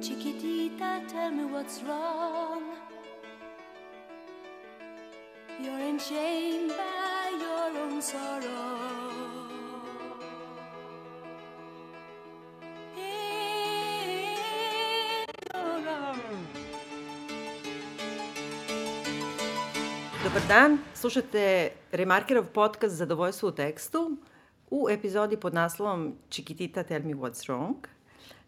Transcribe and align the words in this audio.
Chiquitita, 0.00 1.06
tell 1.12 1.30
me 1.30 1.44
what's 1.44 1.82
wrong. 1.82 2.62
You're 5.60 5.78
enchained 5.78 6.70
by 6.70 7.36
your 7.36 7.82
own 7.84 8.00
sorrow. 8.00 8.80
In. 12.96 14.30
Dobar 20.24 20.42
dan, 20.48 20.78
slušate 20.94 21.70
Remarkerov 21.92 22.46
podcast 22.46 22.94
Zadovoljstvo 22.94 23.48
u 23.48 23.52
tekstu 23.52 24.16
u 24.70 24.88
epizodi 24.90 25.36
pod 25.36 25.54
naslovom 25.54 26.14
Chiquitita 26.30 26.82
Tell 26.82 27.02
me 27.04 27.14
what's 27.14 27.48
wrong. 27.48 27.99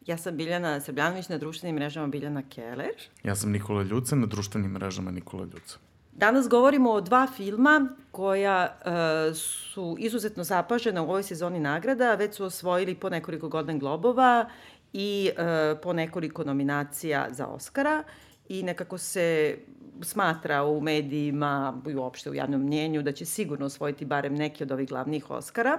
Ja 0.06 0.16
sam 0.16 0.36
Biljana 0.36 0.80
Srbljanović 0.80 1.28
na 1.28 1.38
društvenim 1.38 1.76
mrežama 1.76 2.06
Biljana 2.06 2.42
Keller. 2.48 2.94
Ja 3.22 3.36
sam 3.36 3.50
Nikola 3.50 3.82
Ljuca, 3.82 4.16
na 4.16 4.26
društvenim 4.26 4.70
mrežama 4.70 5.10
Nikola 5.10 5.44
Ljuca. 5.44 5.78
Danas 6.12 6.48
govorimo 6.48 6.90
o 6.90 7.00
dva 7.00 7.26
filma 7.36 7.88
koja 8.10 8.64
e, 8.64 9.34
su 9.34 9.96
izuzetno 9.98 10.44
zapažena 10.44 11.02
u 11.02 11.04
ovoj 11.04 11.22
sezoni 11.22 11.60
nagrada, 11.60 12.14
već 12.14 12.34
su 12.34 12.44
osvojili 12.44 12.94
po 12.94 13.08
nekoliko 13.08 13.48
Golden 13.48 13.78
Globova 13.78 14.48
i 14.92 15.30
e, 15.36 15.74
po 15.82 15.92
nekoliko 15.92 16.44
nominacija 16.44 17.28
za 17.30 17.46
Oscara 17.46 18.04
i 18.48 18.62
nekako 18.62 18.98
se 18.98 19.58
smatra 20.02 20.64
u 20.64 20.80
medijima 20.80 21.82
i 21.90 21.94
uopšte 21.94 22.30
u 22.30 22.34
javnom 22.34 22.60
mnjenju 22.60 23.02
da 23.02 23.12
će 23.12 23.24
sigurno 23.24 23.66
osvojiti 23.66 24.04
barem 24.04 24.34
neki 24.34 24.62
od 24.62 24.72
ovih 24.72 24.88
glavnih 24.88 25.30
Oscara 25.30 25.78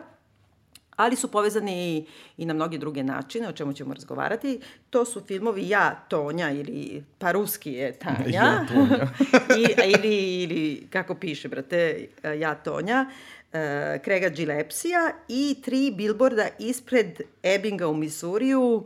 ali 0.96 1.16
su 1.16 1.32
povezani 1.32 2.06
i 2.38 2.46
na 2.46 2.54
mnoge 2.54 2.78
druge 2.78 3.04
načine, 3.04 3.48
o 3.48 3.52
čemu 3.52 3.74
ćemo 3.74 3.94
razgovarati. 3.94 4.60
To 4.90 5.06
su 5.06 5.22
filmovi 5.28 5.70
Ja, 5.70 6.06
Tonja, 6.10 6.52
ili 6.52 7.04
pa 7.18 7.32
ruski 7.32 7.72
je 7.72 7.92
Tanja, 7.92 8.26
Ja, 8.28 8.66
Tonja. 8.68 9.08
I, 9.60 9.92
ili, 9.96 10.44
ili 10.44 10.88
kako 10.90 11.16
piše, 11.16 11.48
brate, 11.48 12.08
Ja, 12.40 12.56
Tonja, 12.56 13.06
uh, 13.54 13.60
Krega 14.04 14.30
Gilepsija 14.30 15.12
i 15.28 15.56
tri 15.64 15.94
bilborda 15.98 16.48
ispred 16.60 17.22
Ebbinga 17.44 17.88
u 17.88 17.94
Misuriju 17.94 18.76
uh, 18.76 18.86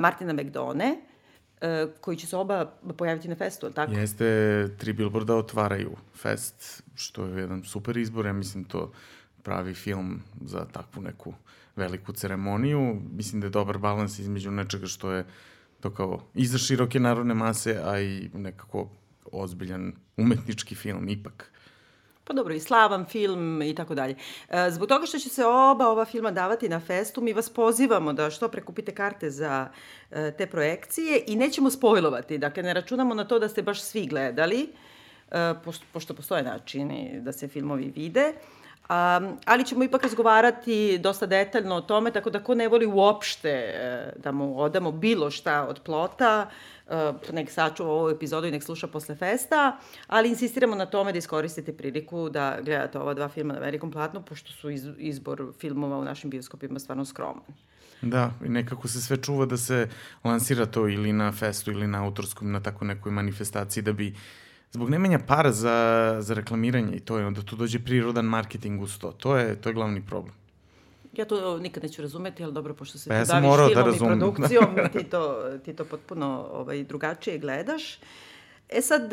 Martina 0.00 0.32
McDone, 0.32 0.96
uh, 1.60 1.90
koji 2.00 2.16
će 2.16 2.26
se 2.26 2.36
oba 2.36 2.72
pojaviti 2.96 3.28
na 3.28 3.34
festu, 3.34 3.66
ali 3.66 3.74
tako? 3.74 3.92
Jeste, 3.92 4.68
tri 4.78 4.92
billboarda 4.92 5.34
otvaraju 5.34 5.96
fest, 6.14 6.82
što 6.94 7.24
je 7.24 7.40
jedan 7.40 7.64
super 7.64 7.96
izbor, 7.96 8.26
ja 8.26 8.32
mislim 8.32 8.64
to 8.64 8.92
pravi 9.42 9.74
film 9.74 10.22
za 10.40 10.64
takvu 10.72 11.02
neku 11.02 11.34
veliku 11.76 12.12
ceremoniju. 12.12 13.00
Mislim 13.12 13.40
da 13.40 13.46
je 13.46 13.50
dobar 13.50 13.78
balans 13.78 14.18
između 14.18 14.50
nečega 14.50 14.86
što 14.86 15.12
je 15.12 15.26
to 15.80 15.90
kao 15.90 16.20
i 16.34 16.46
za 16.46 16.58
široke 16.58 17.00
narodne 17.00 17.34
mase, 17.34 17.80
a 17.84 18.00
i 18.00 18.30
nekako 18.34 18.88
ozbiljan 19.32 19.92
umetnički 20.16 20.74
film 20.74 21.08
ipak. 21.08 21.50
Pa 22.28 22.34
dobro, 22.34 22.54
i 22.54 22.60
slavan 22.60 23.04
film 23.04 23.62
i 23.62 23.74
tako 23.74 23.94
dalje. 23.94 24.14
E, 24.48 24.70
Zbog 24.70 24.88
toga 24.88 25.06
što 25.06 25.18
će 25.18 25.28
se 25.28 25.44
oba 25.46 25.88
ova 25.88 26.04
filma 26.04 26.30
davati 26.30 26.68
na 26.68 26.80
festu, 26.80 27.20
mi 27.20 27.32
vas 27.32 27.50
pozivamo 27.50 28.12
da 28.12 28.30
što 28.30 28.48
prekupite 28.48 28.94
karte 28.94 29.30
za 29.30 29.68
e, 30.10 30.32
te 30.38 30.46
projekcije 30.46 31.22
i 31.26 31.36
nećemo 31.36 31.70
spojlovati. 31.70 32.38
Dakle, 32.38 32.62
ne 32.62 32.74
računamo 32.74 33.14
na 33.14 33.24
to 33.24 33.38
da 33.38 33.48
ste 33.48 33.62
baš 33.62 33.82
svi 33.82 34.06
gledali, 34.06 34.68
e, 35.30 35.54
pošto, 35.92 36.14
postoje 36.14 36.42
načini 36.42 37.20
da 37.20 37.32
se 37.32 37.48
filmovi 37.48 37.92
vide. 37.96 38.32
Um, 38.88 39.36
ali 39.44 39.64
ćemo 39.64 39.84
ipak 39.84 40.02
razgovarati 40.02 40.98
dosta 40.98 41.26
detaljno 41.26 41.74
o 41.74 41.80
tome, 41.80 42.10
tako 42.10 42.30
da 42.30 42.44
ko 42.44 42.54
ne 42.54 42.68
voli 42.68 42.86
uopšte 42.86 43.50
e, 43.50 44.12
da 44.16 44.32
mu 44.32 44.60
odamo 44.60 44.92
bilo 44.92 45.30
šta 45.30 45.66
od 45.66 45.80
plota, 45.80 46.50
e, 46.86 47.12
nek 47.32 47.50
sačuva 47.50 47.90
ovu 47.90 48.10
epizodu 48.10 48.46
i 48.46 48.50
nek 48.50 48.62
sluša 48.62 48.86
posle 48.86 49.16
festa, 49.16 49.76
ali 50.06 50.28
insistiramo 50.28 50.76
na 50.76 50.86
tome 50.86 51.12
da 51.12 51.18
iskoristite 51.18 51.72
priliku 51.72 52.28
da 52.28 52.58
gledate 52.62 52.98
ova 52.98 53.14
dva 53.14 53.28
filma 53.28 53.54
na 53.54 53.60
velikom 53.60 53.92
platnu, 53.92 54.22
pošto 54.22 54.52
su 54.52 54.70
iz, 54.70 54.86
izbor 54.98 55.52
filmova 55.60 55.98
u 55.98 56.04
našim 56.04 56.30
bioskopima 56.30 56.78
stvarno 56.78 57.04
skroman. 57.04 57.44
Da, 58.02 58.30
i 58.44 58.48
nekako 58.48 58.88
se 58.88 59.00
sve 59.00 59.16
čuva 59.16 59.46
da 59.46 59.56
se 59.56 59.88
lansira 60.24 60.66
to 60.66 60.88
ili 60.88 61.12
na 61.12 61.32
festu 61.32 61.70
ili 61.70 61.86
na 61.86 62.04
autorskom, 62.04 62.52
na 62.52 62.62
tako 62.62 62.84
nekoj 62.84 63.12
manifestaciji 63.12 63.82
da 63.82 63.92
bi 63.92 64.14
zbog 64.70 64.90
nemanja 64.90 65.18
para 65.18 65.52
za, 65.52 66.16
za 66.20 66.34
reklamiranje 66.34 66.96
i 66.96 67.00
to 67.00 67.18
je 67.18 67.26
onda 67.26 67.42
tu 67.42 67.56
dođe 67.56 67.78
prirodan 67.78 68.24
marketing 68.24 68.82
uz 68.82 68.98
to. 68.98 69.12
To 69.12 69.36
je, 69.36 69.60
to 69.60 69.68
je 69.68 69.72
glavni 69.72 70.02
problem. 70.06 70.34
Ja 71.12 71.24
to 71.24 71.58
nikad 71.58 71.82
neću 71.82 72.02
razumeti, 72.02 72.44
ali 72.44 72.52
dobro, 72.52 72.74
pošto 72.74 72.98
se 72.98 73.08
Pa 73.08 73.14
ja 73.14 73.24
ti 73.24 73.40
morao 73.42 73.68
da 73.68 73.74
filmom 73.74 73.88
i 73.88 73.92
razumem. 73.92 74.18
produkcijom, 74.18 74.66
ti 74.92 75.04
to, 75.04 75.36
ti 75.64 75.72
to 75.72 75.84
potpuno 75.84 76.48
ovaj, 76.52 76.84
drugačije 76.84 77.38
gledaš. 77.38 77.98
E 78.68 78.80
sad, 78.80 79.12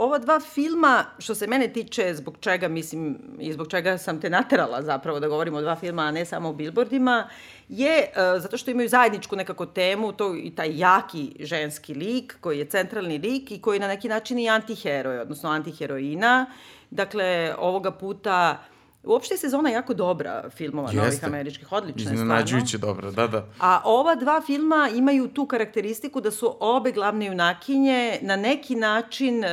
ova 0.00 0.18
dva 0.18 0.40
filma, 0.40 1.04
što 1.18 1.34
se 1.34 1.46
mene 1.46 1.68
tiče, 1.68 2.14
zbog 2.14 2.36
čega, 2.40 2.68
mislim, 2.68 3.18
i 3.38 3.52
zbog 3.52 3.68
čega 3.68 3.98
sam 3.98 4.20
te 4.20 4.30
naterala 4.30 4.82
zapravo 4.82 5.20
da 5.20 5.28
govorimo 5.28 5.58
o 5.58 5.60
dva 5.60 5.76
filma, 5.76 6.02
a 6.02 6.10
ne 6.10 6.24
samo 6.24 6.48
o 6.48 6.52
billboardima, 6.52 7.28
je 7.68 8.06
uh, 8.08 8.42
zato 8.42 8.56
što 8.56 8.70
imaju 8.70 8.88
zajedničku 8.88 9.36
nekako 9.36 9.66
temu, 9.66 10.12
to 10.12 10.34
i 10.36 10.50
taj 10.50 10.78
jaki 10.78 11.36
ženski 11.40 11.94
lik, 11.94 12.36
koji 12.40 12.58
je 12.58 12.64
centralni 12.64 13.18
lik 13.18 13.50
i 13.50 13.60
koji 13.60 13.76
je 13.76 13.80
na 13.80 13.88
neki 13.88 14.08
način 14.08 14.38
i 14.38 14.48
antiheroj, 14.48 15.18
odnosno 15.18 15.50
antiheroina. 15.50 16.46
Dakle, 16.90 17.54
ovoga 17.58 17.90
puta 17.90 18.64
Uopšte 19.02 19.34
je 19.34 19.38
sezona 19.38 19.70
jako 19.70 19.94
dobra 19.94 20.50
filmova 20.50 20.92
novih 20.92 21.12
Jeste. 21.12 21.26
američkih, 21.26 21.72
odlična 21.72 22.02
je 22.02 22.16
stvarno. 22.16 22.22
Iznenađujuće 22.22 22.78
dobro, 22.78 23.10
da, 23.10 23.26
da. 23.26 23.46
A 23.58 23.80
ova 23.84 24.14
dva 24.14 24.40
filma 24.46 24.88
imaju 24.94 25.28
tu 25.28 25.46
karakteristiku 25.46 26.20
da 26.20 26.30
su 26.30 26.56
obe 26.60 26.92
glavne 26.92 27.26
junakinje 27.26 28.18
na 28.22 28.36
neki 28.36 28.74
način 28.74 29.44
e, 29.44 29.48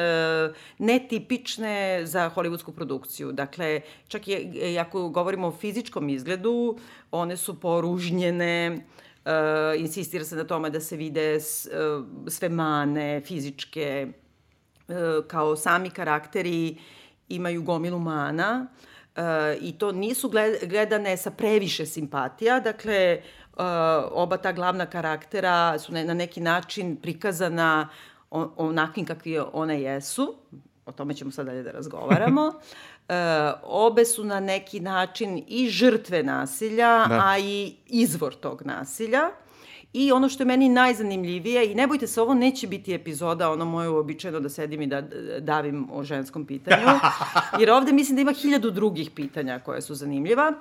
netipične 0.77 2.01
za 2.05 2.31
hollywoodsku 2.35 2.71
produkciju. 2.71 3.31
Dakle, 3.31 3.81
čak 4.07 4.27
i 4.27 4.31
i 4.53 4.79
ako 4.79 5.09
govorimo 5.09 5.47
o 5.47 5.51
fizičkom 5.51 6.09
izgledu, 6.09 6.77
one 7.11 7.37
su 7.37 7.59
poružnjene, 7.59 8.65
e, 9.25 9.31
insistira 9.77 10.25
se 10.25 10.35
na 10.35 10.43
tome 10.43 10.69
da 10.69 10.79
se 10.79 10.95
vide 10.95 11.39
s, 11.39 11.65
e, 11.65 11.69
sve 12.27 12.49
mane 12.49 13.21
fizičke, 13.21 14.07
e, 14.87 14.93
kao 15.27 15.55
sami 15.55 15.89
karakteri 15.89 16.77
imaju 17.29 17.63
gomilu 17.63 17.99
mana 17.99 18.67
e, 18.83 18.96
i 19.61 19.71
to 19.71 19.91
nisu 19.91 20.29
gled- 20.29 20.65
gledane 20.65 21.17
sa 21.17 21.31
previše 21.31 21.85
simpatija, 21.85 22.59
dakle 22.59 22.93
e, 22.95 23.21
oba 24.11 24.37
ta 24.37 24.51
glavna 24.51 24.85
karaktera 24.85 25.79
su 25.79 25.91
na 25.93 26.13
neki 26.13 26.39
način 26.41 26.95
prikazana 26.95 27.89
on, 28.31 28.51
onakvim 28.57 29.05
kakvi 29.05 29.39
one 29.53 29.81
jesu, 29.81 30.35
o 30.85 30.91
tome 30.91 31.13
ćemo 31.13 31.31
sad 31.31 31.45
dalje 31.45 31.63
da 31.63 31.71
razgovaramo. 31.71 32.51
E, 33.09 33.13
obe 33.63 34.05
su 34.05 34.23
na 34.23 34.39
neki 34.39 34.79
način 34.79 35.43
i 35.47 35.69
žrtve 35.69 36.23
nasilja, 36.23 37.05
Da. 37.09 37.21
a 37.23 37.37
i 37.39 37.75
izvor 37.85 38.35
tog 38.35 38.61
nasilja. 38.65 39.29
I 39.97 40.11
ono 40.11 40.29
što 40.29 40.43
je 40.43 40.47
meni 40.47 40.69
najzanimljivije, 40.69 41.71
i 41.71 41.75
ne 41.75 41.87
bojte 41.87 42.07
se, 42.07 42.21
ovo 42.21 42.33
neće 42.33 42.67
biti 42.67 42.93
epizoda, 42.93 43.51
ono 43.51 43.65
moje 43.65 43.89
uobičajeno 43.89 44.39
da 44.39 44.49
sedim 44.49 44.81
i 44.81 44.87
da 44.87 45.01
d- 45.01 45.15
davim 45.41 45.87
o 45.91 46.03
ženskom 46.03 46.45
pitanju, 46.45 46.85
jer 47.59 47.71
ovde 47.71 47.93
mislim 47.93 48.15
da 48.15 48.21
ima 48.21 48.31
hiljadu 48.33 48.71
drugih 48.71 49.11
pitanja 49.11 49.59
koje 49.59 49.81
su 49.81 49.95
zanimljiva. 49.95 50.53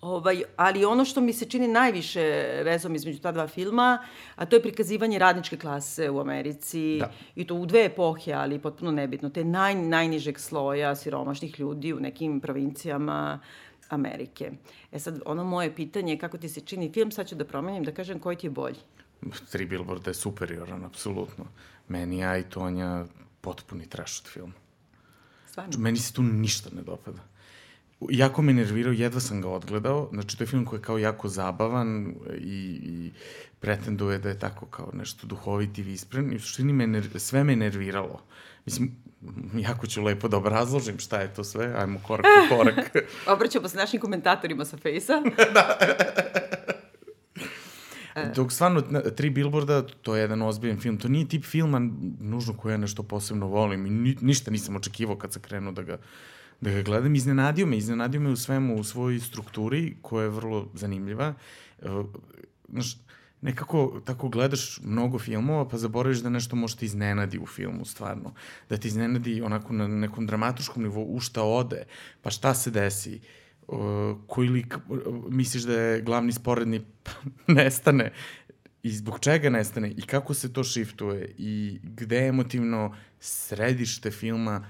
Ovaj, 0.00 0.42
ali 0.56 0.84
ono 0.84 1.04
što 1.04 1.20
mi 1.20 1.32
se 1.32 1.46
čini 1.46 1.68
najviše 1.68 2.20
vezom 2.64 2.94
između 2.94 3.18
ta 3.18 3.32
dva 3.32 3.46
filma, 3.48 3.98
a 4.36 4.46
to 4.46 4.56
je 4.56 4.62
prikazivanje 4.62 5.18
radničke 5.18 5.56
klase 5.56 6.10
u 6.10 6.20
Americi, 6.20 6.98
Da. 7.00 7.10
i 7.36 7.46
to 7.46 7.54
u 7.54 7.66
dve 7.66 7.84
epohe, 7.84 8.32
ali 8.32 8.58
potpuno 8.58 8.90
nebitno, 8.92 9.28
te 9.30 9.44
naj, 9.44 9.74
najnižeg 9.74 10.38
sloja 10.38 10.94
siromašnih 10.94 11.60
ljudi 11.60 11.92
u 11.92 12.00
nekim 12.00 12.40
provincijama 12.40 13.40
Amerike. 13.88 14.50
E 14.92 14.98
sad, 14.98 15.20
ono 15.26 15.44
moje 15.44 15.74
pitanje 15.74 16.12
je 16.12 16.18
kako 16.18 16.38
ti 16.38 16.48
se 16.48 16.60
čini 16.60 16.92
film, 16.92 17.10
sad 17.10 17.28
ću 17.28 17.34
da 17.34 17.44
promenim, 17.44 17.84
da 17.84 17.92
kažem 17.92 18.18
koji 18.18 18.36
ti 18.36 18.46
je 18.46 18.50
bolji. 18.50 18.78
Tri 19.50 19.66
billboarda 19.66 20.10
je 20.10 20.14
superioran, 20.14 20.84
apsolutno. 20.84 21.44
Meni 21.88 22.18
ja 22.18 22.38
i 22.38 22.42
Tonja 22.42 23.04
potpuni 23.40 23.86
trash 23.86 24.20
od 24.22 24.28
filma. 24.32 24.52
Stvarno. 25.46 25.78
Meni 25.78 25.98
se 25.98 26.12
tu 26.12 26.22
ništa 26.22 26.70
ne 26.76 26.82
dopada. 26.82 27.22
Jako 28.10 28.42
me 28.42 28.52
nervirao, 28.52 28.92
jedva 28.92 29.20
sam 29.20 29.40
ga 29.40 29.48
odgledao. 29.48 30.08
Znači, 30.12 30.38
to 30.38 30.44
je 30.44 30.48
film 30.48 30.64
koji 30.64 30.78
je 30.78 30.82
kao 30.82 30.98
jako 30.98 31.28
zabavan 31.28 32.14
i, 32.38 32.80
i 32.82 33.12
pretenduje 33.60 34.18
da 34.18 34.28
je 34.28 34.38
tako 34.38 34.66
kao 34.66 34.90
nešto 34.92 35.26
duhovit 35.26 35.78
i 35.78 35.82
vispren. 35.82 36.32
I 36.32 36.36
u 36.36 36.40
suštini 36.40 36.72
me 36.72 36.86
ner, 36.86 37.20
sve 37.20 37.44
me 37.44 37.56
nerviralo. 37.56 38.22
Mislim, 38.66 38.96
jako 39.68 39.86
ću 39.86 40.02
lepo 40.02 40.28
da 40.28 40.36
obrazložim 40.36 40.98
šta 40.98 41.20
je 41.20 41.34
to 41.34 41.44
sve. 41.44 41.74
Ajmo 41.76 42.00
korak 42.06 42.26
po 42.48 42.56
korak. 42.56 42.96
Obraćamo 43.34 43.68
se 43.68 43.76
našim 43.76 44.00
komentatorima 44.00 44.64
sa 44.64 44.76
Fejsa. 44.76 45.22
Dok 48.34 48.52
stvarno, 48.52 48.80
tri 49.16 49.30
billboarda, 49.30 49.82
to 49.82 50.16
je 50.16 50.20
jedan 50.20 50.42
ozbiljan 50.42 50.80
film. 50.80 50.98
To 50.98 51.08
nije 51.08 51.28
tip 51.28 51.44
filma 51.44 51.90
nužno 52.20 52.56
koji 52.56 52.72
ja 52.72 52.76
nešto 52.76 53.02
posebno 53.02 53.46
volim 53.46 53.86
i 53.86 53.90
ni, 53.90 54.16
ništa 54.20 54.50
nisam 54.50 54.76
očekivao 54.76 55.16
kad 55.16 55.32
sam 55.32 55.42
krenuo 55.42 55.72
da 55.72 55.82
ga, 55.82 55.98
da 56.60 56.70
ga 56.70 56.82
gledam. 56.82 57.14
Iznenadio 57.14 57.66
me, 57.66 57.76
iznenadio 57.76 58.20
me 58.20 58.30
u 58.30 58.36
svemu, 58.36 58.76
u 58.76 58.84
svojoj 58.84 59.20
strukturi, 59.20 59.96
koja 60.02 60.22
je 60.22 60.28
vrlo 60.28 60.68
zanimljiva. 60.74 61.34
E, 61.82 61.88
Znaš, 62.68 62.96
nekako 63.40 64.00
tako 64.04 64.28
gledaš 64.28 64.80
mnogo 64.82 65.18
filmova 65.18 65.68
pa 65.68 65.78
zaboraviš 65.78 66.18
da 66.18 66.28
nešto 66.28 66.56
može 66.56 66.76
te 66.76 66.84
iznenadi 66.84 67.38
u 67.38 67.46
filmu 67.46 67.84
stvarno. 67.84 68.34
Da 68.68 68.76
te 68.76 68.88
iznenadi 68.88 69.42
onako 69.42 69.72
na 69.72 69.88
nekom 69.88 70.26
dramatuškom 70.26 70.82
nivou 70.82 71.04
u 71.04 71.20
šta 71.20 71.42
ode, 71.42 71.84
pa 72.22 72.30
šta 72.30 72.54
se 72.54 72.70
desi, 72.70 73.20
uh, 73.68 73.78
koji 74.26 74.48
lik 74.48 74.76
uh, 74.88 75.32
misliš 75.32 75.62
da 75.62 75.80
je 75.80 76.02
glavni 76.02 76.32
sporedni 76.32 76.80
pa 77.02 77.10
nestane. 77.52 78.12
I 78.82 78.90
zbog 78.90 79.20
čega 79.20 79.50
nestane? 79.50 79.90
I 79.90 80.02
kako 80.02 80.34
se 80.34 80.52
to 80.52 80.64
shiftuje? 80.64 81.34
I 81.38 81.80
gde 81.82 82.16
je 82.16 82.28
emotivno 82.28 82.94
središte 83.20 84.10
filma 84.10 84.64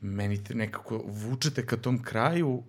meni 0.00 0.44
te 0.44 0.54
nekako 0.54 1.02
vučete 1.06 1.66
ka 1.66 1.76
tom 1.76 2.02
kraju 2.02 2.62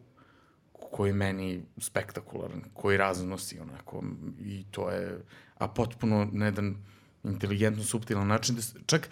koji 0.93 1.13
meni 1.13 1.61
spektakularan, 1.77 2.61
koji 2.73 2.97
raznosi 2.97 3.59
onako 3.59 4.03
i 4.39 4.63
to 4.71 4.89
je, 4.89 5.23
a 5.57 5.67
potpuno 5.67 6.27
na 6.31 6.45
jedan 6.45 6.75
inteligentno, 7.23 7.83
subtilan 7.83 8.27
način, 8.27 8.55
da, 8.55 8.61
čak, 8.85 9.09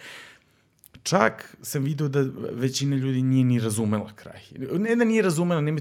čak 1.02 1.56
sam 1.62 1.82
video 1.82 2.08
da 2.08 2.22
većina 2.52 2.96
ljudi 2.96 3.22
nije 3.22 3.44
ni 3.44 3.58
razumela 3.60 4.12
kraj. 4.14 4.40
Ne 4.78 4.96
da 4.96 5.04
nije 5.04 5.22
razumela, 5.22 5.60
ne, 5.60 5.72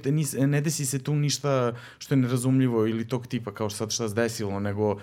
ne 0.48 0.62
desi 0.62 0.86
se 0.86 1.00
tu 1.00 1.16
ništa 1.16 1.76
što 2.00 2.14
je 2.16 2.18
nerazumljivo 2.18 2.88
ili 2.88 3.08
tog 3.08 3.28
tipa 3.28 3.54
kao 3.54 3.70
sad 3.70 3.92
šta 3.92 4.10
se 4.10 4.16
desilo, 4.16 4.60
nego 4.60 5.00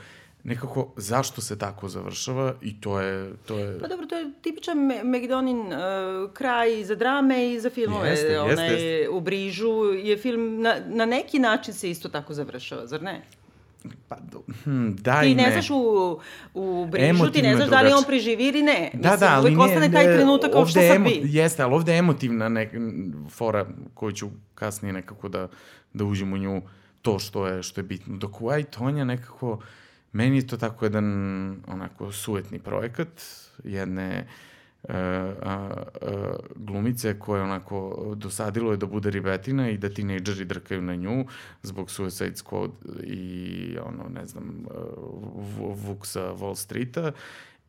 nekako 0.49 0.93
zašto 0.97 1.41
se 1.41 1.59
tako 1.59 1.89
završava 1.89 2.55
i 2.63 2.81
to 2.81 3.01
je... 3.01 3.33
To 3.47 3.59
je... 3.59 3.79
Pa 3.81 3.89
dobro, 3.89 4.07
to 4.07 4.17
je 4.17 4.31
tipičan 4.43 4.79
Megdonin 5.05 5.61
uh, 5.61 6.33
kraj 6.33 6.85
za 6.85 6.95
drame 6.95 7.53
i 7.53 7.61
za 7.61 7.71
filmove. 7.71 8.09
Jeste, 8.09 8.41
Onaj, 8.41 8.51
jeste, 8.51 8.65
jeste. 8.65 9.09
U 9.11 9.21
Brižu 9.21 9.85
je 10.03 10.17
film 10.17 10.63
na, 10.63 10.77
na 10.87 11.07
neki 11.07 11.39
način 11.39 11.75
se 11.75 11.91
isto 11.91 12.09
tako 12.09 12.35
završava, 12.35 12.87
zar 12.87 13.03
ne? 13.03 13.23
Pa, 14.09 14.17
hm, 14.65 14.91
da 14.93 15.21
ti 15.21 15.35
ne. 15.35 15.43
ne 15.43 15.53
znaš 15.53 15.71
u, 15.71 16.21
u 16.55 16.87
Brižu, 16.87 17.07
Emotivno 17.07 17.33
ti 17.33 17.43
ne 17.43 17.57
znaš 17.57 17.69
da 17.69 17.83
li 17.83 17.93
on 17.93 18.05
preživi 18.05 18.49
ili 18.49 18.63
ne. 18.63 18.91
Da, 18.95 19.11
Mislim, 19.11 19.21
da, 19.21 19.35
ali 19.35 19.51
uvek 19.51 19.61
ostane 19.61 19.93
taj 19.93 20.05
trenutak 20.05 20.53
kao 20.53 20.67
što 20.67 20.81
sad 20.81 21.03
bi. 21.03 21.21
Jeste, 21.25 21.63
ali 21.63 21.75
ovde 21.75 21.93
je 21.93 21.99
emotivna 21.99 22.49
nek, 22.49 22.73
fora 23.31 23.67
koju 23.95 24.13
ću 24.13 24.29
kasnije 24.55 24.93
nekako 24.93 25.29
da, 25.29 25.49
da 25.93 26.05
uđem 26.05 26.33
u 26.33 26.39
nju 26.39 26.63
to 27.03 27.19
što 27.19 27.47
je, 27.47 27.63
što 27.63 27.81
je 27.81 27.85
bitno. 27.85 28.17
Dok 28.17 28.41
u 28.41 28.51
Tonja 28.71 29.05
nekako 29.05 29.59
Meni 30.19 30.37
je 30.37 30.47
to 30.47 30.57
tako 30.57 30.85
jedan 30.85 31.07
onako 31.67 32.13
suetni 32.13 32.59
projekat 32.59 33.23
jedne 33.65 34.27
uh, 34.27 34.49
uh, 34.83 34.95
uh, 36.03 36.37
glumice 36.57 37.19
koje 37.19 37.43
onako 37.43 38.13
dosadilo 38.17 38.71
je 38.71 38.77
da 38.77 38.87
bude 38.87 39.11
ribetina 39.11 39.71
i 39.71 39.79
da 39.79 39.89
tinejdžeri 39.89 40.45
drkaju 40.45 40.83
na 40.83 40.97
nju 40.97 41.25
zbog 41.63 41.91
Suicide 41.91 42.35
Squad 42.35 42.71
i 43.03 43.77
ono, 43.79 44.09
ne 44.09 44.27
znam, 44.27 44.67
uh, 45.61 45.77
Vuk 45.87 46.07
sa 46.07 46.33
Wall 46.35 46.55
Streeta 46.55 47.13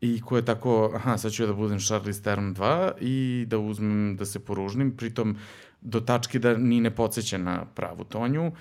i 0.00 0.20
ko 0.20 0.36
je 0.36 0.44
tako, 0.44 0.92
aha, 0.94 1.18
sad 1.18 1.32
ću 1.32 1.42
ja 1.42 1.46
da 1.46 1.52
budem 1.52 1.78
Charlize 1.78 2.22
Theron 2.22 2.54
2 2.54 2.92
i 3.00 3.46
da 3.48 3.58
uzmem, 3.58 4.16
da 4.16 4.24
se 4.24 4.38
poružnim, 4.38 4.96
pritom 4.96 5.36
do 5.80 6.00
tačke 6.00 6.38
da 6.38 6.56
ni 6.56 6.80
ne 6.80 6.90
podsjeća 6.90 7.38
na 7.38 7.64
pravu 7.64 8.04
Tonju 8.04 8.52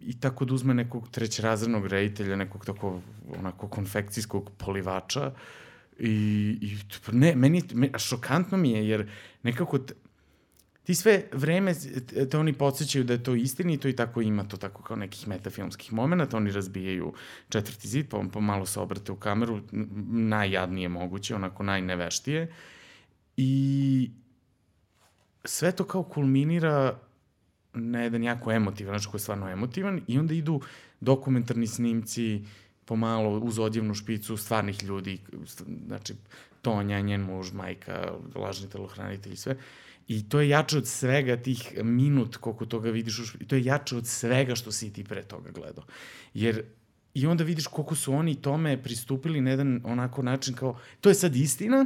i 0.00 0.20
tako 0.20 0.44
da 0.44 0.54
uzme 0.54 0.74
nekog 0.74 1.08
trećerazrednog 1.10 1.86
reditelja, 1.86 2.36
nekog 2.36 2.66
tako 2.66 3.00
onako 3.38 3.68
konfekcijskog 3.68 4.50
polivača 4.58 5.32
i, 5.98 6.58
i 6.60 6.76
ne, 7.12 7.34
meni, 7.36 7.62
me, 7.74 7.90
šokantno 7.98 8.58
mi 8.58 8.70
je 8.70 8.88
jer 8.88 9.10
nekako 9.42 9.78
t, 9.78 9.94
ti 10.82 10.94
sve 10.94 11.24
vreme 11.32 11.74
te 12.30 12.38
oni 12.38 12.52
podsjećaju 12.52 13.04
da 13.04 13.12
je 13.12 13.22
to 13.22 13.34
istinito 13.34 13.88
i 13.88 13.96
tako 13.96 14.20
ima 14.20 14.44
to 14.44 14.56
tako 14.56 14.82
kao 14.82 14.96
nekih 14.96 15.28
metafilmskih 15.28 15.92
momenta, 15.92 16.36
oni 16.36 16.50
razbijaju 16.50 17.12
četvrti 17.48 17.88
zid, 17.88 18.08
pa, 18.08 18.24
pa 18.32 18.40
malo 18.40 18.66
se 18.66 18.80
obrate 18.80 19.12
u 19.12 19.16
kameru, 19.16 19.60
najjadnije 20.10 20.88
moguće, 20.88 21.34
onako 21.34 21.62
najneveštije 21.62 22.52
i 23.36 24.10
sve 25.44 25.72
to 25.72 25.84
kao 25.84 26.02
kulminira 26.02 26.98
na 27.74 28.02
jedan 28.02 28.22
jako 28.22 28.52
emotivan, 28.52 28.92
znači 28.92 29.08
koji 29.10 29.18
je 29.18 29.22
stvarno 29.22 29.48
emotivan 29.48 30.00
i 30.06 30.18
onda 30.18 30.34
idu 30.34 30.60
dokumentarni 31.00 31.66
snimci 31.66 32.44
pomalo 32.84 33.38
uz 33.38 33.58
odjevnu 33.58 33.94
špicu 33.94 34.36
stvarnih 34.36 34.82
ljudi, 34.84 35.18
znači 35.86 36.14
Tonja, 36.62 37.00
njen 37.00 37.20
muž, 37.20 37.52
majka, 37.52 38.12
lažni 38.34 38.70
telohranitelj 38.70 39.32
i 39.32 39.36
sve. 39.36 39.56
I 40.08 40.28
to 40.28 40.40
je 40.40 40.48
jače 40.48 40.78
od 40.78 40.86
svega 40.86 41.36
tih 41.36 41.84
minut 41.84 42.36
koliko 42.36 42.66
toga 42.66 42.90
vidiš, 42.90 43.18
u 43.18 43.44
to 43.46 43.56
je 43.56 43.64
jače 43.64 43.96
od 43.96 44.06
svega 44.06 44.54
što 44.54 44.72
si 44.72 44.92
ti 44.92 45.04
pre 45.04 45.22
toga 45.22 45.50
gledao. 45.50 45.84
Jer 46.34 46.62
i 47.14 47.26
onda 47.26 47.44
vidiš 47.44 47.66
koliko 47.66 47.94
su 47.94 48.14
oni 48.14 48.34
tome 48.34 48.82
pristupili 48.82 49.40
na 49.40 49.50
jedan 49.50 49.80
onako 49.84 50.22
način 50.22 50.54
kao, 50.54 50.78
to 51.00 51.08
je 51.08 51.14
sad 51.14 51.36
istina, 51.36 51.84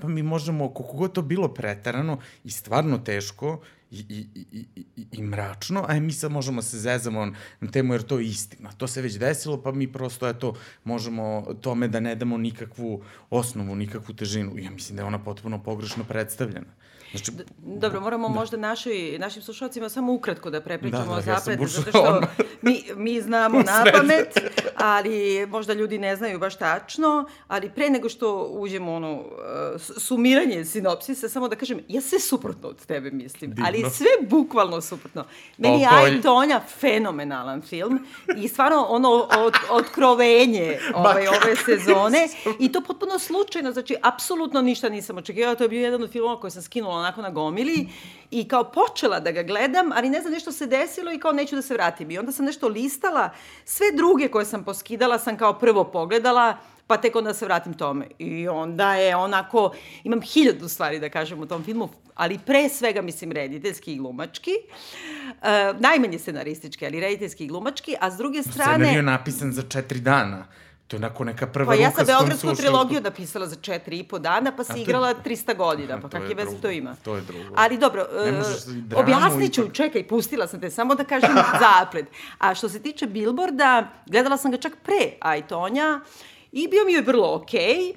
pa 0.00 0.08
mi 0.08 0.22
možemo, 0.22 0.74
koliko 0.74 0.96
god 0.96 1.12
to 1.12 1.22
bilo 1.22 1.48
pretarano 1.48 2.18
i 2.44 2.50
stvarno 2.50 2.98
teško 2.98 3.60
i, 3.94 4.26
i, 4.34 4.46
i, 4.52 4.66
i, 4.96 5.06
i 5.12 5.22
mračno, 5.22 5.84
a 5.88 6.00
mi 6.00 6.12
sad 6.12 6.30
možemo 6.30 6.62
se 6.62 6.78
zezamo 6.78 7.26
na 7.60 7.70
temu 7.70 7.94
jer 7.94 8.02
to 8.02 8.18
je 8.18 8.26
istina. 8.26 8.72
To 8.72 8.86
se 8.86 9.02
već 9.02 9.18
desilo, 9.18 9.62
pa 9.62 9.72
mi 9.72 9.92
prosto, 9.92 10.28
eto, 10.28 10.54
možemo 10.84 11.46
tome 11.60 11.88
da 11.88 12.00
ne 12.00 12.14
damo 12.14 12.38
nikakvu 12.38 13.02
osnovu, 13.30 13.74
nikakvu 13.76 14.14
težinu. 14.14 14.58
Ja 14.58 14.70
mislim 14.70 14.96
da 14.96 15.02
je 15.02 15.06
ona 15.06 15.24
potpuno 15.24 15.62
pogrešno 15.62 16.04
predstavljena. 16.04 16.74
Znači, 17.10 17.32
Dobro, 17.58 18.00
moramo 18.00 18.28
da. 18.28 18.34
možda 18.34 18.56
naši, 18.56 19.16
našim 19.18 19.42
slušalcima 19.42 19.88
samo 19.88 20.12
ukratko 20.12 20.50
da 20.50 20.60
prepričamo 20.60 21.14
da, 21.14 21.20
da, 21.20 21.20
zapred, 21.20 21.60
ja 21.60 21.66
zato 21.66 21.90
što 21.90 22.20
mi, 22.62 22.82
mi 22.96 23.20
znamo 23.20 23.58
na 23.70 23.84
pamet, 23.92 24.38
ali 24.84 25.46
možda 25.46 25.72
ljudi 25.72 25.98
ne 25.98 26.16
znaju 26.16 26.38
baš 26.38 26.56
tačno, 26.58 27.24
ali 27.48 27.70
pre 27.70 27.90
nego 27.90 28.08
što 28.08 28.48
uđemo 28.50 28.94
ono 28.94 29.24
sumiranje 29.78 30.64
sinopsisa, 30.64 31.28
samo 31.28 31.48
da 31.48 31.56
kažem, 31.56 31.80
ja 31.88 32.00
sve 32.00 32.20
suprotno 32.20 32.68
od 32.68 32.86
tebe 32.86 33.10
mislim, 33.10 33.50
Divno. 33.50 33.66
ali 33.66 33.90
sve 33.90 34.06
bukvalno 34.28 34.80
suprotno. 34.80 35.24
Meni 35.58 35.80
je 35.80 35.88
Aj 35.90 36.20
Tonja 36.22 36.60
fenomenalan 36.80 37.62
film 37.62 38.06
i 38.36 38.48
stvarno 38.48 38.86
ono 38.88 39.10
od, 39.38 39.54
otkrovenje 39.70 40.78
ovaj, 40.94 41.28
ove 41.28 41.56
sezone 41.64 42.28
i 42.64 42.72
to 42.72 42.80
potpuno 42.80 43.18
slučajno, 43.18 43.72
znači 43.72 43.96
apsolutno 44.02 44.62
ništa 44.62 44.88
nisam 44.88 45.18
očekivala, 45.18 45.54
to 45.54 45.64
je 45.64 45.68
bio 45.68 45.82
jedan 45.82 46.02
od 46.02 46.10
filmova 46.10 46.40
koji 46.40 46.50
sam 46.50 46.62
skinula 46.62 46.94
onako 46.94 47.22
na 47.22 47.30
gomili 47.30 47.88
i 48.34 48.48
kao 48.48 48.64
počela 48.64 49.20
da 49.20 49.30
ga 49.30 49.42
gledam, 49.42 49.92
ali 49.92 50.10
ne 50.10 50.20
znam, 50.20 50.32
nešto 50.32 50.52
se 50.52 50.66
desilo 50.66 51.12
i 51.12 51.18
kao 51.18 51.32
neću 51.32 51.56
da 51.56 51.62
se 51.62 51.74
vratim. 51.74 52.10
I 52.10 52.18
onda 52.18 52.32
sam 52.32 52.44
nešto 52.44 52.68
listala, 52.68 53.30
sve 53.64 53.86
druge 53.96 54.28
koje 54.28 54.44
sam 54.44 54.64
poskidala 54.64 55.18
sam 55.18 55.36
kao 55.36 55.58
prvo 55.58 55.84
pogledala, 55.84 56.56
pa 56.86 56.96
tek 56.96 57.16
onda 57.16 57.34
se 57.34 57.44
vratim 57.44 57.74
tome. 57.74 58.06
I 58.18 58.48
onda 58.48 58.94
je 58.94 59.16
onako, 59.16 59.74
imam 60.04 60.20
hiljadu 60.20 60.68
stvari 60.68 60.98
da 61.00 61.08
kažem 61.08 61.40
u 61.40 61.46
tom 61.46 61.64
filmu, 61.64 61.88
ali 62.14 62.38
pre 62.46 62.68
svega, 62.68 63.02
mislim, 63.02 63.32
rediteljski 63.32 63.92
i 63.92 63.96
glumački. 63.96 64.50
Uh, 64.50 65.80
najmanje 65.80 66.18
scenaristički, 66.18 66.86
ali 66.86 67.00
rediteljski 67.00 67.44
i 67.44 67.48
glumački, 67.48 67.96
a 68.00 68.10
s 68.10 68.16
druge 68.16 68.42
strane... 68.42 68.74
Scenarij 68.74 68.96
je 68.96 69.02
napisan 69.02 69.52
za 69.52 69.62
četiri 69.62 70.00
dana. 70.00 70.46
To 70.94 70.96
je 70.96 71.06
onako 71.06 71.24
neka 71.24 71.46
prva 71.46 71.66
pa 71.66 71.72
ruka 71.72 71.82
ja 71.82 71.90
sam 71.90 72.06
Beogradsku 72.06 72.54
trilogiju 72.54 73.00
napisala 73.00 73.46
za 73.46 73.56
četiri 73.56 73.98
i 73.98 74.02
po 74.02 74.18
dana, 74.18 74.52
pa 74.56 74.64
si 74.64 74.80
igrala 74.80 75.14
300 75.24 75.56
godina, 75.56 76.00
pa 76.00 76.08
kakve 76.08 76.34
veze 76.34 76.60
to 76.62 76.70
ima? 76.70 76.96
To 77.04 77.16
je 77.16 77.22
drugo. 77.22 77.54
Ali 77.56 77.78
dobro, 77.78 78.06
uh, 78.92 78.98
objasnit 78.98 79.54
ću, 79.54 79.62
ipak... 79.62 79.74
čekaj, 79.74 80.08
pustila 80.08 80.46
sam 80.46 80.60
te, 80.60 80.70
samo 80.70 80.94
da 80.94 81.04
kažem 81.04 81.34
zapred. 81.64 82.06
A 82.38 82.54
što 82.54 82.68
se 82.68 82.82
tiče 82.82 83.06
Billboarda, 83.06 83.88
gledala 84.06 84.36
sam 84.36 84.50
ga 84.50 84.56
čak 84.56 84.72
pre 84.82 85.12
Ajtonja 85.20 86.00
i 86.52 86.68
bio 86.68 86.84
mi 86.84 86.92
je 86.92 87.02
vrlo 87.02 87.34
okej, 87.34 87.64
okay, 87.64 87.94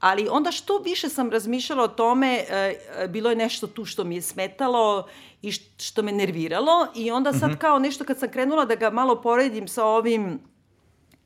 ali 0.00 0.28
onda 0.30 0.52
što 0.52 0.78
više 0.78 1.08
sam 1.08 1.30
razmišljala 1.30 1.84
o 1.84 1.88
tome, 1.88 2.44
uh, 2.44 3.10
bilo 3.10 3.30
je 3.30 3.36
nešto 3.36 3.66
tu 3.66 3.84
što 3.84 4.04
mi 4.04 4.14
je 4.14 4.22
smetalo 4.22 5.06
i 5.42 5.52
što 5.78 6.02
me 6.02 6.12
nerviralo 6.12 6.86
i 6.94 7.10
onda 7.10 7.32
sad 7.32 7.50
-hmm. 7.50 7.58
kao 7.58 7.78
nešto 7.78 8.04
kad 8.04 8.18
sam 8.18 8.28
krenula 8.28 8.64
da 8.64 8.74
ga 8.74 8.90
malo 8.90 9.22
poredim 9.22 9.68
sa 9.68 9.84
ovim 9.84 10.40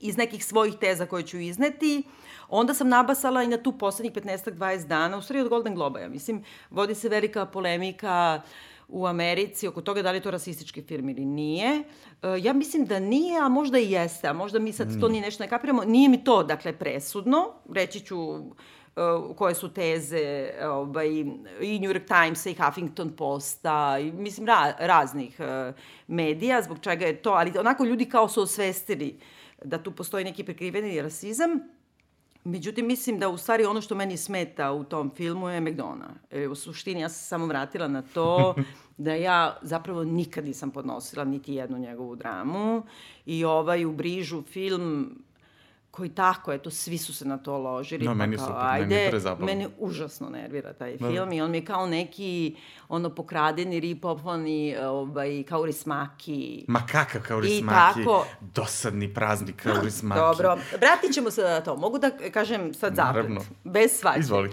iz 0.00 0.16
nekih 0.16 0.44
svojih 0.44 0.74
teza 0.80 1.06
koje 1.06 1.22
ću 1.22 1.38
izneti, 1.38 2.02
onda 2.48 2.74
sam 2.74 2.88
nabasala 2.88 3.42
i 3.42 3.48
na 3.48 3.56
tu 3.56 3.78
poslednjih 3.78 4.12
15-20 4.12 4.86
dana, 4.86 5.16
u 5.16 5.22
stvari 5.22 5.40
od 5.40 5.48
Golden 5.48 5.74
Globa, 5.74 6.00
ja 6.00 6.08
mislim, 6.08 6.44
vodi 6.70 6.94
se 6.94 7.08
velika 7.08 7.46
polemika 7.46 8.40
u 8.88 9.06
Americi 9.06 9.68
oko 9.68 9.80
toga 9.80 10.02
da 10.02 10.10
li 10.10 10.16
je 10.16 10.22
to 10.22 10.30
rasistički 10.30 10.82
film 10.82 11.08
ili 11.08 11.24
nije. 11.24 11.82
E, 12.22 12.38
ja 12.38 12.52
mislim 12.52 12.86
da 12.86 12.98
nije, 12.98 13.40
a 13.40 13.48
možda 13.48 13.78
i 13.78 13.90
jeste, 13.90 14.28
a 14.28 14.32
možda 14.32 14.58
mi 14.58 14.72
sad 14.72 15.00
to 15.00 15.08
ni 15.08 15.20
nešto 15.20 15.42
ne 15.42 15.48
kapiramo. 15.48 15.84
Nije 15.84 16.08
mi 16.08 16.24
to, 16.24 16.42
dakle, 16.42 16.72
presudno. 16.72 17.52
Reći 17.74 18.00
ću 18.00 18.18
uh, 18.20 19.36
koje 19.36 19.54
su 19.54 19.68
teze 19.68 20.50
ovaj, 20.62 21.08
i 21.60 21.78
New 21.80 21.90
York 21.90 22.06
Timesa 22.06 22.50
i 22.50 22.54
Huffington 22.54 23.10
Posta, 23.16 23.98
i, 23.98 24.12
mislim, 24.12 24.46
ra, 24.46 24.74
raznih 24.78 25.36
uh, 25.40 25.74
medija, 26.06 26.62
zbog 26.62 26.78
čega 26.80 27.06
je 27.06 27.22
to, 27.22 27.30
ali 27.30 27.58
onako 27.58 27.84
ljudi 27.84 28.04
kao 28.04 28.28
su 28.28 28.42
osvestili 28.42 29.16
uh, 29.16 29.39
da 29.64 29.82
tu 29.82 29.92
postoji 29.92 30.24
neki 30.24 30.44
prikriveni 30.44 31.02
rasizam. 31.02 31.50
Međutim, 32.44 32.86
mislim 32.86 33.18
da 33.18 33.28
u 33.28 33.38
stvari 33.38 33.64
ono 33.64 33.80
što 33.80 33.94
meni 33.94 34.16
smeta 34.16 34.72
u 34.72 34.84
tom 34.84 35.10
filmu 35.16 35.48
je 35.48 35.60
McDonald. 35.60 36.16
E, 36.30 36.48
u 36.48 36.54
suštini 36.54 37.00
ja 37.00 37.08
sam 37.08 37.28
samo 37.28 37.46
vratila 37.46 37.88
na 37.88 38.02
to 38.02 38.54
da 38.96 39.14
ja 39.14 39.58
zapravo 39.62 40.04
nikad 40.04 40.44
nisam 40.44 40.70
podnosila 40.70 41.24
niti 41.24 41.54
jednu 41.54 41.78
njegovu 41.78 42.16
dramu 42.16 42.82
i 43.26 43.44
ovaj 43.44 43.84
u 43.84 43.92
brižu 43.92 44.42
film 44.42 45.16
koji 45.90 46.08
tako, 46.08 46.52
eto, 46.52 46.70
svi 46.70 46.98
su 46.98 47.14
se 47.14 47.24
na 47.24 47.38
to 47.38 47.58
ložili. 47.58 48.04
No, 48.04 48.10
pa 48.10 48.14
meni 48.16 48.36
kao, 48.36 48.46
super, 48.46 48.62
ajde, 48.62 48.86
meni 48.86 49.02
je 49.02 49.10
prezabavno. 49.10 49.46
Mene 49.46 49.68
užasno 49.78 50.28
nervira 50.28 50.72
taj 50.72 50.92
Da, 50.92 50.98
da. 50.98 51.10
film 51.10 51.32
i 51.32 51.40
on 51.40 51.50
mi 51.50 51.56
je 51.56 51.64
kao 51.64 51.86
neki, 51.86 52.56
ono, 52.88 53.10
pokradeni, 53.10 53.80
ripovani, 53.80 54.76
ovaj, 54.78 55.42
kao 55.42 55.66
rismaki. 55.66 56.64
Ma 56.68 56.80
kakav 56.82 57.22
kao 57.22 57.40
I 57.40 57.62
tako- 57.68 58.24
dosadni 58.40 59.14
praznik 59.14 59.56
kao 59.62 59.82
rismaki. 59.82 60.18
Dobro, 60.20 60.48
vratit 60.72 61.12
ćemo 61.12 61.30
se 61.30 61.42
na 61.42 61.60
to. 61.60 61.76
Mogu 61.76 61.98
da 61.98 62.10
kažem 62.32 62.74
sad 62.74 62.94
zaplet, 62.94 63.14
Naravno. 63.14 63.40
bez 63.64 63.90
svađe. 63.92 64.20
Izvoli. 64.20 64.50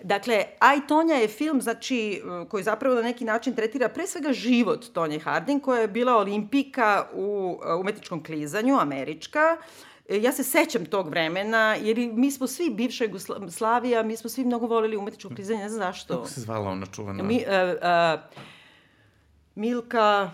Dakle, 0.00 0.44
Aj 0.58 0.86
Tonja 0.88 1.14
je 1.14 1.28
film, 1.28 1.60
znači, 1.60 2.22
koji 2.48 2.64
zapravo 2.64 2.94
na 2.94 3.02
neki 3.02 3.24
način 3.24 3.54
tretira 3.54 3.88
pre 3.88 4.06
svega 4.06 4.32
život 4.32 4.84
Tonje 4.86 5.18
Harding, 5.18 5.62
koja 5.62 5.80
je 5.80 5.88
bila 5.88 6.16
olimpika 6.16 7.06
u 7.14 7.58
umetničkom 7.80 8.24
klizanju, 8.24 8.76
američka. 8.76 9.56
E, 10.08 10.16
Ja 10.16 10.32
se 10.32 10.44
sećam 10.44 10.86
tog 10.86 11.08
vremena, 11.08 11.74
jer 11.74 11.96
mi 12.12 12.30
smo 12.30 12.46
svi 12.46 12.70
bivša 12.70 13.04
Jugoslavija, 13.04 14.02
mi 14.02 14.16
smo 14.16 14.30
svi 14.30 14.44
mnogo 14.44 14.66
volili 14.66 14.96
umetničko 14.96 15.28
klizanje, 15.28 15.60
ne 15.60 15.68
znam 15.68 15.78
zašto. 15.80 16.14
Kako 16.14 16.28
se 16.28 16.40
zvala 16.40 16.70
ona 16.70 16.86
čuvana? 16.86 17.22
Mi, 17.22 17.36
uh, 17.36 17.42
uh, 18.14 18.20
Milka 19.54 20.30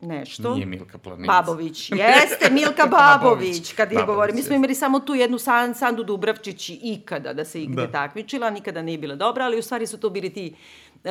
nešto. 0.00 0.54
Nije 0.54 0.66
Milka 0.66 0.98
Planinc. 0.98 1.26
Babović. 1.26 1.90
Jeste, 2.02 2.50
Milka 2.50 2.86
Babović, 2.86 3.72
kad 3.72 3.92
je 3.92 3.94
Babović, 3.94 4.06
govori. 4.06 4.32
Mi 4.32 4.42
smo 4.42 4.54
imali 4.56 4.74
samo 4.74 5.00
tu 5.00 5.14
jednu 5.14 5.38
San, 5.38 5.74
Sandu 5.74 6.04
Dubravčić 6.04 6.68
i 6.68 6.78
ikada 6.82 7.32
da 7.32 7.44
se 7.44 7.62
igde 7.62 7.82
Da. 7.82 7.92
takmičila, 7.92 8.50
nikada 8.50 8.82
nije 8.82 8.98
bila 8.98 9.14
dobra, 9.14 9.44
ali 9.44 9.58
u 9.58 9.62
stvari 9.62 9.86
su 9.86 10.00
to 10.00 10.10
bili 10.10 10.30
ti 10.32 10.46
e, 10.46 10.52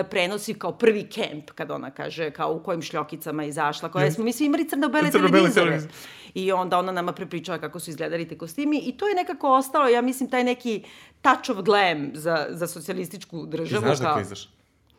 prenosi 0.03 0.53
kao 0.53 0.72
prvi 0.72 1.03
kemp, 1.06 1.51
kad 1.51 1.72
ona 1.72 1.91
kaže, 1.91 2.32
kao 2.32 2.53
u 2.53 2.60
kojim 2.60 2.82
šljokicama 2.82 3.44
je 3.44 3.50
izašla, 3.50 3.89
koje 3.89 4.12
smo, 4.12 4.24
mi 4.24 4.34
svi 4.34 4.46
imali 4.46 4.65
crno-bele 4.65 5.12
Crno-bele 5.12 5.32
televizore. 5.32 5.65
televizore. 5.65 5.94
I 6.34 6.51
onda 6.51 6.79
ona 6.79 6.91
nama 6.91 7.12
prepričava 7.12 7.58
kako 7.58 7.79
su 7.79 7.89
izgledali 7.89 8.27
te 8.27 8.38
kostimi 8.38 8.79
i 8.79 8.91
to 8.91 9.08
je 9.08 9.15
nekako 9.15 9.50
ostalo, 9.50 9.88
ja 9.88 10.01
mislim, 10.01 10.29
taj 10.29 10.44
neki 10.44 10.84
touch 11.22 11.50
of 11.50 11.58
glam 11.58 12.12
za, 12.13 12.48
za 12.50 12.67
socijalističku 12.67 13.41
Ti 13.41 13.50
državu. 13.50 13.82
znaš 13.82 13.98
da 13.98 14.03
kao- 14.03 14.15
klizaš? 14.15 14.50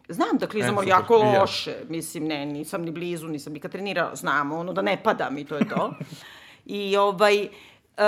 Znam 0.09 0.39
da 0.39 0.47
klizamo 0.47 0.83
E, 0.83 0.87
jako 0.87 1.17
loše. 1.17 1.77
Mislim, 1.89 2.25
ne, 2.25 2.47
nisam 2.47 2.83
ni 2.83 2.91
blizu, 2.91 3.29
nisam 3.29 3.53
ni 3.53 3.61
kad 3.61 3.73
trenirala. 3.73 4.17
Znam, 4.17 4.53
ono, 4.53 4.73
da 4.73 4.83
ne 4.83 5.03
padam 5.03 5.39
i 5.39 5.45
to 5.45 5.57
je 5.57 5.69
to. 5.69 5.95
I 6.67 6.97
ovaj... 6.97 7.49
Uh, 7.99 8.05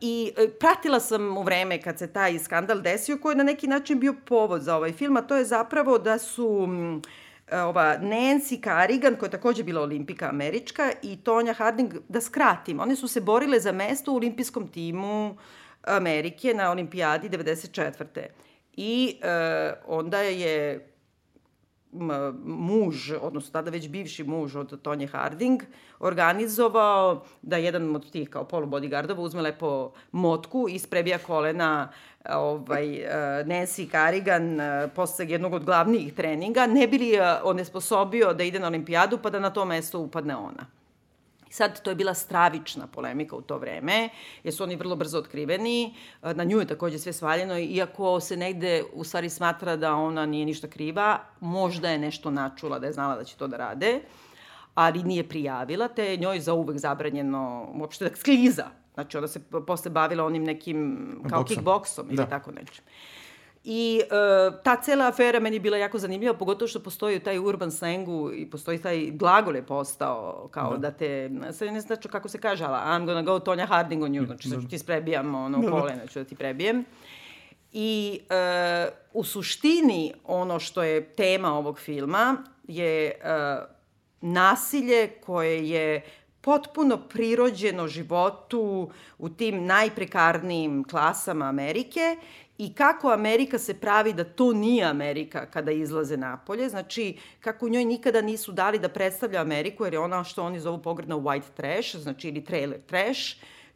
I 0.00 0.32
e, 0.36 0.48
pratila 0.48 1.00
sam 1.00 1.36
u 1.36 1.42
vreme 1.42 1.82
kad 1.82 1.98
se 1.98 2.12
taj 2.12 2.38
skandal 2.38 2.80
desio, 2.80 3.18
koji 3.18 3.32
je 3.32 3.36
na 3.36 3.44
neki 3.44 3.66
način 3.66 4.00
bio 4.00 4.14
povod 4.24 4.62
za 4.62 4.76
ovaj 4.76 4.92
film, 4.92 5.16
a 5.16 5.22
to 5.22 5.36
je 5.36 5.44
zapravo 5.44 5.98
da 5.98 6.18
su 6.18 6.66
mm, 6.66 7.02
e, 7.48 7.60
ova 7.60 7.98
Nancy 7.98 8.64
Carrigan, 8.64 9.16
koja 9.16 9.26
je 9.26 9.30
takođe 9.30 9.62
bila 9.62 9.82
olimpika 9.82 10.28
američka, 10.28 10.92
i 11.02 11.16
Tonja 11.16 11.52
Harding, 11.52 11.94
da 12.08 12.20
skratim, 12.20 12.80
one 12.80 12.96
su 12.96 13.08
se 13.08 13.20
borile 13.20 13.60
za 13.60 13.72
mesto 13.72 14.12
u 14.12 14.16
olimpijskom 14.16 14.68
timu 14.68 15.36
Amerike 15.82 16.54
na 16.54 16.70
olimpijadi 16.70 17.28
94. 17.28 18.26
I 18.76 19.16
e, 19.22 19.72
onda 19.86 20.18
je 20.18 20.86
muž, 22.44 23.10
odnosno 23.20 23.52
tada 23.52 23.70
već 23.70 23.88
bivši 23.88 24.24
muž 24.24 24.56
od 24.56 24.82
Tonje 24.82 25.06
Harding, 25.06 25.62
organizovao 25.98 27.24
da 27.42 27.56
jedan 27.56 27.96
od 27.96 28.10
tih 28.10 28.28
kao 28.30 28.44
polu 28.44 28.66
bodyguardova 28.66 29.18
uzme 29.18 29.42
lepo 29.42 29.92
motku 30.12 30.66
i 30.68 30.78
sprebija 30.78 31.18
kolena 31.18 31.88
ovaj, 32.30 32.94
eh, 32.94 33.44
Nancy 33.44 33.90
Carrigan 33.90 34.60
eh, 34.60 34.88
posle 34.94 35.26
jednog 35.28 35.52
od 35.52 35.64
glavnijih 35.64 36.14
treninga, 36.14 36.66
ne 36.66 36.86
bi 36.86 36.98
li 36.98 37.08
je 37.08 37.42
onesposobio 37.42 38.34
da 38.34 38.44
ide 38.44 38.58
na 38.58 38.66
olimpijadu 38.66 39.18
pa 39.18 39.30
da 39.30 39.40
na 39.40 39.50
to 39.50 39.64
mesto 39.64 39.98
upadne 39.98 40.36
ona. 40.36 40.66
Sad, 41.54 41.82
to 41.82 41.90
je 41.90 41.94
bila 41.96 42.14
stravična 42.14 42.86
polemika 42.86 43.36
u 43.36 43.40
to 43.40 43.58
vreme, 43.58 44.08
jer 44.44 44.54
su 44.54 44.62
oni 44.62 44.76
vrlo 44.76 44.96
brzo 44.96 45.18
otkriveni. 45.18 45.94
Na 46.22 46.44
nju 46.44 46.58
je 46.58 46.66
takođe 46.66 46.98
sve 46.98 47.12
svaljeno, 47.12 47.58
iako 47.58 48.20
se 48.20 48.36
negde 48.36 48.82
u 48.92 49.04
stvari 49.04 49.30
smatra 49.30 49.76
da 49.76 49.94
ona 49.94 50.26
nije 50.26 50.46
ništa 50.46 50.68
kriva, 50.68 51.18
možda 51.40 51.90
je 51.90 51.98
nešto 51.98 52.30
načula 52.30 52.78
da 52.78 52.86
je 52.86 52.92
znala 52.92 53.16
da 53.16 53.24
će 53.24 53.36
to 53.36 53.46
da 53.46 53.56
rade, 53.56 54.00
ali 54.74 55.02
nije 55.02 55.28
prijavila, 55.28 55.88
te 55.88 56.04
je 56.04 56.16
njoj 56.16 56.40
zauvek 56.40 56.78
zabranjeno 56.78 57.68
uopšte 57.74 58.08
da 58.08 58.16
skliza. 58.22 58.66
Znači, 58.94 59.18
ona 59.18 59.28
se 59.28 59.40
posle 59.66 59.90
bavila 59.90 60.24
onim 60.24 60.44
nekim, 60.44 61.08
kao 61.30 61.40
Boksom. 61.40 61.56
kickboksom 61.56 62.06
ili 62.08 62.16
Da. 62.16 62.26
tako 62.26 62.50
nečim. 62.52 62.84
I 63.64 64.00
e, 64.00 64.06
ta 64.62 64.76
cela 64.76 65.08
afera 65.08 65.40
meni 65.40 65.56
je 65.56 65.60
bila 65.60 65.76
jako 65.76 65.98
zanimljiva, 65.98 66.34
pogotovo 66.34 66.68
što 66.68 66.80
postoji 66.80 67.20
taj 67.20 67.38
urban 67.38 67.70
slangu 67.70 68.32
i 68.32 68.50
postoji 68.50 68.78
taj 68.78 69.10
glagol 69.10 69.56
je 69.56 69.62
postao 69.62 70.48
kao 70.50 70.70
da, 70.70 70.78
da 70.78 70.90
te, 70.90 71.30
sad 71.52 71.72
ne 71.72 71.80
znam 71.80 71.98
kako 72.10 72.28
se 72.28 72.40
kaže, 72.40 72.64
ali 72.64 72.74
I'm 72.74 73.06
gonna 73.06 73.22
go 73.22 73.38
Tonja 73.38 73.66
Harding 73.66 74.02
on 74.02 74.10
you, 74.10 74.26
znači 74.26 74.48
sad 74.48 74.62
ću 74.62 74.68
ti 74.68 74.78
sprebijam 74.78 75.34
ono 75.34 75.58
da, 75.58 75.70
kolena, 75.70 76.06
ću 76.06 76.18
da 76.18 76.24
ti 76.24 76.34
prebijem. 76.34 76.84
I 77.72 78.20
e, 78.30 78.88
u 79.12 79.24
suštini 79.24 80.12
ono 80.24 80.60
što 80.60 80.82
je 80.82 81.04
tema 81.04 81.54
ovog 81.54 81.78
filma 81.78 82.36
je 82.68 83.06
e, 83.06 83.14
nasilje 84.20 85.08
koje 85.08 85.68
je 85.68 86.02
potpuno 86.40 86.96
prirođeno 87.08 87.88
životu 87.88 88.90
u 89.18 89.28
tim 89.28 89.66
najprekarnijim 89.66 90.84
klasama 90.84 91.44
Amerike 91.44 92.16
i 92.58 92.74
kako 92.74 93.10
Amerika 93.10 93.58
se 93.58 93.74
pravi 93.74 94.12
da 94.12 94.24
to 94.24 94.52
nije 94.52 94.84
Amerika 94.84 95.46
kada 95.46 95.70
izlaze 95.70 96.16
napolje. 96.16 96.68
Znači, 96.68 97.18
kako 97.40 97.68
njoj 97.68 97.84
nikada 97.84 98.22
nisu 98.22 98.52
dali 98.52 98.78
da 98.78 98.88
predstavlja 98.88 99.40
Ameriku, 99.40 99.84
jer 99.84 99.92
je 99.92 99.98
ona 99.98 100.24
što 100.24 100.44
oni 100.44 100.60
zovu 100.60 100.82
pogredno 100.82 101.18
white 101.18 101.50
trash, 101.56 101.96
znači 101.96 102.28
ili 102.28 102.44
trailer 102.44 102.80
trash, 102.86 103.20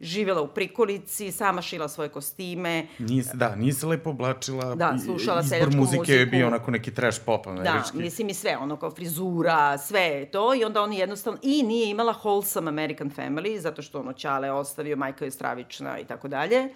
živjela 0.01 0.41
u 0.41 0.47
prikolici, 0.47 1.31
sama 1.31 1.61
šila 1.61 1.87
svoje 1.87 2.09
kostime, 2.09 2.87
Nije 2.99 3.23
se, 3.23 3.37
da, 3.37 3.55
nije 3.55 3.73
se 3.73 3.87
lepo 3.87 4.09
oblačila. 4.09 4.75
Da, 4.75 4.97
slušala 5.05 5.39
Izbor 5.39 5.49
seljačku 5.49 5.77
muzike 5.77 6.13
je 6.13 6.19
muziku. 6.19 6.31
bio 6.31 6.47
onako 6.47 6.71
neki 6.71 6.93
trash 6.93 7.19
pop 7.25 7.47
američki. 7.47 7.97
Da, 7.97 8.03
mislim 8.03 8.29
i 8.29 8.33
sve, 8.33 8.57
ono 8.57 8.77
kao 8.77 8.91
frizura, 8.91 9.77
sve 9.77 10.01
je 10.01 10.31
to 10.31 10.55
i 10.55 10.63
onda 10.63 10.81
oni 10.81 10.97
jednostavno, 10.97 11.39
i 11.43 11.63
nije 11.63 11.89
imala 11.89 12.15
wholesome 12.23 12.67
American 12.67 13.11
family, 13.17 13.57
zato 13.57 13.81
što 13.81 13.99
ono 13.99 14.13
Ćale 14.13 14.51
ostavio, 14.51 14.95
majka 14.95 15.25
je 15.25 15.31
stravična 15.31 15.99
i 15.99 16.05
tako 16.05 16.27
dalje. 16.27 16.69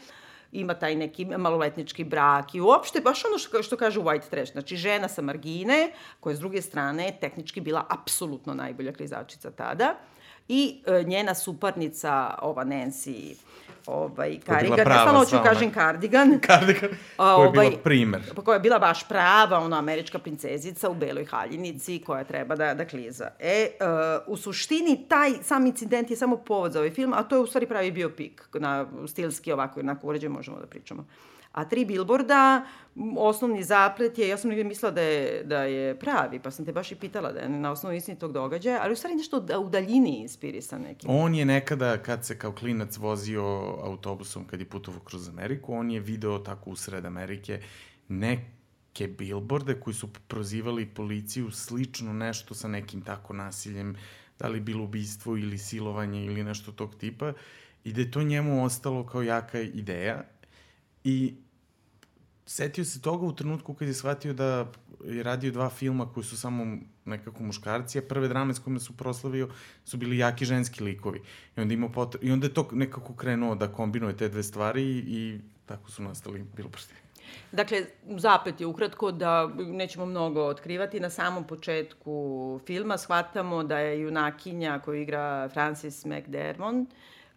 Ima 0.53 0.73
taj 0.73 0.95
neki 0.95 1.25
maloletnički 1.25 2.03
brak 2.03 2.55
i 2.55 2.61
uopšte 2.61 3.01
baš 3.01 3.25
ono 3.25 3.37
što, 3.37 3.63
što 3.63 3.77
kaže 3.77 3.99
white 3.99 4.29
trash, 4.29 4.51
znači 4.51 4.75
žena 4.75 5.07
sa 5.07 5.21
margine, 5.21 5.91
koja 6.19 6.35
s 6.35 6.39
druge 6.39 6.61
strane 6.61 7.05
je 7.05 7.19
tehnički 7.19 7.61
bila 7.61 7.85
apsolutno 7.89 8.53
najbolja 8.53 8.93
klizačica 8.93 9.51
tada. 9.51 9.95
I 10.47 10.81
e, 10.85 11.03
njena 11.03 11.35
suparnica, 11.35 12.35
ova 12.41 12.65
Nancy, 12.65 13.35
ovaj, 13.85 14.39
Carrigan, 14.45 14.79
ja 14.79 14.85
stalno 14.85 15.19
hoću 15.19 15.35
kažem 15.43 15.71
Kardigan, 15.71 16.39
A, 17.17 17.35
koja 17.35 17.45
je 17.45 17.51
bila 17.51 17.63
ovaj, 17.67 17.77
primer. 17.83 18.21
Pa 18.35 18.41
koja 18.41 18.53
je 18.53 18.59
bila 18.59 18.79
baš 18.79 19.07
prava, 19.07 19.59
ona 19.59 19.77
američka 19.79 20.19
princezica 20.19 20.89
u 20.89 20.93
beloj 20.93 21.25
haljinici 21.25 22.01
koja 22.05 22.23
treba 22.23 22.55
da, 22.55 22.73
da 22.73 22.87
kliza. 22.87 23.27
E, 23.39 23.67
uh, 24.27 24.33
u 24.33 24.37
suštini 24.37 25.05
taj 25.09 25.31
sam 25.43 25.65
incident 25.65 26.11
je 26.11 26.17
samo 26.17 26.37
povod 26.37 26.71
za 26.71 26.79
ovaj 26.79 26.91
film, 26.91 27.13
a 27.13 27.23
to 27.23 27.35
je 27.35 27.41
u 27.41 27.47
stvari 27.47 27.65
pravi 27.67 27.91
biopik, 27.91 28.43
na 28.53 28.85
stilski 29.07 29.51
ovako, 29.51 29.79
onako 29.79 30.07
uređen 30.07 30.31
možemo 30.31 30.59
da 30.59 30.65
pričamo. 30.65 31.05
A 31.53 31.65
tri 31.69 31.85
bilborda, 31.85 32.65
osnovni 33.17 33.63
zaplet 33.63 34.17
je, 34.17 34.27
ja 34.27 34.37
sam 34.37 34.49
negdje 34.49 34.63
mislila 34.63 34.91
da 34.91 35.01
je, 35.01 35.43
da 35.43 35.63
je 35.63 35.99
pravi, 35.99 36.39
pa 36.39 36.51
sam 36.51 36.65
te 36.65 36.71
baš 36.73 36.91
i 36.91 36.95
pitala 36.95 37.31
da 37.31 37.39
je 37.39 37.49
na 37.49 37.71
osnovu 37.71 37.95
istinitog 37.95 38.31
događaja, 38.31 38.79
ali 38.83 38.93
u 38.93 38.95
stvari 38.95 39.15
nešto 39.15 39.39
da- 39.39 39.59
u 39.59 39.69
daljini 39.69 40.21
inspirisan 40.21 40.81
nekim. 40.81 41.09
On 41.09 41.35
je 41.35 41.45
nekada, 41.45 41.97
kad 41.97 42.25
se 42.25 42.39
kao 42.39 42.51
klinac 42.51 42.97
vozio 42.97 43.43
autobusom, 43.83 44.47
kad 44.47 44.59
je 44.59 44.65
putovao 44.69 45.01
kroz 45.01 45.29
Ameriku, 45.29 45.73
on 45.73 45.91
je 45.91 45.99
video 45.99 46.39
tako 46.39 46.69
usred 46.69 47.05
Amerike 47.05 47.61
neke 48.07 49.07
bilborde 49.07 49.79
koji 49.79 49.93
su 49.93 50.09
prozivali 50.27 50.85
policiju 50.85 51.51
slično 51.51 52.13
nešto 52.13 52.53
sa 52.53 52.67
nekim 52.67 53.01
tako 53.01 53.33
nasiljem, 53.33 53.95
da 54.39 54.47
li 54.47 54.59
bilo 54.59 54.83
ubistvo 54.83 55.37
ili 55.37 55.57
silovanje 55.57 56.25
ili 56.25 56.43
nešto 56.43 56.71
tog 56.71 56.95
tipa, 56.95 57.33
i 57.83 57.93
da 57.93 58.01
je 58.01 58.11
to 58.11 58.23
njemu 58.23 58.65
ostalo 58.65 59.05
kao 59.05 59.21
jaka 59.21 59.59
ideja. 59.59 60.23
I 61.03 61.33
setio 62.45 62.85
se 62.85 63.01
toga 63.01 63.25
u 63.25 63.35
trenutku 63.35 63.73
kad 63.73 63.87
je 63.87 63.93
shvatio 63.93 64.33
da 64.33 64.67
je 65.05 65.23
radio 65.23 65.51
dva 65.51 65.69
filma 65.69 66.05
koji 66.13 66.23
su 66.23 66.37
samo 66.37 66.77
nekako 67.05 67.43
muškarci, 67.43 67.99
a 67.99 68.01
prve 68.01 68.27
drame 68.27 68.53
s 68.53 68.59
kojima 68.59 68.79
su 68.79 68.97
proslavio 68.97 69.49
su 69.85 69.97
bili 69.97 70.17
jaki 70.17 70.45
ženski 70.45 70.83
likovi. 70.83 71.21
I 71.57 71.61
onda, 71.61 71.73
imao 71.73 71.89
potre... 71.89 72.19
I 72.23 72.31
onda 72.31 72.47
je 72.47 72.53
to 72.53 72.69
nekako 72.71 73.13
krenuo 73.13 73.55
da 73.55 73.67
kombinuje 73.67 74.17
te 74.17 74.29
dve 74.29 74.43
stvari 74.43 74.83
i, 74.83 74.97
i 74.97 75.39
tako 75.65 75.91
su 75.91 76.03
nastali 76.03 76.45
bilborsti. 76.55 76.93
Dakle, 77.51 77.85
zaplet 78.17 78.61
je 78.61 78.67
ukratko 78.67 79.11
da 79.11 79.47
nećemo 79.57 80.05
mnogo 80.05 80.41
otkrivati. 80.41 80.99
Na 80.99 81.09
samom 81.09 81.47
početku 81.47 82.59
filma 82.65 82.97
shvatamo 82.97 83.63
da 83.63 83.79
je 83.79 84.01
junakinja 84.01 84.79
koju 84.79 85.01
igra 85.01 85.49
Frances 85.49 86.05
McDermott 86.05 86.89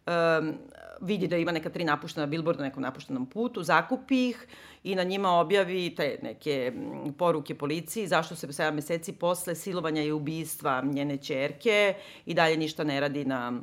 um, 0.07 0.55
vidi 1.01 1.29
da 1.29 1.37
ima 1.37 1.53
neka 1.53 1.71
tri 1.71 1.85
napuštena 1.85 2.27
billboarda 2.27 2.63
na 2.63 2.69
nekom 2.69 2.83
napuštenom 2.83 3.27
putu, 3.27 3.63
zakupi 3.63 4.29
ih 4.29 4.47
i 4.85 4.95
na 4.95 5.03
njima 5.03 5.31
objavi 5.31 5.95
te 5.95 6.19
neke 6.23 6.73
mm, 6.75 7.13
poruke 7.13 7.55
policiji 7.55 8.07
zašto 8.07 8.37
se 8.37 8.47
7 8.47 8.73
meseci 8.73 9.13
posle 9.13 9.55
silovanja 9.55 10.03
i 10.03 10.13
ubistva 10.13 10.83
njene 10.85 11.17
čerke 11.17 11.95
i 12.27 12.35
dalje 12.35 12.57
ništa 12.57 12.85
ne 12.85 13.01
radi 13.01 13.25
na 13.25 13.61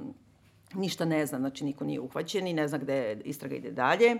ništa 0.73 1.05
ne 1.05 1.25
zna, 1.25 1.39
znači 1.39 1.65
niko 1.65 1.85
nije 1.85 1.99
uhvaćen 1.99 2.47
i 2.47 2.53
ne 2.53 2.67
zna 2.67 2.77
gde 2.77 3.17
istraga 3.25 3.55
ide 3.55 3.71
dalje, 3.71 4.15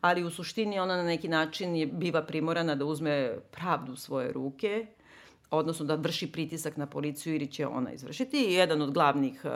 ali 0.00 0.24
u 0.24 0.30
suštini 0.30 0.78
ona 0.78 0.96
na 0.96 1.02
neki 1.02 1.28
način 1.28 1.76
je, 1.76 1.86
biva 1.86 2.22
primorana 2.22 2.74
da 2.74 2.84
uzme 2.84 3.36
pravdu 3.50 3.92
u 3.92 3.96
svoje 3.96 4.32
ruke, 4.32 4.86
odnosno 5.50 5.86
da 5.86 5.94
vrši 5.94 6.32
pritisak 6.32 6.76
na 6.76 6.86
policiju 6.86 7.34
ili 7.34 7.46
će 7.46 7.66
ona 7.66 7.92
izvršiti. 7.92 8.44
I 8.44 8.54
jedan 8.54 8.82
od 8.82 8.92
glavnih 8.92 9.44
uh, 9.44 9.50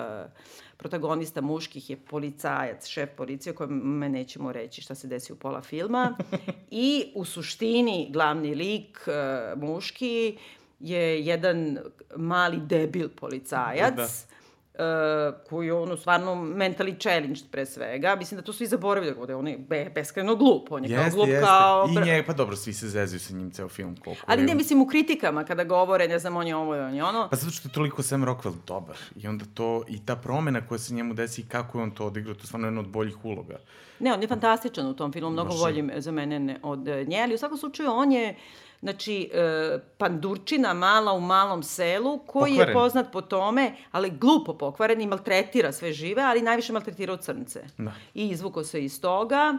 protagonista 0.76 1.40
muških 1.40 1.90
je 1.90 1.97
policajac, 1.97 2.87
šef 2.87 3.11
policije, 3.16 3.54
me 3.68 4.09
nećemo 4.09 4.52
reći 4.52 4.83
šta 4.83 4.95
se 4.95 5.09
desi 5.09 5.33
u 5.33 5.37
pola 5.37 5.62
filma. 5.62 6.16
I 6.71 7.12
u 7.14 7.25
suštini 7.25 8.09
glavni 8.12 8.54
lik 8.54 9.09
uh, 9.09 9.62
muški 9.62 10.38
je 10.80 11.26
jedan 11.26 11.78
mali 12.16 12.61
debil 12.61 13.09
policajac. 13.09 13.97
Da 13.97 14.36
uh, 14.78 15.49
koji 15.49 15.66
je 15.66 15.73
ono 15.73 15.97
stvarno 15.97 16.35
mentally 16.35 17.00
challenged 17.00 17.50
pre 17.50 17.66
svega. 17.66 18.16
Mislim 18.16 18.40
da 18.40 18.45
to 18.45 18.52
svi 18.52 18.66
zaboravljaju, 18.66 19.26
da 19.26 19.33
je 19.33 19.37
on 19.37 19.49
je 19.49 19.59
be, 19.59 19.90
beskreno 19.95 20.37
glup. 20.37 20.73
On 20.73 20.85
je 20.85 20.90
jeste, 20.90 21.11
kao 21.11 21.16
glup 21.16 21.28
jeste. 21.28 21.47
kao... 21.47 21.88
I 21.88 22.06
nje, 22.06 22.25
pa 22.26 22.33
dobro, 22.33 22.56
svi 22.56 22.73
se 22.73 22.88
zezaju 22.88 23.21
sa 23.21 23.35
njim 23.35 23.50
ceo 23.50 23.68
film. 23.68 23.97
Koliko 24.04 24.23
Ali 24.26 24.42
ne, 24.42 24.54
mislim 24.54 24.83
u 24.83 24.87
kritikama 24.87 25.45
kada 25.45 25.64
govore, 25.64 26.09
ne 26.09 26.18
znam, 26.18 26.37
on 26.37 26.47
je 26.47 26.56
ovo 26.56 26.73
on 26.73 26.95
je 26.95 27.04
ono. 27.04 27.28
Pa 27.30 27.37
zato 27.37 27.52
što 27.52 27.68
je 27.68 27.73
toliko 27.73 28.02
Sam 28.02 28.25
Rockwell 28.25 28.54
dobar. 28.66 28.97
I 29.16 29.28
onda 29.28 29.45
to, 29.54 29.85
i 29.88 30.06
ta 30.06 30.16
promena 30.16 30.66
koja 30.66 30.78
se 30.78 30.95
njemu 30.95 31.14
desi 31.14 31.40
i 31.40 31.45
kako 31.45 31.78
je 31.78 31.83
on 31.83 31.90
to 31.90 32.06
odigrao, 32.06 32.35
to 32.35 32.40
je 32.40 32.47
stvarno 32.47 32.66
jedna 32.66 32.80
od 32.80 32.88
boljih 32.88 33.25
uloga. 33.25 33.56
Ne, 33.99 34.12
on 34.12 34.23
je 34.23 34.28
fantastičan 34.28 34.87
u 34.87 34.97
tom 34.97 35.12
filmu, 35.12 35.30
mnogo 35.30 35.54
boljim 35.54 35.90
za 35.97 36.11
mene 36.12 36.59
od 36.62 36.78
nje, 37.06 37.21
ali 37.23 37.35
u 37.35 37.38
svakom 37.38 37.59
slučaju 37.59 37.90
on 37.90 38.12
je 38.12 38.37
Znači, 38.80 39.30
e, 39.35 39.78
pandurčina 39.99 40.75
mala 40.75 41.12
u 41.12 41.21
malom 41.21 41.62
selu, 41.62 42.18
koji 42.26 42.52
pokvaren. 42.52 42.68
je 42.68 42.75
poznat 42.75 43.12
po 43.12 43.21
tome, 43.21 43.73
ali 43.92 44.11
glupo 44.11 44.59
pokvaren 44.59 45.00
i 45.00 45.06
maltretira 45.06 45.73
sve 45.73 45.92
žive, 45.92 46.23
ali 46.23 46.42
najviše 46.42 46.73
maltretirao 46.73 47.16
crnce. 47.16 47.64
Da. 47.78 47.92
I 48.14 48.28
izvuko 48.28 48.64
se 48.64 48.85
iz 48.85 49.00
toga 49.00 49.59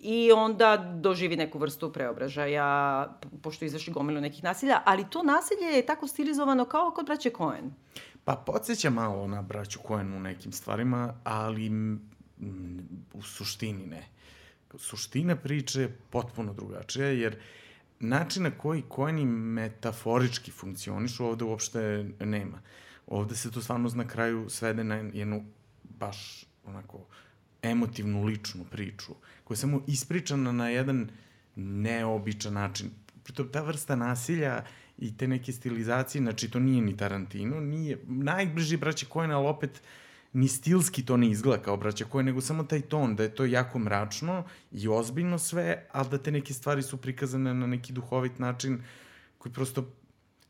i 0.00 0.32
onda 0.32 0.76
doživi 0.76 1.36
neku 1.36 1.58
vrstu 1.58 1.92
preobražaja, 1.92 3.08
pošto 3.42 3.64
izvrši 3.64 3.90
gomilu 3.90 4.20
nekih 4.20 4.44
nasilja, 4.44 4.82
ali 4.84 5.10
to 5.10 5.22
nasilje 5.22 5.76
je 5.76 5.86
tako 5.86 6.06
stilizovano 6.06 6.64
kao 6.64 6.90
kod 6.90 7.06
braće 7.06 7.30
Coen. 7.36 7.72
Pa 8.24 8.36
podsjeća 8.36 8.90
malo 8.90 9.26
na 9.26 9.42
braću 9.42 9.78
Coen 9.86 10.12
u 10.12 10.20
nekim 10.20 10.52
stvarima, 10.52 11.14
ali 11.24 11.70
u 13.12 13.22
suštini 13.22 13.86
ne. 13.86 14.08
Suština 14.78 15.36
priče 15.36 15.80
je 15.80 15.98
potpuno 16.10 16.52
drugačija, 16.52 17.06
jer 17.06 17.36
način 18.08 18.42
na 18.42 18.50
koji 18.50 18.82
kojeni 18.88 19.24
metaforički 19.26 20.50
funkcionišu 20.50 21.26
ovde 21.26 21.44
uopšte 21.44 22.04
nema. 22.20 22.60
Ovde 23.06 23.36
se 23.36 23.50
to 23.50 23.62
stvarno 23.62 23.90
na 23.94 24.08
kraju 24.08 24.48
svede 24.48 24.84
na 24.84 24.94
jednu 24.94 25.44
baš 25.82 26.44
onako 26.64 27.06
emotivnu, 27.62 28.24
ličnu 28.24 28.64
priču, 28.70 29.14
koja 29.44 29.54
je 29.54 29.58
samo 29.58 29.82
ispričana 29.86 30.52
na 30.52 30.68
jedan 30.68 31.08
neobičan 31.56 32.52
način. 32.52 32.90
Pritom, 33.22 33.48
ta 33.52 33.62
vrsta 33.62 33.96
nasilja 33.96 34.64
i 34.98 35.16
te 35.16 35.28
neke 35.28 35.52
stilizacije, 35.52 36.22
znači 36.22 36.50
to 36.50 36.60
nije 36.60 36.82
ni 36.82 36.96
Tarantino, 36.96 37.60
nije 37.60 37.98
najbliži 38.06 38.76
braće 38.76 39.06
Kojena, 39.06 39.38
ali 39.38 39.46
opet 39.46 39.70
uh, 39.70 40.03
ni 40.34 40.48
stilski 40.48 41.06
to 41.06 41.16
ne 41.16 41.30
izgleda 41.30 41.62
kao 41.62 41.76
braća 41.76 42.04
koje, 42.04 42.24
nego 42.24 42.40
samo 42.40 42.64
taj 42.64 42.80
ton, 42.80 43.16
da 43.16 43.22
je 43.22 43.34
to 43.34 43.44
jako 43.44 43.78
mračno 43.78 44.44
i 44.72 44.88
ozbiljno 44.88 45.38
sve, 45.38 45.86
ali 45.92 46.08
da 46.08 46.18
te 46.18 46.30
neke 46.30 46.54
stvari 46.54 46.82
su 46.82 46.96
prikazane 46.96 47.54
na 47.54 47.66
neki 47.66 47.92
duhovit 47.92 48.38
način 48.38 48.82
koji 49.38 49.52
prosto 49.52 49.84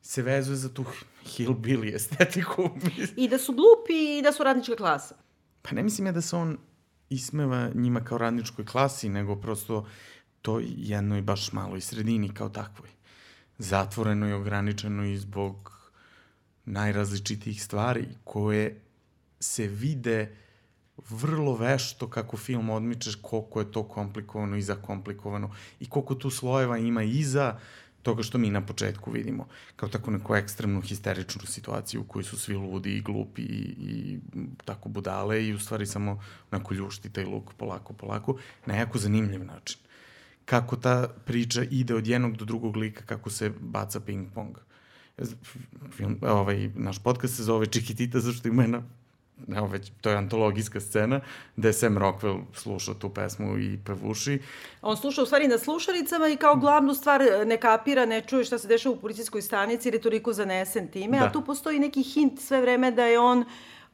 se 0.03 0.23
vezuje 0.23 0.57
za 0.57 0.75
tu 0.75 0.85
hillbilly 1.25 1.95
estetiku. 1.95 2.71
I 3.17 3.29
da 3.29 3.39
su 3.39 3.53
glupi 3.53 4.19
i 4.19 4.23
da 4.23 4.33
su 4.33 4.45
radnička 4.45 4.77
klasa. 4.77 5.15
Pa 5.63 5.75
ne 5.75 5.83
mislim 5.83 6.07
ja 6.07 6.13
da 6.13 6.21
se 6.21 6.37
on 6.37 6.59
ismeva 7.11 7.71
njima 7.75 8.05
kao 8.05 8.19
radničkoj 8.19 8.67
klasi, 8.67 9.09
nego 9.09 9.37
prosto 9.37 9.87
to 10.43 10.61
jednoj 10.65 11.23
baš 11.23 11.53
maloj 11.53 11.81
sredini 11.81 12.35
kao 12.35 12.49
takvoj. 12.49 12.89
Zatvoreno 13.59 14.29
i 14.29 14.33
ograničeno 14.33 15.05
i 15.05 15.17
zbog 15.19 15.73
najrazličitijih 16.65 17.63
stvari 17.63 18.09
koje 18.25 18.84
se 19.45 19.67
vide 19.67 20.37
vrlo 21.11 21.57
vešto 21.57 22.11
kako 22.11 22.37
film 22.37 22.71
odmičeš 22.71 23.15
koliko 23.15 23.61
je 23.61 23.73
to 23.73 23.83
komplikovano 23.83 24.57
i 24.57 24.63
zakomplikovano 24.63 25.51
i 25.81 25.89
koliko 25.89 26.15
tu 26.15 26.31
slojeva 26.31 26.79
ima 26.79 27.03
iza 27.03 27.59
toga 28.03 28.23
što 28.23 28.39
mi 28.39 28.51
na 28.51 28.61
početku 28.67 29.11
vidimo. 29.11 29.49
Kao 29.77 29.89
tako 29.89 30.11
neku 30.11 30.35
ekstremnu 30.35 30.81
histeričnu 30.81 31.47
situaciju 31.47 32.01
u 32.01 32.05
kojoj 32.05 32.25
su 32.25 32.39
svi 32.39 32.55
ludi 32.55 32.97
i 32.97 33.01
glupi 33.01 33.43
i, 33.43 33.75
i 33.79 34.19
tako 34.65 34.89
budale 34.89 35.47
i 35.47 35.55
u 35.55 35.59
stvari 35.59 35.87
samo 35.87 36.23
onako 36.51 36.75
ljušti 36.75 37.13
taj 37.13 37.25
luk 37.25 37.55
polako, 37.55 37.93
polako, 37.93 38.37
na 38.67 38.77
jako 38.77 38.99
zanimljiv 38.99 39.45
način. 39.45 39.79
Kako 40.45 40.77
ta 40.77 41.09
priča 41.25 41.65
ide 41.71 41.95
od 41.95 42.07
jednog 42.07 42.37
do 42.37 42.45
drugog 42.45 42.77
lika, 42.77 43.05
kako 43.07 43.31
se 43.31 43.53
baca 43.61 44.01
ping 44.01 44.29
pong. 44.35 44.59
Film, 45.97 46.19
ovaj, 46.23 46.71
naš 46.75 46.99
podcast 46.99 47.37
se 47.37 47.43
zove 47.43 47.67
Čikitita, 47.67 48.21
zašto 48.21 48.49
ima 48.49 48.63
jedna 48.63 48.83
evo 49.57 49.67
već, 49.67 49.93
to 50.01 50.11
je 50.11 50.17
antologijska 50.17 50.81
scena, 50.81 51.21
gde 51.57 51.73
Sam 51.73 51.99
Rockwell 51.99 52.43
sluša 52.53 52.95
tu 52.95 53.09
pesmu 53.09 53.59
i 53.59 53.79
pevuši. 53.85 54.39
On 54.83 54.97
sluša 54.97 55.23
u 55.23 55.27
stvari 55.27 55.49
na 55.49 55.59
slušalicama 55.59 56.29
i 56.29 56.37
kao 56.37 56.57
glavnu 56.57 56.95
stvar 56.95 57.23
e, 57.23 57.45
ne 57.45 57.57
kapira, 57.57 58.07
ne 58.07 58.21
čuje 58.21 58.45
šta 58.45 58.59
se 58.59 58.69
dešava 58.69 58.95
u 58.95 59.01
policijskoj 59.01 59.43
stanici 59.43 59.89
jer 59.89 59.95
je 59.95 60.01
toliko 60.01 60.33
zanesen 60.33 60.89
time, 60.89 61.19
da. 61.19 61.25
a 61.25 61.33
tu 61.33 61.45
postoji 61.45 61.79
neki 61.79 62.03
hint 62.03 62.41
sve 62.41 62.61
vreme 62.61 62.91
da 62.91 63.05
je 63.05 63.19
on 63.19 63.39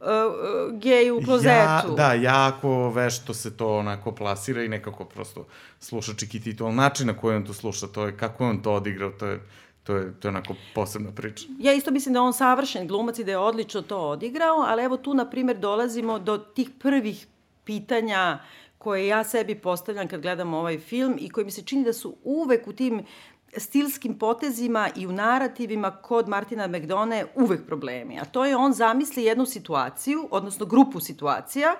uh, 0.00 0.78
gej 0.78 1.10
u 1.10 1.20
klozetu. 1.24 1.48
Ja, 1.48 1.84
da, 1.96 2.12
jako 2.12 2.90
vešto 2.90 3.34
se 3.34 3.56
to 3.56 3.78
onako 3.78 4.12
plasira 4.12 4.64
i 4.64 4.68
nekako 4.68 5.04
prosto 5.04 5.46
sluša 5.78 6.14
Čikititu, 6.14 6.64
ali 6.64 6.74
način 6.74 7.06
na 7.06 7.16
koji 7.16 7.36
on 7.36 7.44
to 7.44 7.54
sluša, 7.54 7.86
to 7.86 8.06
je 8.06 8.16
kako 8.16 8.48
on 8.48 8.62
to 8.62 8.72
odigrao, 8.72 9.10
to 9.10 9.26
je 9.26 9.40
to 9.82 9.96
je, 9.96 10.20
to 10.20 10.28
je 10.28 10.30
onako 10.30 10.54
posebna 10.74 11.12
priča. 11.12 11.46
Ja 11.58 11.72
isto 11.72 11.90
mislim 11.90 12.12
da 12.12 12.22
on 12.22 12.32
savršen 12.32 12.88
glumac 12.88 13.18
i 13.18 13.24
da 13.24 13.30
je 13.30 13.38
odlično 13.38 13.82
to 13.82 13.98
odigrao, 13.98 14.64
ali 14.66 14.84
evo 14.84 14.96
tu, 14.96 15.14
na 15.14 15.30
primjer, 15.30 15.58
dolazimo 15.58 16.18
do 16.18 16.38
tih 16.38 16.70
prvih 16.78 17.26
pitanja 17.64 18.38
koje 18.78 19.06
ja 19.06 19.24
sebi 19.24 19.54
postavljam 19.54 20.08
kad 20.08 20.20
gledam 20.20 20.54
ovaj 20.54 20.78
film 20.78 21.16
i 21.20 21.30
koji 21.30 21.44
mi 21.44 21.50
se 21.50 21.62
čini 21.62 21.84
da 21.84 21.92
su 21.92 22.16
uvek 22.24 22.66
u 22.66 22.72
tim 22.72 23.02
stilskim 23.56 24.18
potezima 24.18 24.88
i 24.96 25.06
u 25.06 25.12
narativima 25.12 25.90
kod 25.90 26.28
Martina 26.28 26.66
McDone 26.66 27.26
uvek 27.34 27.66
problemi. 27.66 28.18
A 28.20 28.24
to 28.24 28.44
je 28.44 28.56
on 28.56 28.72
zamisli 28.72 29.24
jednu 29.24 29.46
situaciju, 29.46 30.28
odnosno 30.30 30.66
grupu 30.66 31.00
situacija 31.00 31.74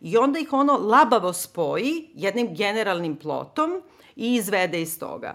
i 0.00 0.16
onda 0.16 0.38
ih 0.38 0.52
ono 0.52 0.72
labavo 0.72 1.32
spoji 1.32 2.10
jednim 2.14 2.54
generalnim 2.54 3.16
plotom 3.16 3.82
i 4.16 4.34
izvede 4.34 4.82
iz 4.82 4.98
toga. 4.98 5.34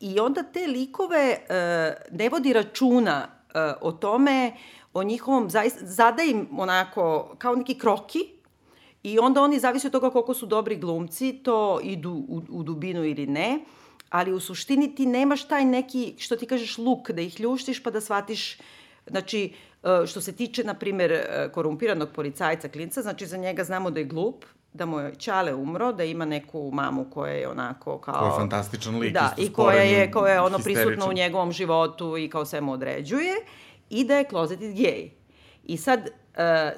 I 0.00 0.20
onda 0.20 0.42
te 0.42 0.66
likove 0.66 1.38
uh, 1.40 2.16
ne 2.18 2.28
vodi 2.28 2.52
računa 2.52 3.28
uh, 3.28 3.60
o 3.80 3.92
tome, 3.92 4.52
o 4.94 5.02
njihovom, 5.02 5.48
zada 5.80 6.22
im 6.22 6.48
onako, 6.58 7.34
kao 7.38 7.54
neki 7.54 7.78
kroki, 7.78 8.18
i 9.02 9.18
onda 9.18 9.42
oni, 9.42 9.58
zavisi 9.58 9.86
od 9.86 9.92
toga 9.92 10.10
koliko 10.10 10.34
su 10.34 10.46
dobri 10.46 10.76
glumci, 10.76 11.32
to 11.32 11.80
idu 11.82 12.10
u, 12.28 12.42
u 12.48 12.62
dubinu 12.62 13.04
ili 13.04 13.26
ne, 13.26 13.58
ali 14.10 14.32
u 14.32 14.40
suštini 14.40 14.94
ti 14.94 15.06
nemaš 15.06 15.48
taj 15.48 15.64
neki, 15.64 16.14
što 16.18 16.36
ti 16.36 16.46
kažeš, 16.46 16.78
luk, 16.78 17.10
da 17.10 17.22
ih 17.22 17.40
ljuštiš 17.40 17.82
pa 17.82 17.90
da 17.90 18.00
shvatiš, 18.00 18.58
znači, 19.06 19.52
što 20.06 20.20
se 20.20 20.32
tiče, 20.36 20.64
na 20.64 20.74
primer, 20.74 21.22
korumpiranog 21.54 22.08
policajca 22.14 22.68
klinca, 22.68 23.02
znači 23.02 23.26
za 23.26 23.36
njega 23.36 23.64
znamo 23.64 23.90
da 23.90 24.00
je 24.00 24.06
glup, 24.06 24.44
da 24.78 24.86
mu 24.86 25.00
je 25.00 25.14
Ćale 25.14 25.54
umro, 25.54 25.92
da 25.92 26.04
ima 26.04 26.24
neku 26.24 26.70
mamu 26.72 27.06
koja 27.10 27.32
je 27.32 27.48
onako 27.48 27.98
kao... 27.98 28.18
Koja 28.18 28.28
je 28.28 28.36
fantastičan 28.36 28.98
lik. 28.98 29.12
Da, 29.12 29.34
i 29.36 29.52
koja 29.52 29.82
je, 29.82 30.10
koja 30.10 30.34
je 30.34 30.40
ono 30.40 30.58
prisutna 30.58 31.06
u 31.08 31.12
njegovom 31.12 31.52
životu 31.52 32.16
i 32.16 32.30
kao 32.30 32.44
sve 32.44 32.60
mu 32.60 32.72
određuje. 32.72 33.34
I 33.90 34.04
da 34.04 34.16
je 34.16 34.28
closeted 34.28 34.74
gay. 34.74 35.10
I 35.64 35.76
sad, 35.76 36.00
uh, 36.00 36.08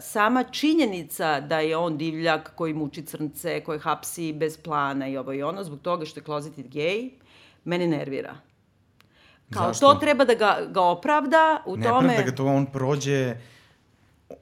sama 0.00 0.44
činjenica 0.44 1.40
da 1.40 1.60
je 1.60 1.76
on 1.76 1.98
divljak 1.98 2.52
koji 2.54 2.74
muči 2.74 3.02
crnce, 3.02 3.60
koji 3.60 3.78
hapsi 3.78 4.32
bez 4.32 4.58
plana 4.58 5.08
i 5.08 5.16
ovo 5.16 5.32
i 5.32 5.42
ono, 5.42 5.64
zbog 5.64 5.80
toga 5.80 6.04
što 6.04 6.20
je 6.20 6.24
closeted 6.24 6.66
gay, 6.66 7.10
mene 7.64 7.86
nervira. 7.86 8.34
Kao 9.50 9.68
Zašto? 9.68 9.94
to 9.94 10.00
treba 10.00 10.24
da 10.24 10.34
ga, 10.34 10.58
ga 10.70 10.82
opravda 10.82 11.62
u 11.66 11.76
ne 11.76 11.88
tome... 11.88 12.08
Ne 12.08 12.14
pravda 12.14 12.30
ga 12.30 12.36
to 12.36 12.46
on 12.46 12.66
prođe, 12.66 13.36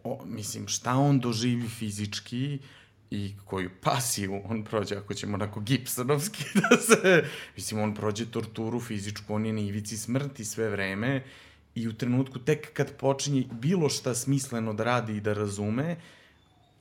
o, 0.05 0.19
mislim, 0.25 0.69
šta 0.69 0.97
on 0.97 1.21
doživi 1.21 1.69
fizički, 1.69 2.59
i 3.11 3.35
koju 3.45 3.71
pasiju 3.83 4.41
on 4.45 4.65
prođe, 4.65 4.97
ako 4.97 5.15
ćemo 5.15 5.35
onako 5.35 5.61
gipsonovski 5.61 6.45
da 6.61 6.77
se... 6.77 7.25
Mislim, 7.57 7.81
on 7.81 7.95
prođe 7.95 8.31
torturu 8.31 8.81
fizičku, 8.81 9.35
on 9.35 9.47
je 9.47 9.53
na 9.53 9.61
ivici 9.61 9.97
smrti 9.97 10.45
sve 10.45 10.69
vreme 10.69 11.23
i 11.75 11.89
u 11.89 11.93
trenutku 11.93 12.39
tek 12.39 12.73
kad 12.73 12.97
počinje 12.97 13.45
bilo 13.53 13.89
šta 13.89 14.15
smisleno 14.15 14.73
da 14.73 14.85
radi 14.85 15.17
i 15.17 15.21
da 15.21 15.33
razume, 15.33 15.97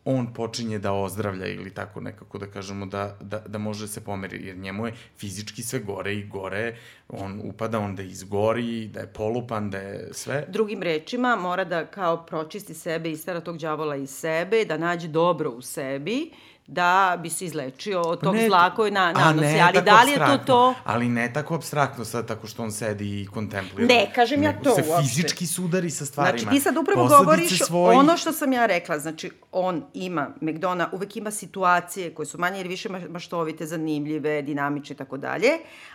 on 0.09 0.33
počinje 0.33 0.79
da 0.79 0.93
ozdravlja 0.93 1.47
ili 1.47 1.73
tako 1.73 2.01
nekako 2.01 2.37
da 2.37 2.47
kažemo 2.47 2.85
da, 2.85 3.17
da, 3.21 3.39
da 3.39 3.57
može 3.57 3.83
da 3.85 3.87
se 3.87 4.03
pomeri, 4.03 4.47
jer 4.47 4.57
njemu 4.57 4.87
je 4.87 4.93
fizički 5.17 5.63
sve 5.63 5.79
gore 5.79 6.13
i 6.13 6.27
gore, 6.27 6.75
on 7.09 7.41
upada, 7.43 7.79
onda 7.79 8.03
izgori, 8.03 8.87
da 8.87 8.99
je 8.99 9.07
polupan, 9.07 9.69
da 9.69 9.77
je 9.77 10.09
sve. 10.11 10.45
Drugim 10.47 10.81
rečima, 10.81 11.35
mora 11.35 11.63
da 11.63 11.85
kao 11.85 12.25
pročisti 12.25 12.73
sebe, 12.73 13.11
istara 13.11 13.41
tog 13.41 13.57
đavola 13.57 13.95
iz 13.95 14.09
sebe, 14.09 14.65
da 14.65 14.77
nađe 14.77 15.07
dobro 15.07 15.49
u 15.49 15.61
sebi, 15.61 16.31
da 16.67 17.19
bi 17.19 17.29
se 17.29 17.45
izlečio 17.45 18.01
od 18.01 18.21
tog 18.21 18.35
Ne, 18.35 18.47
zla 18.47 18.69
koji 18.71 18.91
na, 18.91 19.11
nanosi. 19.13 19.45
ne 19.45 19.59
ali 19.63 19.81
da 19.81 20.03
li 20.03 20.11
je 20.11 20.17
to 20.17 20.37
to? 20.37 20.73
Ali 20.83 21.09
ne 21.09 21.33
tako 21.33 21.55
abstraktno 21.55 22.05
sad, 22.05 22.27
tako 22.27 22.47
što 22.47 22.63
on 22.63 22.71
sedi 22.71 23.21
i 23.21 23.27
kontemplira. 23.27 23.87
Ne, 23.87 24.11
kažem 24.15 24.43
ja 24.43 24.53
to 24.53 24.75
se 24.75 24.81
uopšte. 24.81 25.01
fizički 25.03 25.47
sudari 25.47 25.89
sa 25.89 26.05
stvarima. 26.05 26.39
Znači, 26.39 26.55
ti 26.55 26.61
sad 26.61 26.77
upravo 26.77 27.01
Posledice 27.01 27.25
govoriš 27.25 27.59
svojih- 27.59 27.99
ono 27.99 28.17
što 28.17 28.31
sam 28.31 28.53
ja 28.53 28.65
rekla. 28.65 28.99
Znači, 28.99 29.31
on 29.51 29.83
ima, 29.93 30.29
McDona 30.41 30.89
uvek 30.91 31.15
ima 31.15 31.31
situacije 31.31 32.13
koje 32.13 32.25
su 32.25 32.37
manje 32.37 32.59
ili 32.59 32.69
više 32.69 32.89
ma- 32.89 33.09
maštovite, 33.09 33.65
zanimljive, 33.65 34.41
dinamične 34.41 34.93
i 34.93 34.97
tako 34.97 35.17
dalje, 35.17 35.49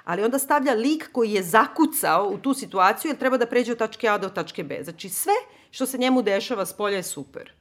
ali 0.05 0.25
onda 0.25 0.39
stavlja 0.39 0.73
lik 0.73 1.09
koji 1.13 1.33
je 1.33 1.43
zakucao 1.43 2.25
u 2.25 2.39
tu 2.39 2.55
situaciju 2.55 3.11
jer 3.11 3.19
treba 3.19 3.37
da 3.37 3.47
pređe 3.47 3.73
od 3.73 3.79
tačke 3.79 4.09
A 4.09 4.19
do 4.19 4.29
tačke 4.31 4.65
B. 4.65 4.79
Znači, 4.83 5.09
sve 5.09 5.33
što 5.71 5.87
se 5.87 5.99
njemu 5.99 6.23
dešava 6.23 6.67
s 6.67 6.73
polja 6.73 6.97
je 6.97 7.03
super. 7.03 7.53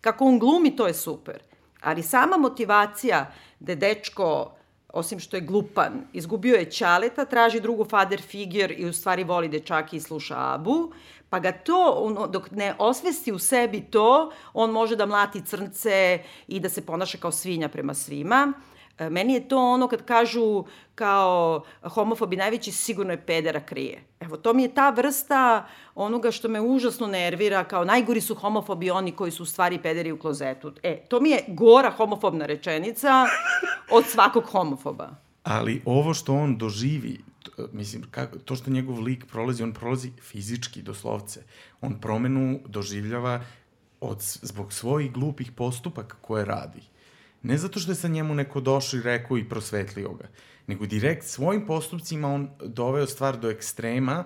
Kako 0.00 0.24
on 0.24 0.38
glumi, 0.38 0.76
to 0.76 0.86
je 0.86 0.94
super. 0.94 1.38
Ali 1.80 2.02
sama 2.02 2.36
motivacija 2.36 3.32
da 3.60 3.74
dečko 3.74 4.52
osim 4.92 5.20
što 5.20 5.36
je 5.36 5.40
glupan, 5.40 5.92
izgubio 6.12 6.56
je 6.56 6.70
ćaleta, 6.70 7.24
traži 7.24 7.60
drugu 7.60 7.84
father 7.84 8.20
figure 8.22 8.74
i 8.74 8.86
u 8.86 8.92
stvari 8.92 9.24
voli 9.24 9.48
dečake 9.48 9.96
i 9.96 10.00
sluša 10.00 10.54
Abu, 10.54 10.92
pa 11.28 11.38
ga 11.38 11.52
to, 11.52 12.28
dok 12.30 12.50
ne 12.50 12.74
osvesti 12.78 13.32
u 13.32 13.38
sebi 13.38 13.80
to, 13.80 14.32
on 14.52 14.70
može 14.70 14.96
da 14.96 15.06
mlati 15.06 15.44
crnce 15.46 16.22
i 16.48 16.60
da 16.60 16.68
se 16.68 16.86
ponaša 16.86 17.18
kao 17.18 17.32
svinja 17.32 17.68
prema 17.68 17.94
svima. 17.94 18.52
E, 18.52 18.79
Meni 19.10 19.34
je 19.34 19.48
to 19.48 19.58
ono 19.58 19.88
kad 19.88 20.04
kažu 20.04 20.64
kao 20.94 21.64
homofobi 21.82 22.36
najveći 22.36 22.72
sigurno 22.72 23.12
je 23.12 23.26
pedera 23.26 23.60
krije. 23.60 24.04
Evo, 24.20 24.36
to 24.36 24.52
mi 24.52 24.62
je 24.62 24.74
ta 24.74 24.90
vrsta 24.90 25.66
onoga 25.94 26.30
što 26.30 26.48
me 26.48 26.60
užasno 26.60 27.06
nervira, 27.06 27.64
kao 27.64 27.84
najgori 27.84 28.20
su 28.20 28.34
homofobi 28.34 28.90
oni 28.90 29.12
koji 29.12 29.30
su 29.30 29.42
u 29.42 29.46
stvari 29.46 29.78
pederi 29.82 30.12
u 30.12 30.18
klozetu. 30.18 30.72
E, 30.82 31.04
to 31.08 31.20
mi 31.20 31.30
je 31.30 31.44
gora 31.48 31.90
homofobna 31.90 32.46
rečenica 32.46 33.26
od 33.90 34.04
svakog 34.06 34.44
homofoba. 34.44 35.10
Ali 35.42 35.82
ovo 35.84 36.14
što 36.14 36.34
on 36.34 36.58
doživi, 36.58 37.20
mislim, 37.72 38.02
kako, 38.10 38.38
to 38.38 38.56
što 38.56 38.70
njegov 38.70 39.00
lik 39.00 39.26
prolazi, 39.26 39.62
on 39.62 39.72
prolazi 39.72 40.10
fizički, 40.22 40.82
doslovce. 40.82 41.42
On 41.80 42.00
promenu 42.00 42.60
doživljava 42.66 43.40
od, 44.00 44.18
zbog 44.20 44.72
svojih 44.72 45.12
glupih 45.12 45.52
postupaka 45.52 46.16
koje 46.20 46.44
radi. 46.44 46.82
Ne 47.42 47.58
zato 47.58 47.80
što 47.80 47.90
je 47.90 47.96
sa 47.96 48.08
njemu 48.08 48.34
neko 48.34 48.60
došao 48.60 48.98
i 48.98 49.02
rekao 49.02 49.38
i 49.38 49.48
prosvetlio 49.48 50.12
ga, 50.12 50.28
nego 50.66 50.86
direkt 50.86 51.24
svojim 51.24 51.66
postupcima 51.66 52.28
on 52.28 52.50
doveo 52.64 53.06
stvar 53.06 53.36
do 53.36 53.50
ekstrema 53.50 54.24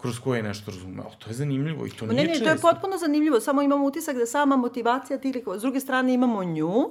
kroz 0.00 0.20
koje 0.20 0.38
je 0.38 0.42
nešto 0.42 0.70
razumeo. 0.70 1.10
To 1.18 1.30
je 1.30 1.34
zanimljivo 1.34 1.86
i 1.86 1.90
to 1.90 2.06
Ma 2.06 2.12
nije 2.12 2.24
Ne, 2.24 2.28
ne, 2.28 2.34
često. 2.38 2.44
to 2.44 2.50
je 2.50 2.72
potpuno 2.72 2.96
zanimljivo, 2.96 3.40
samo 3.40 3.62
imamo 3.62 3.86
utisak 3.86 4.16
da 4.16 4.26
sama 4.26 4.56
motivacija 4.56 5.18
tih 5.18 5.34
likova. 5.34 5.58
S 5.58 5.62
druge 5.62 5.80
strane 5.80 6.14
imamo 6.14 6.44
nju, 6.44 6.90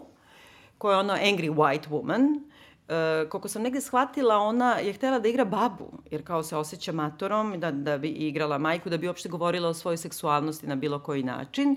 koja 0.78 0.94
je 0.94 1.00
ono 1.00 1.14
angry 1.14 1.56
white 1.56 1.90
woman, 1.90 2.40
Uh, 2.88 3.30
koliko 3.30 3.48
sam 3.48 3.62
negde 3.62 3.82
shvatila, 3.82 4.38
ona 4.38 4.74
je 4.74 4.94
htela 4.94 5.20
da 5.20 5.28
igra 5.28 5.46
babu, 5.46 5.92
jer 6.12 6.24
kao 6.24 6.44
se 6.44 6.58
osjeća 6.58 6.92
matorom, 6.92 7.60
da, 7.60 7.72
da 7.72 7.98
bi 7.98 8.10
igrala 8.10 8.58
majku, 8.58 8.90
da 8.90 8.98
bi 8.98 9.08
uopšte 9.08 9.30
govorila 9.30 9.70
o 9.70 9.74
svojoj 9.74 9.98
seksualnosti 9.98 10.68
na 10.68 10.76
bilo 10.76 11.00
koji 11.00 11.24
način. 11.24 11.76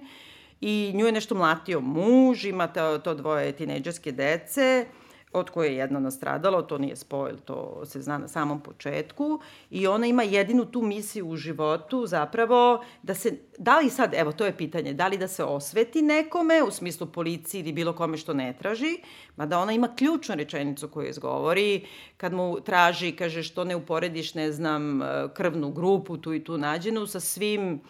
I 0.61 0.93
nju 0.95 1.07
je 1.07 1.13
nešto 1.13 1.35
mlatio 1.35 1.81
muž, 1.81 2.45
ima 2.45 2.67
to, 2.67 2.99
to 2.99 3.15
dvoje 3.15 3.53
tinejdžerske 3.53 4.13
dece, 4.13 4.87
od 5.33 5.51
koje 5.51 5.69
je 5.69 5.77
jedno 5.77 6.01
nastradalo, 6.01 6.63
to 6.63 6.79
nije 6.79 6.97
spoil, 6.97 7.37
to 7.45 7.83
se 7.85 8.03
zna 8.03 8.19
na 8.19 8.29
samom 8.29 8.61
početku, 8.61 9.41
i 9.71 9.87
ona 9.87 10.07
ima 10.07 10.23
jedinu 10.23 10.65
tu 10.65 10.83
misiju 10.83 11.29
u 11.29 11.37
životu 11.37 12.07
zapravo 12.07 12.85
da 13.03 13.15
se, 13.15 13.33
da 13.59 13.79
li 13.79 13.91
sad, 13.91 14.15
evo 14.15 14.33
to 14.33 14.45
je 14.45 14.57
pitanje, 14.57 14.93
da 14.95 15.09
li 15.09 15.19
da 15.19 15.29
se 15.29 15.45
osveti 15.45 16.03
nekome, 16.03 16.63
u 16.63 16.71
smislu 16.71 17.07
policiji 17.07 17.61
ili 17.61 17.73
bilo 17.73 17.93
kome 17.93 18.17
što 18.17 18.35
ne 18.35 18.55
traži, 18.59 18.99
mada 19.37 19.59
ona 19.59 19.73
ima 19.73 19.95
ključnu 19.97 20.35
rečenicu 20.35 20.89
koju 20.89 21.09
izgovori, 21.09 21.87
kad 22.17 22.33
mu 22.33 22.61
traži, 22.61 23.13
kaže 23.13 23.43
što 23.43 23.65
ne 23.65 23.77
uporediš, 23.77 24.35
ne 24.35 24.53
znam, 24.53 25.01
krvnu 25.35 25.71
grupu 25.71 26.17
tu 26.17 26.35
i 26.35 26.45
tu 26.45 26.59
nađenu 26.59 27.07
sa 27.07 27.21
svim 27.21 27.73
e, 27.73 27.81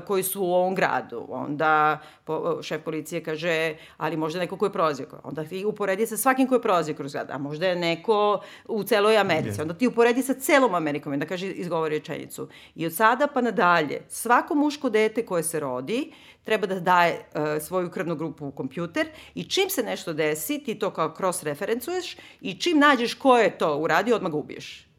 koji 0.00 0.22
su 0.22 0.42
u 0.42 0.54
ovom 0.54 0.74
gradu. 0.74 1.26
Onda 1.28 1.98
po, 2.24 2.62
šef 2.62 2.82
policije 2.82 3.24
kaže, 3.24 3.74
ali 3.96 4.16
možda 4.16 4.40
neko 4.40 4.56
ko 4.56 4.66
je 4.66 4.72
prolazio. 4.72 5.06
Onda 5.24 5.44
ti 5.44 5.64
uporedi 5.64 6.06
sa 6.06 6.16
svakim 6.16 6.48
ko 6.48 6.54
je 6.54 6.62
prolazio 6.62 6.94
kroz 6.94 7.12
grad. 7.12 7.30
A 7.30 7.38
možda 7.38 7.66
je 7.66 7.76
neko 7.76 8.40
u 8.68 8.82
celoj 8.82 9.18
Americi. 9.18 9.60
Onda 9.62 9.74
ti 9.74 9.86
uporedi 9.86 10.22
sa 10.22 10.34
celom 10.34 10.74
Amerikom. 10.74 11.12
Onda 11.12 11.26
kaže, 11.26 11.46
izgovori 11.46 11.98
rečenicu. 11.98 12.48
I 12.74 12.86
od 12.86 12.94
sada 12.94 13.26
pa 13.26 13.40
nadalje, 13.40 14.02
svako 14.08 14.54
muško 14.54 14.90
dete 14.90 15.26
koje 15.26 15.42
se 15.42 15.60
rodi, 15.60 16.12
treba 16.44 16.66
da 16.66 16.80
daje 16.80 17.28
uh, 17.34 17.62
svoju 17.62 17.90
krvnu 17.90 18.16
grupu 18.16 18.46
u 18.46 18.50
kompjuter 18.50 19.08
i 19.34 19.44
čim 19.44 19.70
se 19.70 19.82
nešto 19.82 20.12
desi, 20.12 20.58
ti 20.58 20.74
to 20.74 20.90
kao 20.90 21.14
cross-referencuješ 21.18 22.16
i 22.40 22.54
čim 22.54 22.78
nađeš 22.78 23.14
ko 23.14 23.38
je 23.38 23.58
to 23.58 23.76
uradio, 23.76 24.16
odmah 24.16 24.32
ga 24.32 24.38
ubiješ. 24.38 24.91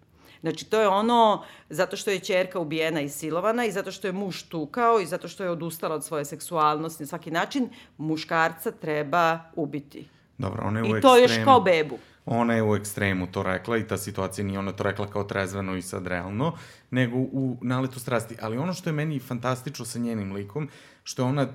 Znači, 0.44 0.66
to 0.66 0.82
je 0.82 0.88
ono, 0.88 1.44
zato 1.70 1.98
što 1.98 2.12
je 2.12 2.20
čerka 2.20 2.60
ubijena 2.60 3.02
i 3.02 3.10
silovana 3.10 3.66
i 3.66 3.72
zato 3.72 3.92
što 3.92 4.08
je 4.08 4.14
muž 4.14 4.42
tukao 4.44 5.00
i 5.00 5.06
zato 5.06 5.28
što 5.28 5.44
je 5.44 5.50
odustala 5.50 5.96
od 5.96 6.06
svoje 6.06 6.26
seksualnosti 6.26 7.04
na 7.04 7.08
svaki 7.08 7.32
način, 7.32 7.70
muškarca 7.98 8.72
treba 8.72 9.40
ubiti. 9.56 10.08
Dobro, 10.38 10.64
ona 10.68 10.80
je 10.80 10.94
u 10.94 10.98
I 10.98 11.02
to 11.02 11.16
još 11.16 11.24
ekstremu. 11.24 11.46
kao 11.46 11.62
bebu. 11.62 11.98
Ona 12.26 12.54
je 12.54 12.64
u 12.64 12.76
ekstremu 12.76 13.32
to 13.32 13.44
rekla 13.44 13.78
i 13.78 13.88
ta 13.88 13.98
situacija 13.98 14.46
nije 14.46 14.60
ona 14.60 14.72
to 14.72 14.84
rekla 14.84 15.08
kao 15.08 15.24
trezveno 15.24 15.76
i 15.76 15.82
sad 15.82 16.08
realno, 16.08 16.58
nego 16.92 17.18
u 17.18 17.58
naletu 17.62 18.00
strasti. 18.00 18.36
Ali 18.42 18.58
ono 18.58 18.74
što 18.74 18.90
je 18.90 18.94
meni 18.94 19.20
fantastično 19.20 19.86
sa 19.86 20.00
njenim 20.00 20.34
likom, 20.34 20.70
što 21.04 21.22
je 21.22 21.26
ona 21.26 21.48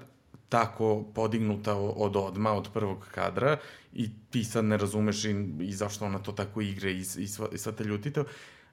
tako 0.49 1.05
podignuta 1.15 1.75
od 1.77 2.17
odma, 2.17 2.53
od 2.53 2.69
prvog 2.75 3.07
kadra 3.15 3.57
i 3.93 4.11
ti 4.31 4.45
sad 4.45 4.65
ne 4.65 4.77
razumeš 4.77 5.25
i, 5.25 5.49
i 5.61 5.73
zašto 5.73 6.05
ona 6.05 6.19
to 6.19 6.33
tako 6.33 6.61
igra 6.61 6.91
i, 6.91 6.99
i, 6.99 7.27
sva, 7.27 7.49
i 7.53 7.59
sva 7.59 7.73
ta 7.73 7.85
ljutita, 7.85 8.25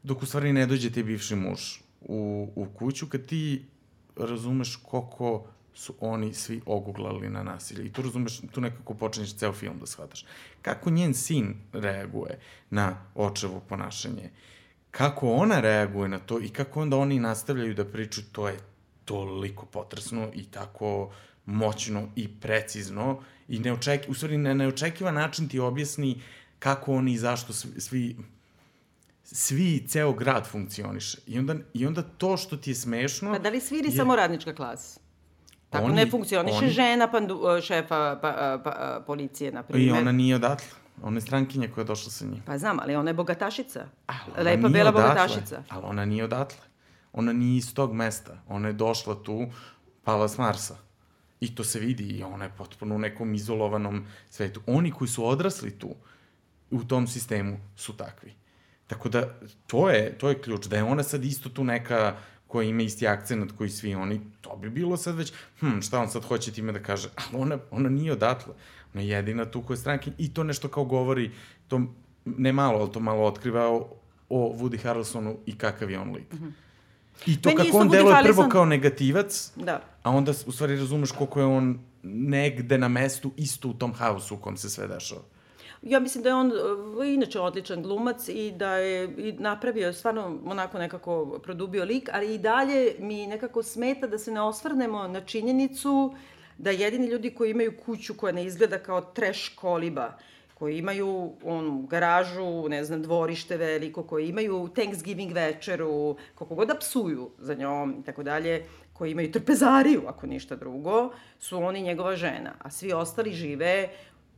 dok 0.06 0.24
u 0.24 0.26
stvari 0.26 0.54
ne 0.54 0.66
dođe 0.66 0.90
ti 0.90 1.04
bivši 1.04 1.36
muž 1.36 1.60
u, 2.02 2.50
u 2.56 2.66
kuću, 2.66 3.08
kad 3.08 3.26
ti 3.26 3.66
razumeš 4.16 4.76
koliko 4.76 5.48
su 5.74 5.94
oni 6.00 6.34
svi 6.34 6.62
oguglali 6.66 7.30
na 7.30 7.44
nasilje. 7.44 7.86
I 7.86 7.94
tu 7.94 8.02
razumeš, 8.02 8.42
tu 8.52 8.62
nekako 8.62 8.94
počinješ 8.94 9.36
ceo 9.36 9.54
film 9.54 9.80
da 9.80 9.86
shvataš. 9.86 10.26
Kako 10.62 10.90
njen 10.90 11.14
sin 11.14 11.56
reaguje 11.74 12.40
na 12.70 12.98
očevo 13.16 13.60
ponašanje, 13.60 14.30
kako 14.92 15.32
ona 15.32 15.60
reaguje 15.60 16.10
na 16.10 16.20
to 16.20 16.40
i 16.40 16.50
kako 16.50 16.82
onda 16.82 16.98
oni 16.98 17.20
nastavljaju 17.20 17.74
da 17.74 17.86
pričaju, 17.86 18.28
to 18.32 18.48
je 18.48 18.60
toliko 19.06 19.66
potresno 19.66 20.32
i 20.34 20.44
tako 20.44 21.12
moćno 21.46 22.10
i 22.16 22.28
precizno 22.40 23.22
i 23.48 23.60
neočeki, 23.60 24.12
u 24.12 24.14
stvari 24.14 24.38
na 24.38 24.54
neočekivan 24.54 25.14
način 25.14 25.50
ti 25.50 25.60
objasni 25.60 26.22
kako 26.60 26.94
oni 26.94 27.14
i 27.14 27.18
zašto 27.18 27.54
svi, 27.54 27.82
svi 27.82 28.18
svi, 29.26 29.86
ceo 29.88 30.14
grad 30.14 30.48
funkcioniše. 30.48 31.18
I 31.28 31.40
onda, 31.40 31.56
I 31.74 31.88
onda 31.88 32.02
to 32.04 32.38
što 32.38 32.58
ti 32.58 32.72
je 32.72 32.76
smešno... 32.76 33.32
Pa 33.34 33.40
da 33.40 33.50
li 33.50 33.62
sviri 33.62 33.88
je- 33.88 33.92
samo 33.92 34.16
radnička 34.16 34.56
klasa? 34.56 35.00
Tako 35.70 35.86
Oni- 35.86 35.96
ne 35.96 36.10
funkcioniše 36.10 36.58
oni- 36.58 36.70
žena 36.70 37.12
pandu, 37.12 37.40
šefa 37.62 38.20
pa, 38.22 38.32
pa, 38.64 39.04
policije, 39.08 39.52
na 39.52 39.60
I 39.60 39.64
primjer. 39.64 39.98
ona 39.98 40.12
nije 40.12 40.36
odatle. 40.36 40.68
Ona 41.02 41.18
je 41.18 41.22
strankinja 41.22 41.68
koja 41.68 41.82
je 41.82 41.86
došla 41.86 42.12
sa 42.12 42.26
njim. 42.26 42.42
Pa 42.46 42.58
znam, 42.58 42.80
ali 42.80 42.96
ona 42.96 43.10
je 43.10 43.14
bogatašica. 43.14 43.86
Ona 44.08 44.44
Lepa, 44.44 44.68
bela 44.70 44.90
odatle. 44.90 45.02
bogatašica. 45.04 45.64
Ali 45.70 45.84
ona 45.86 46.06
nije 46.06 46.24
odatle. 46.24 46.62
Ona 47.14 47.34
nije 47.34 47.58
iz 47.58 47.74
tog 47.74 47.94
mesta. 47.94 48.38
Ona 48.48 48.68
je 48.68 48.74
došla 48.74 49.24
tu, 49.24 49.46
pala 50.04 50.28
s 50.28 50.38
Marsa. 50.38 50.76
I 51.40 51.56
to 51.56 51.64
se 51.64 51.80
vidi 51.80 52.04
i 52.06 52.24
ona 52.24 52.46
je 52.46 52.52
potpuno 52.58 52.96
u 52.96 53.00
nekom 53.00 53.34
izolovanom 53.34 54.06
svetu. 54.30 54.62
Oni 54.68 54.92
koji 54.92 55.08
su 55.08 55.28
odrasli 55.28 55.72
tu, 55.72 55.96
u 56.72 56.84
tom 56.84 57.08
sistemu, 57.08 57.60
su 57.76 57.94
takvi. 57.94 58.34
Tako 58.88 59.10
da, 59.10 59.34
to 59.68 59.90
je, 59.90 60.18
to 60.18 60.30
je 60.30 60.42
ključ. 60.42 60.66
Da 60.66 60.76
je 60.76 60.84
ona 60.84 61.04
sad 61.04 61.26
isto 61.26 61.50
tu 61.50 61.64
neka 61.64 62.16
koja 62.48 62.68
ima 62.68 62.82
isti 62.82 63.08
akcenat 63.08 63.52
koji 63.58 63.70
svi 63.70 63.96
oni, 63.96 64.22
to 64.42 64.56
bi 64.56 64.70
bilo 64.70 64.98
sad 64.98 65.16
već, 65.16 65.34
hm, 65.60 65.80
šta 65.82 66.00
on 66.00 66.10
sad 66.10 66.24
hoće 66.24 66.52
time 66.52 66.72
da 66.72 66.80
kaže? 66.80 67.10
Ali 67.32 67.42
ona, 67.42 67.58
ona 67.72 67.90
nije 67.90 68.12
odatle. 68.12 68.54
Ona 68.94 69.02
je 69.02 69.10
jedina 69.10 69.46
tu 69.46 69.62
koja 69.62 69.76
je 69.76 69.80
stranka 69.80 70.12
i 70.18 70.34
to 70.34 70.44
nešto 70.44 70.68
kao 70.68 70.86
govori, 70.86 71.32
to 71.68 71.82
ne 72.26 72.54
malo, 72.54 72.80
ali 72.80 72.92
to 72.92 73.00
malo 73.00 73.24
otkriva 73.24 73.68
o, 73.68 73.90
o 74.30 74.56
Woody 74.60 74.84
Harrelsonu 74.84 75.38
i 75.46 75.58
kakav 75.58 75.92
je 75.92 76.00
on 76.00 76.14
lik. 76.14 76.34
Mm 76.34 76.38
-hmm. 76.38 76.52
I 77.26 77.42
to 77.42 77.50
Meni 77.50 77.64
kako 77.64 77.78
on 77.78 77.90
deluje 77.90 78.24
prvo 78.24 78.50
kao 78.50 78.66
negativac, 78.66 79.52
Da. 79.56 79.82
a 80.04 80.12
onda 80.12 80.32
u 80.46 80.52
stvari 80.52 80.76
razumeš 80.76 81.12
koliko 81.12 81.40
je 81.40 81.46
on 81.46 81.80
negde 82.04 82.78
na 82.78 82.88
mestu 82.88 83.32
isto 83.38 83.68
u 83.68 83.74
tom 83.74 83.94
haosu 83.94 84.36
u 84.36 84.38
kom 84.38 84.58
se 84.58 84.70
sve 84.70 84.88
dešava. 84.88 85.22
Ja 85.86 86.00
mislim 86.00 86.24
da 86.24 86.30
je 86.30 86.36
on 86.36 86.52
uh, 86.52 87.08
inače 87.08 87.40
odličan 87.40 87.84
glumac 87.84 88.28
i 88.30 88.52
da 88.52 88.76
je 88.76 89.04
i 89.18 89.32
napravio 89.32 89.94
stvarno 89.94 90.40
onako 90.46 90.80
nekako 90.80 91.40
produbio 91.44 91.84
lik, 91.86 92.10
ali 92.14 92.36
i 92.36 92.38
dalje 92.38 92.96
mi 93.00 93.28
nekako 93.28 93.64
smeta 93.64 94.08
da 94.08 94.18
se 94.18 94.32
ne 94.32 94.42
osvrnemo 94.42 95.08
na 95.08 95.22
činjenicu 95.22 96.16
da 96.58 96.72
jedini 96.72 97.08
ljudi 97.08 97.30
koji 97.30 97.52
imaju 97.52 97.74
kuću 97.86 98.14
koja 98.14 98.34
ne 98.34 98.46
izgleda 98.46 98.80
kao 98.80 99.02
treš 99.02 99.50
koliba, 99.50 100.18
koji 100.54 100.78
imaju 100.78 101.34
on, 101.44 101.88
garažu, 101.88 102.70
ne 102.70 102.84
znam, 102.84 103.02
dvorište 103.02 103.58
veliko, 103.58 104.04
koji 104.04 104.28
imaju 104.28 104.70
Thanksgiving 104.76 105.32
večeru, 105.32 106.16
koliko 106.36 106.56
god 106.56 106.68
da 106.68 106.76
psuju 106.76 107.30
za 107.40 107.54
njom 107.54 107.96
i 108.00 108.04
tako 108.04 108.24
dalje, 108.24 108.66
koji 108.94 109.12
imaju 109.12 109.32
trpezariju, 109.32 110.02
ako 110.08 110.28
ništa 110.28 110.56
drugo, 110.56 111.12
su 111.40 111.58
oni 111.58 111.82
njegova 111.82 112.16
žena. 112.16 112.54
A 112.60 112.72
svi 112.72 112.94
ostali 112.94 113.34
žive 113.34 113.90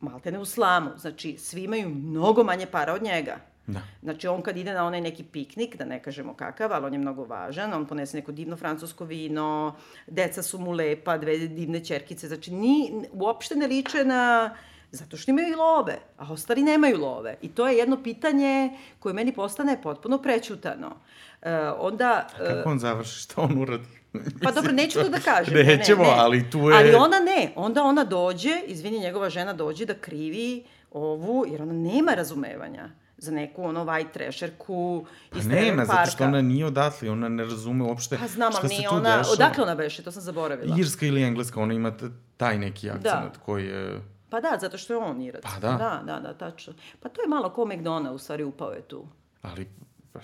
maltene 0.01 0.39
u 0.39 0.45
slamu. 0.45 0.89
Znači, 0.97 1.37
svi 1.37 1.63
imaju 1.63 1.89
mnogo 1.89 2.43
manje 2.43 2.65
para 2.65 2.93
od 2.93 3.03
njega. 3.03 3.37
Da. 3.67 3.79
Znači, 4.03 4.27
on 4.27 4.41
kad 4.41 4.57
ide 4.57 4.73
na 4.73 4.85
onaj 4.85 5.01
neki 5.01 5.23
piknik, 5.23 5.75
da 5.75 5.85
ne 5.85 6.03
kažemo 6.03 6.33
kakav, 6.33 6.73
ali 6.73 6.85
on 6.85 6.93
je 6.93 6.99
mnogo 6.99 7.25
važan, 7.25 7.73
on 7.73 7.85
ponese 7.85 8.17
neko 8.17 8.31
divno 8.31 8.55
francusko 8.55 9.05
vino, 9.05 9.75
deca 10.07 10.43
su 10.43 10.59
mu 10.59 10.71
lepa, 10.71 11.17
dve 11.17 11.37
divne 11.37 11.85
čerkice, 11.85 12.27
znači, 12.27 12.53
ni, 12.53 12.93
uopšte 13.11 13.55
ne 13.55 13.67
liče 13.67 14.05
na... 14.05 14.55
Zato 14.91 15.17
što 15.17 15.31
imaju 15.31 15.57
love, 15.57 15.97
a 16.17 16.33
ostali 16.33 16.63
nemaju 16.63 16.97
love. 16.97 17.35
I 17.41 17.49
to 17.49 17.67
je 17.67 17.77
jedno 17.77 18.03
pitanje 18.03 18.77
koje 18.99 19.13
meni 19.13 19.33
postane 19.33 19.81
potpuno 19.81 20.17
prećutano. 20.17 20.95
E, 21.41 21.57
onda... 21.69 22.27
A 22.35 22.45
kako 22.45 22.69
on 22.69 22.79
završi? 22.79 23.19
Šta 23.19 23.41
on 23.41 23.61
uradi? 23.61 23.96
Pa 24.43 24.51
dobro, 24.51 24.71
neću 24.71 24.99
to 24.99 25.09
da 25.09 25.19
kažem. 25.19 25.53
Nećemo, 25.53 26.03
ne, 26.03 26.09
ne, 26.09 26.15
ali 26.17 26.49
tu 26.51 26.59
je... 26.59 26.77
Ali 26.77 26.95
ona 26.95 27.19
ne. 27.19 27.51
Onda 27.55 27.83
ona 27.83 28.03
dođe, 28.03 28.61
izvini, 28.65 28.99
njegova 28.99 29.29
žena 29.29 29.53
dođe 29.53 29.85
da 29.85 29.93
krivi 29.93 30.63
ovu, 30.91 31.45
jer 31.47 31.61
ona 31.61 31.73
nema 31.73 32.13
razumevanja 32.13 32.89
za 33.17 33.31
neku 33.31 33.63
ono 33.63 33.85
white 33.85 34.11
trasherku 34.11 35.05
Pa 35.29 35.37
iz 35.39 35.47
nema, 35.47 35.59
Trailer 35.61 35.85
zato 35.85 36.05
što 36.05 36.17
Parka. 36.17 36.23
ona 36.25 36.41
nije 36.41 36.65
odatle, 36.65 37.11
ona 37.11 37.29
ne 37.29 37.43
razume 37.43 37.83
uopšte 37.83 38.17
Pa 38.17 38.27
znam, 38.27 38.51
šta 38.51 38.61
se 38.61 38.67
nije 38.67 38.89
tu 38.89 38.95
ona... 38.95 39.17
dešava. 39.17 39.33
Odakle 39.33 39.63
ona 39.63 39.75
beše? 39.75 40.03
To 40.03 40.11
sam 40.11 40.21
zaboravila. 40.21 40.75
Irska 40.79 41.05
ili 41.05 41.23
engleska, 41.23 41.61
ona 41.61 41.73
ima 41.73 41.91
taj 42.37 42.57
neki 42.57 42.89
akcent 42.89 43.03
Da. 43.03 43.31
koji 43.45 43.65
je... 43.65 44.01
Pa 44.29 44.41
da, 44.41 44.57
zato 44.61 44.77
što 44.77 44.93
je 44.93 44.97
on 44.97 45.21
Irac. 45.21 45.43
Pa 45.43 45.59
da. 45.59 45.71
Da, 45.71 46.01
da, 46.05 46.19
da, 46.19 46.33
tačno. 46.33 46.73
Pa 46.99 47.09
to 47.09 47.21
je 47.21 47.27
malo 47.27 47.49
ko 47.49 47.65
McDonough, 47.65 48.15
u 48.15 48.17
stvari 48.17 48.43
upao 48.43 48.71
je 48.71 48.81
tu. 48.81 49.07
Ali, 49.41 49.67
pa, 50.13 50.19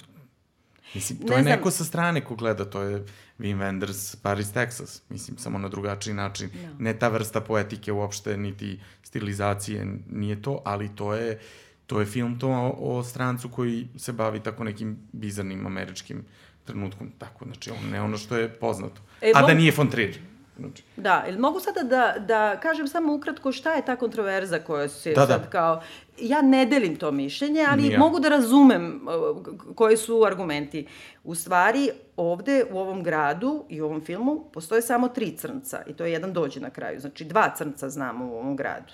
mislim, 0.93 1.19
to 1.19 1.25
Ne 1.25 1.35
je 1.35 1.43
znam. 1.43 1.55
neko 1.55 1.71
sa 1.71 1.83
strane 1.83 2.25
ko 2.25 2.35
gleda, 2.35 2.65
to 2.65 2.81
je 2.81 3.05
Wim 3.43 3.57
Wenders 3.57 4.15
Paris, 4.21 4.53
Texas. 4.53 5.01
Mislim, 5.09 5.37
samo 5.37 5.57
na 5.57 5.69
drugačiji 5.69 6.13
način. 6.13 6.49
Da. 6.49 6.83
Ne 6.83 6.99
ta 6.99 7.07
vrsta 7.07 7.41
poetike 7.41 7.91
uopšte, 7.91 8.37
niti 8.37 8.79
stilizacije, 9.03 9.87
nije 10.09 10.41
to, 10.41 10.61
ali 10.65 10.95
to 10.95 11.13
je, 11.13 11.39
to 11.85 11.99
je 11.99 12.05
film 12.05 12.39
to 12.39 12.49
o, 12.49 12.97
o 12.97 13.03
strancu 13.03 13.49
koji 13.49 13.87
se 13.97 14.13
bavi 14.13 14.39
tako 14.39 14.63
nekim 14.63 14.97
bizarnim 15.11 15.65
američkim 15.65 16.25
trenutkom. 16.65 17.11
Tako, 17.17 17.45
znači, 17.45 17.71
on 17.71 17.89
ne 17.91 18.01
ono 18.01 18.17
što 18.17 18.35
je 18.35 18.49
poznato. 18.49 19.01
E, 19.21 19.31
A 19.35 19.47
da 19.47 19.53
nije 19.53 19.73
von 19.77 19.89
Trier. 19.89 20.19
Znači, 20.59 20.83
Da, 20.97 21.23
ili 21.27 21.37
mogu 21.37 21.59
sada 21.59 21.83
da, 21.83 22.15
da 22.19 22.59
kažem 22.59 22.87
samo 22.87 23.13
ukratko 23.13 23.51
šta 23.51 23.73
je 23.73 23.85
ta 23.85 23.95
kontroverza 23.95 24.59
koja 24.59 24.89
se 24.89 25.13
Da, 25.13 25.25
da. 25.25 25.27
sad 25.27 25.49
kao... 25.49 25.81
Ja 26.17 26.41
ne 26.41 26.65
delim 26.65 26.95
to 26.95 27.11
mišljenje, 27.11 27.65
ali 27.69 27.81
Ni 27.81 27.89
ja. 27.89 27.99
mogu 27.99 28.19
da 28.19 28.29
razumem 28.29 29.07
uh, 29.07 29.75
koji 29.75 29.97
su 29.97 30.23
argumenti. 30.25 30.87
U 31.23 31.35
stvari, 31.35 31.89
ovde 32.17 32.65
u 32.71 32.79
ovom 32.79 33.03
gradu 33.03 33.65
i 33.69 33.81
u 33.81 33.85
ovom 33.85 34.01
filmu 34.01 34.49
postoje 34.53 34.81
samo 34.81 35.07
tri 35.07 35.37
crnca 35.37 35.81
i 35.87 35.93
to 35.93 36.05
je 36.05 36.11
jedan 36.11 36.33
dođe 36.33 36.59
na 36.59 36.69
kraju. 36.69 36.99
Znači, 36.99 37.25
dva 37.25 37.53
crnca 37.57 37.89
znamo 37.89 38.25
u 38.25 38.33
ovom 38.33 38.55
gradu. 38.55 38.93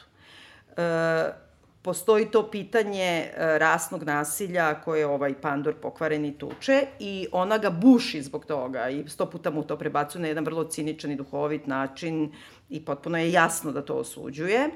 E, 0.78 1.49
postoji 1.82 2.26
to 2.26 2.52
pitanje 2.52 3.04
e, 3.04 3.32
rasnog 3.60 4.04
nasilja 4.04 4.82
koje 4.82 5.08
ovaj 5.08 5.42
pandor 5.42 5.76
pokvareni 5.82 6.38
tuče 6.38 6.82
i 7.00 7.28
ona 7.32 7.58
ga 7.58 7.70
buši 7.70 8.22
zbog 8.22 8.46
toga 8.46 8.89
i 8.89 9.04
sto 9.08 9.30
puta 9.30 9.52
mu 9.52 9.63
to 9.63 9.78
prebacuje 9.78 10.22
na 10.22 10.28
jedan 10.28 10.46
vrlo 10.46 10.63
ciničan 10.63 11.12
i 11.12 11.15
duhovit 11.15 11.68
način 11.68 12.32
i 12.70 12.86
potpuno 12.86 13.18
je 13.18 13.32
jasno 13.32 13.72
da 13.72 13.82
to 13.82 13.94
osuđuje 13.96 14.70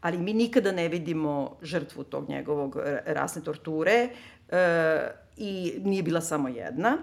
ali 0.00 0.18
mi 0.18 0.32
nikada 0.32 0.72
ne 0.72 0.88
vidimo 0.88 1.56
žrtvu 1.62 2.04
tog 2.04 2.28
njegovog 2.28 2.76
e, 2.76 3.02
rasne 3.06 3.42
torture 3.42 4.08
e, 4.48 5.10
i 5.36 5.72
nije 5.84 6.02
bila 6.02 6.20
samo 6.20 6.48
jedna. 6.48 6.98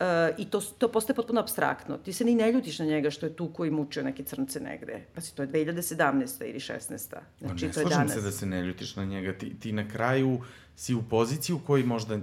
E, 0.00 0.34
I 0.38 0.44
to, 0.44 0.60
to 0.60 0.88
postaje 0.88 1.14
potpuno 1.16 1.40
abstraktno. 1.40 1.96
Ti 1.98 2.12
se 2.12 2.24
ni 2.24 2.34
ne 2.34 2.52
ljutiš 2.52 2.78
na 2.78 2.84
njega 2.84 3.10
što 3.10 3.26
je 3.26 3.36
tu 3.36 3.48
koji 3.52 3.70
mučio 3.70 4.02
neke 4.02 4.22
crnce 4.22 4.60
negde. 4.60 5.06
Pa 5.14 5.20
si, 5.20 5.34
to 5.36 5.42
je 5.42 5.48
2017. 5.48 6.44
ili 6.44 6.58
16. 6.58 7.10
Pa 7.10 7.20
Znači, 7.40 7.66
ne 7.66 7.72
to 7.72 7.80
je 7.80 7.86
danas. 7.86 8.12
se 8.12 8.20
da 8.20 8.32
se 8.32 8.46
ne 8.46 8.62
ljutiš 8.62 8.96
na 8.96 9.04
njega. 9.04 9.38
Ti, 9.38 9.60
ti 9.60 9.72
na 9.72 9.88
kraju 9.88 10.40
si 10.76 10.94
u 10.94 11.02
poziciji 11.02 11.54
u 11.56 11.58
kojoj 11.58 11.84
možda... 11.84 12.16
Ne 12.16 12.22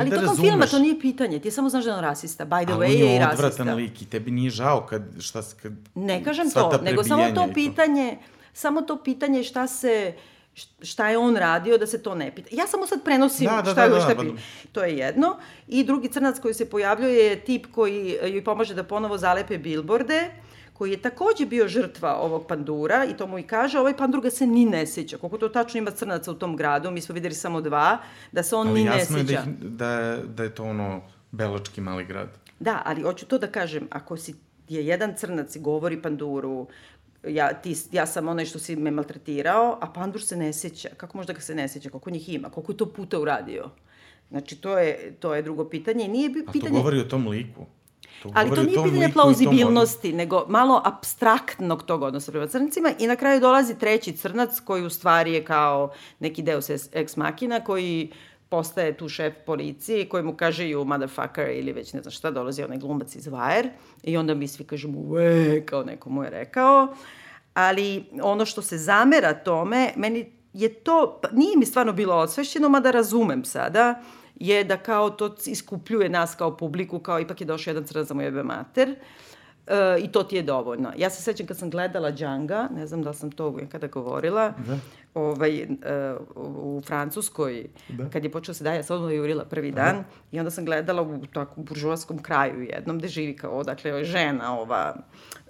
Ali 0.00 0.10
da 0.10 0.16
tokom 0.16 0.28
razumeš, 0.28 0.50
filma 0.50 0.66
to 0.66 0.78
nije 0.78 1.00
pitanje. 1.00 1.38
Ti 1.38 1.50
samo 1.50 1.68
znaš 1.68 1.84
da 1.84 1.90
je 1.90 1.96
on 1.96 2.02
rasista. 2.02 2.46
By 2.46 2.64
the 2.64 2.72
ali 2.72 2.86
way 2.86 2.90
on 2.90 2.98
je 3.00 3.10
i 3.10 3.12
je 3.14 3.18
rasista. 3.18 3.46
odvratan 3.46 3.76
lik 3.76 4.02
i 4.02 4.06
tebi 4.06 4.30
nije 4.30 4.50
žao 4.50 4.86
kad, 4.86 5.02
šta, 5.18 5.42
kad 5.62 5.72
Ne 5.94 6.24
kažem 6.24 6.50
to, 6.50 6.80
nego 6.82 7.04
samo 7.04 7.30
to 7.34 7.48
pitanje, 7.54 8.18
samo 8.52 8.82
to 8.82 9.02
pitanje 9.04 9.44
šta 9.44 9.66
se 9.66 10.14
šta 10.82 11.08
je 11.08 11.18
on 11.18 11.36
radio 11.36 11.78
da 11.78 11.86
se 11.86 12.02
to 12.02 12.14
ne 12.14 12.30
pita. 12.30 12.48
Ja 12.52 12.66
samo 12.66 12.86
sad 12.86 13.04
prenosim 13.04 13.46
Da, 13.46 13.62
da, 13.62 13.70
šta 13.70 13.84
je 13.84 13.90
da, 13.90 14.00
šta 14.00 14.14
da, 14.14 14.22
je 14.22 14.28
da. 14.28 14.38
To 14.72 14.82
je 14.82 14.96
jedno. 14.96 15.36
I 15.68 15.84
drugi 15.84 16.08
crnac 16.08 16.38
koji 16.38 16.54
se 16.54 16.70
pojavljuje 16.70 17.24
je 17.24 17.40
tip 17.40 17.66
koji 17.66 18.16
e, 18.16 18.30
joj 18.30 18.44
pomaže 18.44 18.74
da 18.74 18.82
ponovo 18.84 19.18
zalepe 19.18 19.58
bilborde 19.58 20.30
koji 20.72 20.90
je 20.90 20.96
takođe 20.98 21.46
bio 21.46 21.68
žrtva 21.68 22.16
ovog 22.16 22.46
pandura 22.46 23.04
i 23.04 23.16
to 23.16 23.26
mu 23.26 23.38
i 23.38 23.42
kaže, 23.42 23.78
ovaj 23.78 23.96
pandur 23.96 24.20
ga 24.20 24.30
se 24.30 24.46
ni 24.46 24.64
ne 24.64 24.86
seća. 24.86 25.18
Koliko 25.18 25.38
to 25.38 25.48
tačno 25.50 25.78
ima 25.78 25.90
crnaca 25.90 26.30
u 26.30 26.36
tom 26.36 26.56
gradu, 26.56 26.90
mi 26.90 27.00
smo 27.00 27.12
videli 27.12 27.34
samo 27.34 27.60
dva, 27.60 27.98
da 28.32 28.42
se 28.42 28.56
on 28.56 28.68
Ali 28.68 28.80
ni 28.80 28.90
ne 28.90 28.98
jasno 28.98 29.16
je 29.18 29.22
da, 29.22 29.28
seća. 29.28 29.42
ih, 29.42 29.56
da, 29.60 29.90
je- 29.90 30.22
da 30.26 30.42
je 30.42 30.50
to 30.50 30.64
ono 30.64 31.00
belački 31.30 31.80
mali 31.80 32.04
grad. 32.04 32.28
Da, 32.60 32.82
ali 32.84 33.02
hoću 33.02 33.26
to 33.26 33.38
da 33.38 33.46
kažem, 33.48 33.88
ako 33.90 34.16
si 34.16 34.34
je 34.68 34.86
jedan 34.86 35.14
crnac 35.16 35.56
i 35.56 35.60
govori 35.60 36.02
panduru, 36.02 36.66
ja, 37.26 37.54
ti, 37.54 37.76
ja 37.92 38.06
sam 38.06 38.28
onaj 38.28 38.44
što 38.44 38.58
si 38.58 38.76
me 38.76 38.90
maltretirao, 38.90 39.78
a 39.80 39.92
pandur 39.92 40.22
se 40.22 40.36
ne 40.36 40.52
seća. 40.52 40.88
Kako 40.96 41.16
možda 41.16 41.32
ga 41.32 41.40
se 41.40 41.54
ne 41.54 41.68
seća? 41.68 41.90
Koliko 41.90 42.10
njih 42.10 42.28
ima? 42.28 42.50
Koliko 42.50 42.72
je 42.72 42.76
to 42.76 42.86
puta 42.86 43.18
uradio? 43.18 43.70
Znači, 44.30 44.56
to 44.56 44.78
je, 44.78 45.14
to 45.20 45.34
je 45.34 45.42
drugo 45.42 45.64
pitanje. 45.64 46.04
I 46.04 46.08
Nije 46.08 46.28
bi 46.28 46.44
A 46.48 46.52
pitanje... 46.52 46.70
to 46.70 46.76
govori 46.76 47.00
o 47.00 47.04
tom 47.04 47.28
liku. 47.28 47.66
To 48.22 48.30
Ali 48.34 48.54
to 48.54 48.62
nije 48.62 48.84
pitanje 48.84 49.12
plauzibilnosti, 49.12 50.12
nego 50.12 50.44
malo 50.48 50.82
abstraktnog 50.84 51.82
tog 51.82 52.02
odnosa 52.02 52.32
prema 52.32 52.46
crncima 52.46 52.92
i 52.98 53.06
na 53.06 53.16
kraju 53.16 53.40
dolazi 53.40 53.78
treći 53.78 54.16
crnac 54.16 54.60
koji 54.60 54.84
u 54.84 54.90
stvari 54.90 55.32
je 55.32 55.44
kao 55.44 55.92
neki 56.18 56.42
deus 56.42 56.70
ex- 56.70 56.88
ex 56.92 57.16
machina 57.16 57.60
koji 57.60 58.12
postaje 58.48 58.96
tu 58.96 59.08
šef 59.08 59.34
policije 59.46 60.08
koji 60.08 60.22
mu 60.22 60.36
kaže 60.36 60.64
you 60.64 60.84
motherfucker 60.84 61.50
ili 61.50 61.72
već 61.72 61.92
ne 61.92 62.02
znam 62.02 62.12
šta, 62.12 62.30
dolazi 62.30 62.62
onaj 62.62 62.78
glumac 62.78 63.16
iz 63.16 63.26
Wire 63.26 63.68
i 64.02 64.16
onda 64.16 64.34
mi 64.34 64.48
svi 64.48 64.64
kažemo 64.64 64.98
ue, 64.98 65.66
kao 65.66 65.84
neko 65.84 66.10
mu 66.10 66.24
je 66.24 66.30
rekao. 66.30 66.94
Ali 67.54 68.04
ono 68.22 68.46
što 68.46 68.62
se 68.62 68.78
zamera 68.78 69.34
tome, 69.34 69.92
meni 69.96 70.32
je 70.52 70.74
to, 70.74 71.18
pa 71.22 71.28
nije 71.32 71.56
mi 71.56 71.66
stvarno 71.66 71.92
bilo 71.92 72.14
osvešćeno, 72.16 72.68
mada 72.68 72.90
razumem 72.90 73.44
sada, 73.44 74.02
je 74.34 74.64
da 74.64 74.76
kao 74.76 75.10
to 75.10 75.34
iskupljuje 75.46 76.08
nas 76.08 76.34
kao 76.34 76.56
publiku, 76.56 76.98
kao 76.98 77.20
ipak 77.20 77.40
je 77.40 77.46
došao 77.46 77.70
jedan 77.70 77.84
crnac 77.84 78.06
za 78.08 78.14
mu 78.14 78.22
jebe 78.22 78.42
mater. 78.42 78.94
E, 79.68 80.00
I 80.00 80.08
to 80.08 80.22
ti 80.22 80.36
je 80.36 80.42
dovoljno. 80.42 80.92
Ja 80.96 81.10
se 81.10 81.22
sećam 81.22 81.46
kad 81.46 81.58
sam 81.58 81.70
gledala 81.70 82.12
Džanga, 82.12 82.68
ne 82.76 82.86
znam 82.86 83.02
da 83.02 83.10
li 83.10 83.16
sam 83.16 83.30
to 83.30 83.56
kada 83.72 83.86
govorila, 83.86 84.52
da. 84.66 84.78
ovaj, 85.14 85.58
e, 85.60 85.66
u, 86.36 86.82
Francuskoj, 86.86 87.66
da. 87.88 88.08
kad 88.10 88.24
je 88.24 88.30
počeo 88.30 88.54
se 88.54 88.64
daje, 88.64 88.76
ja 88.76 88.82
sam 88.82 88.96
odmah 88.96 89.14
jurila 89.14 89.44
prvi 89.44 89.70
dan, 89.70 89.88
Aha. 89.88 90.04
i 90.32 90.38
onda 90.38 90.50
sam 90.50 90.64
gledala 90.64 91.02
u 91.02 91.26
takvom 91.26 91.66
buržovskom 91.66 92.18
kraju 92.18 92.62
jednom, 92.62 92.98
gde 92.98 93.08
živi 93.08 93.36
kao, 93.36 93.62
dakle, 93.62 94.04
žena 94.04 94.58
ova, 94.60 94.94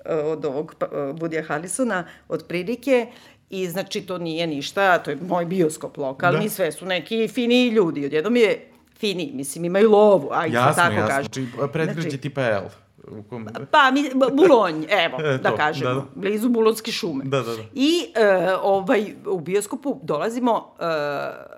e, 0.04 0.14
od 0.14 0.44
ovog 0.44 0.74
Budija 1.14 1.42
Harrisona, 1.42 2.04
od 2.28 2.44
prilike, 2.48 3.06
I 3.50 3.66
znači 3.66 4.00
to 4.00 4.18
nije 4.18 4.46
ništa, 4.46 4.98
to 4.98 5.10
je 5.10 5.16
moj 5.16 5.44
bioskop 5.46 5.96
lokalni, 5.96 6.42
da. 6.44 6.50
sve 6.50 6.72
su 6.72 6.86
neki 6.86 7.28
fini 7.28 7.68
ljudi. 7.68 8.04
Odjednom 8.06 8.36
je 8.36 8.68
fini, 8.98 9.30
mislim 9.34 9.64
imaju 9.64 9.90
lovu, 9.90 10.28
ajde 10.32 10.54
Jasno, 10.56 10.82
tako 10.82 10.94
jasno. 10.94 11.08
kažem. 11.08 11.24
Znači, 11.32 11.72
predgrađe 11.72 12.00
Znači- 12.02 12.18
tipa 12.18 12.42
L. 12.42 12.68
U 13.10 13.22
kom... 13.22 13.48
Pa, 13.70 13.90
mi, 13.90 14.10
Bulonj, 14.32 14.86
evo, 14.88 15.18
E, 15.20 15.38
da 15.38 15.50
to, 15.50 15.56
kažemo, 15.56 15.90
da, 15.90 15.94
da. 15.94 16.06
blizu 16.14 16.48
Bulonske 16.48 16.92
šume. 16.92 17.24
Da, 17.24 17.42
da, 17.42 17.56
da. 17.56 17.62
I 17.74 18.12
e, 18.14 18.54
ovaj, 18.62 19.14
u 19.26 19.40
bioskopu 19.40 20.00
dolazimo, 20.02 20.74
e, 20.80 20.84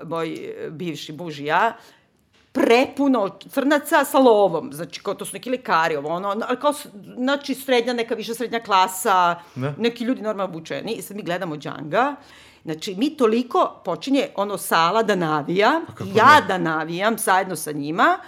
moj 0.04 0.54
bivši 0.70 1.12
buž 1.12 1.40
i 1.40 1.44
ja, 1.44 1.76
prepuno 2.52 3.38
crnaca 3.50 4.04
sa 4.04 4.18
lovom, 4.18 4.72
znači 4.72 5.02
kao 5.02 5.14
to 5.14 5.24
su 5.24 5.36
neki 5.36 5.50
lekari, 5.50 5.96
ovo 5.96 6.08
ono, 6.08 6.28
ali 6.28 6.60
kao, 6.60 6.72
znači 7.16 7.54
srednja, 7.54 7.92
neka 7.92 8.14
više 8.14 8.34
srednja 8.34 8.60
klasa, 8.60 9.40
Da. 9.54 9.74
neki 9.78 10.04
ljudi 10.04 10.22
normalno 10.22 10.52
obučeni 10.54 10.92
i 10.92 11.02
sad 11.02 11.16
mi 11.16 11.22
gledamo 11.22 11.56
Džanga, 11.56 12.16
Znači, 12.64 12.94
mi 12.94 13.16
toliko 13.16 13.80
počinje 13.84 14.28
ono 14.36 14.58
sala 14.58 15.02
da 15.02 15.14
navija, 15.14 15.80
ja 16.14 16.40
ne? 16.40 16.46
da 16.48 16.58
navijam 16.58 17.18
zajedno 17.18 17.56
sa 17.56 17.72
njima, 17.72 18.18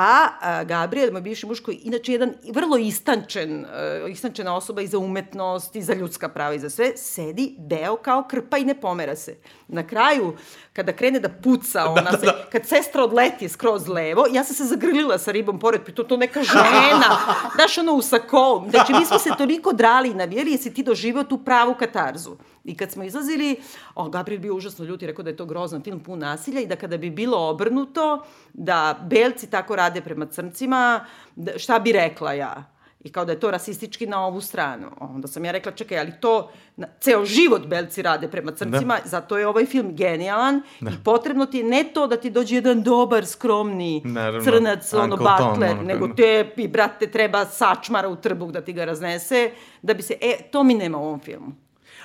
A, 0.00 0.64
Gabriel, 0.64 1.12
moj 1.12 1.20
bivši 1.20 1.46
muž, 1.46 1.60
koji 1.60 1.76
inače 1.76 2.12
jedan 2.12 2.30
vrlo 2.54 2.78
istančen, 2.78 3.60
uh, 3.60 4.10
istančena 4.10 4.54
osoba 4.56 4.82
i 4.82 4.86
za 4.86 4.98
umetnost, 4.98 5.76
i 5.76 5.82
za 5.82 5.94
ljudska 5.94 6.28
prava, 6.28 6.54
i 6.54 6.58
za 6.58 6.70
sve, 6.70 6.92
sedi 6.96 7.54
deo 7.58 7.96
kao 7.96 8.24
krpa 8.30 8.58
i 8.58 8.64
ne 8.64 8.80
pomera 8.80 9.16
se. 9.16 9.36
Na 9.68 9.86
kraju, 9.86 10.36
kada 10.72 10.92
krene 10.92 11.20
da 11.20 11.28
puca, 11.28 11.86
ona 11.90 12.02
da, 12.02 12.10
da, 12.10 12.18
se, 12.18 12.26
da. 12.26 12.46
kad 12.52 12.66
sestra 12.66 13.04
odleti 13.04 13.48
skroz 13.48 13.88
levo, 13.88 14.24
ja 14.32 14.44
sam 14.44 14.56
se 14.56 14.64
zagrlila 14.64 15.18
sa 15.18 15.32
ribom 15.32 15.58
pored, 15.58 15.94
to 15.94 16.02
to 16.02 16.16
neka 16.16 16.42
žena, 16.42 17.18
daš 17.58 17.78
ono 17.78 17.92
u 17.92 18.02
sakom. 18.02 18.70
Znači, 18.70 18.92
mi 18.92 19.06
smo 19.06 19.18
se 19.18 19.30
toliko 19.38 19.72
drali 19.72 20.10
i 20.10 20.14
navijeli, 20.14 20.52
jesi 20.52 20.74
ti 20.74 20.82
doživeo 20.82 21.24
tu 21.24 21.38
pravu 21.38 21.74
katarzu. 21.74 22.36
I 22.64 22.76
kad 22.76 22.90
smo 22.90 23.04
izlazili, 23.04 23.56
o, 23.94 24.08
Gabriel 24.08 24.40
bio 24.40 24.54
užasno 24.54 24.84
ljut 24.84 25.02
i 25.02 25.06
rekao 25.06 25.22
da 25.22 25.30
je 25.30 25.36
to 25.36 25.44
grozan 25.44 25.82
film 25.82 26.00
pun 26.00 26.18
nasilja 26.18 26.60
i 26.60 26.66
da 26.66 26.76
kada 26.76 26.96
bi 26.96 27.10
bilo 27.10 27.48
obrnuto, 27.48 28.24
da 28.52 28.98
belci 29.10 29.50
tako 29.50 29.76
rade 29.76 30.00
prema 30.00 30.26
crncima, 30.26 31.06
da, 31.36 31.58
šta 31.58 31.78
bi 31.78 31.92
rekla 31.92 32.32
ja? 32.32 32.79
I 33.04 33.12
kao 33.12 33.24
da 33.24 33.32
je 33.32 33.40
to 33.40 33.50
rasistički 33.50 34.06
na 34.06 34.26
ovu 34.26 34.40
stranu. 34.40 34.86
Onda 35.00 35.28
sam 35.28 35.44
ja 35.44 35.52
rekla, 35.52 35.72
čekaj, 35.72 35.98
ali 35.98 36.12
to 36.20 36.50
na, 36.76 36.86
ceo 37.00 37.24
život 37.24 37.66
belci 37.66 38.02
rade 38.02 38.28
prema 38.28 38.52
crncima, 38.52 38.98
da. 39.02 39.08
zato 39.08 39.38
je 39.38 39.46
ovaj 39.46 39.66
film 39.66 39.96
genijalan 39.96 40.62
da. 40.80 40.90
i 40.90 40.94
potrebno 41.04 41.46
ti 41.46 41.58
je 41.58 41.64
ne 41.64 41.84
to 41.94 42.06
da 42.06 42.16
ti 42.16 42.30
dođe 42.30 42.54
jedan 42.54 42.82
dobar, 42.82 43.26
skromni 43.26 44.02
Naravno, 44.04 44.40
crnac, 44.44 44.92
ono, 44.94 45.16
bakler, 45.16 45.70
ono, 45.70 45.82
nego 45.82 46.08
te, 46.08 46.52
i 46.56 46.68
brate, 46.68 47.06
treba 47.06 47.44
sačmara 47.44 48.08
u 48.08 48.16
trbuk 48.16 48.50
da 48.50 48.60
ti 48.60 48.72
ga 48.72 48.84
raznese, 48.84 49.50
da 49.82 49.94
bi 49.94 50.02
se, 50.02 50.14
e, 50.20 50.36
to 50.50 50.62
mi 50.62 50.74
nema 50.74 50.98
u 50.98 51.04
ovom 51.04 51.20
filmu. 51.20 51.52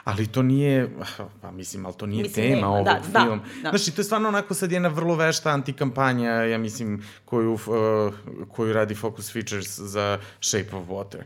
Ali 0.05 0.27
to 0.27 0.41
nije, 0.41 0.89
pa 1.41 1.51
mislim, 1.51 1.85
ali 1.85 1.95
to 1.97 2.05
nije 2.05 2.23
mislim, 2.23 2.45
tema 2.45 2.55
nema, 2.55 2.67
ovog 2.67 2.85
da, 2.85 3.01
filma. 3.03 3.35
Da, 3.35 3.71
da. 3.71 3.77
Znaš, 3.77 3.95
to 3.95 4.01
je 4.01 4.05
stvarno 4.05 4.27
onako 4.27 4.53
sad 4.53 4.71
jedna 4.71 4.89
vrlo 4.89 5.15
vešta 5.15 5.49
antikampanja, 5.49 6.31
ja 6.31 6.57
mislim, 6.57 7.03
koju, 7.25 7.53
uh, 7.53 8.13
koju 8.47 8.73
radi 8.73 8.95
Focus 8.95 9.33
Features 9.33 9.79
za 9.79 10.19
Shape 10.41 10.75
of 10.75 10.87
Water. 10.87 11.21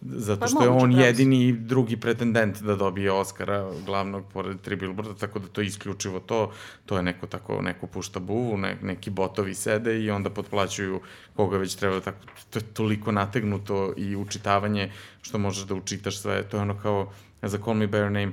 Zato 0.00 0.40
pa 0.40 0.46
što 0.46 0.58
pa, 0.58 0.64
je 0.64 0.70
on 0.70 0.92
jedini 0.92 1.52
drugi 1.52 1.96
pretendent 1.96 2.62
da 2.62 2.76
dobije 2.76 3.12
Oscara 3.12 3.70
glavnog 3.86 4.24
pored 4.32 4.60
tri 4.60 4.76
billboarda, 4.76 5.14
tako 5.14 5.38
da 5.38 5.46
to 5.48 5.60
je 5.60 5.66
isključivo 5.66 6.20
to. 6.20 6.52
To 6.86 6.96
je 6.96 7.02
neko 7.02 7.26
tako, 7.26 7.62
neko 7.62 7.86
pušta 7.86 8.20
buvu, 8.20 8.56
ne, 8.56 8.76
neki 8.82 9.10
botovi 9.10 9.54
sede 9.54 10.00
i 10.00 10.10
onda 10.10 10.30
potplaćuju 10.30 11.00
koga 11.36 11.58
već 11.58 11.74
treba 11.74 12.00
tako. 12.00 12.18
To 12.50 12.58
je 12.58 12.62
toliko 12.62 13.12
nategnuto 13.12 13.94
i 13.96 14.16
učitavanje 14.16 14.92
što 15.22 15.38
možeš 15.38 15.64
da 15.64 15.74
učitaš 15.74 16.18
sve. 16.18 16.42
To 16.42 16.56
je 16.56 16.62
ono 16.62 16.78
kao 16.82 17.12
za 17.42 17.58
Call 17.58 17.74
Me 17.74 17.86
By 17.86 17.96
Your 17.96 18.10
Name, 18.10 18.32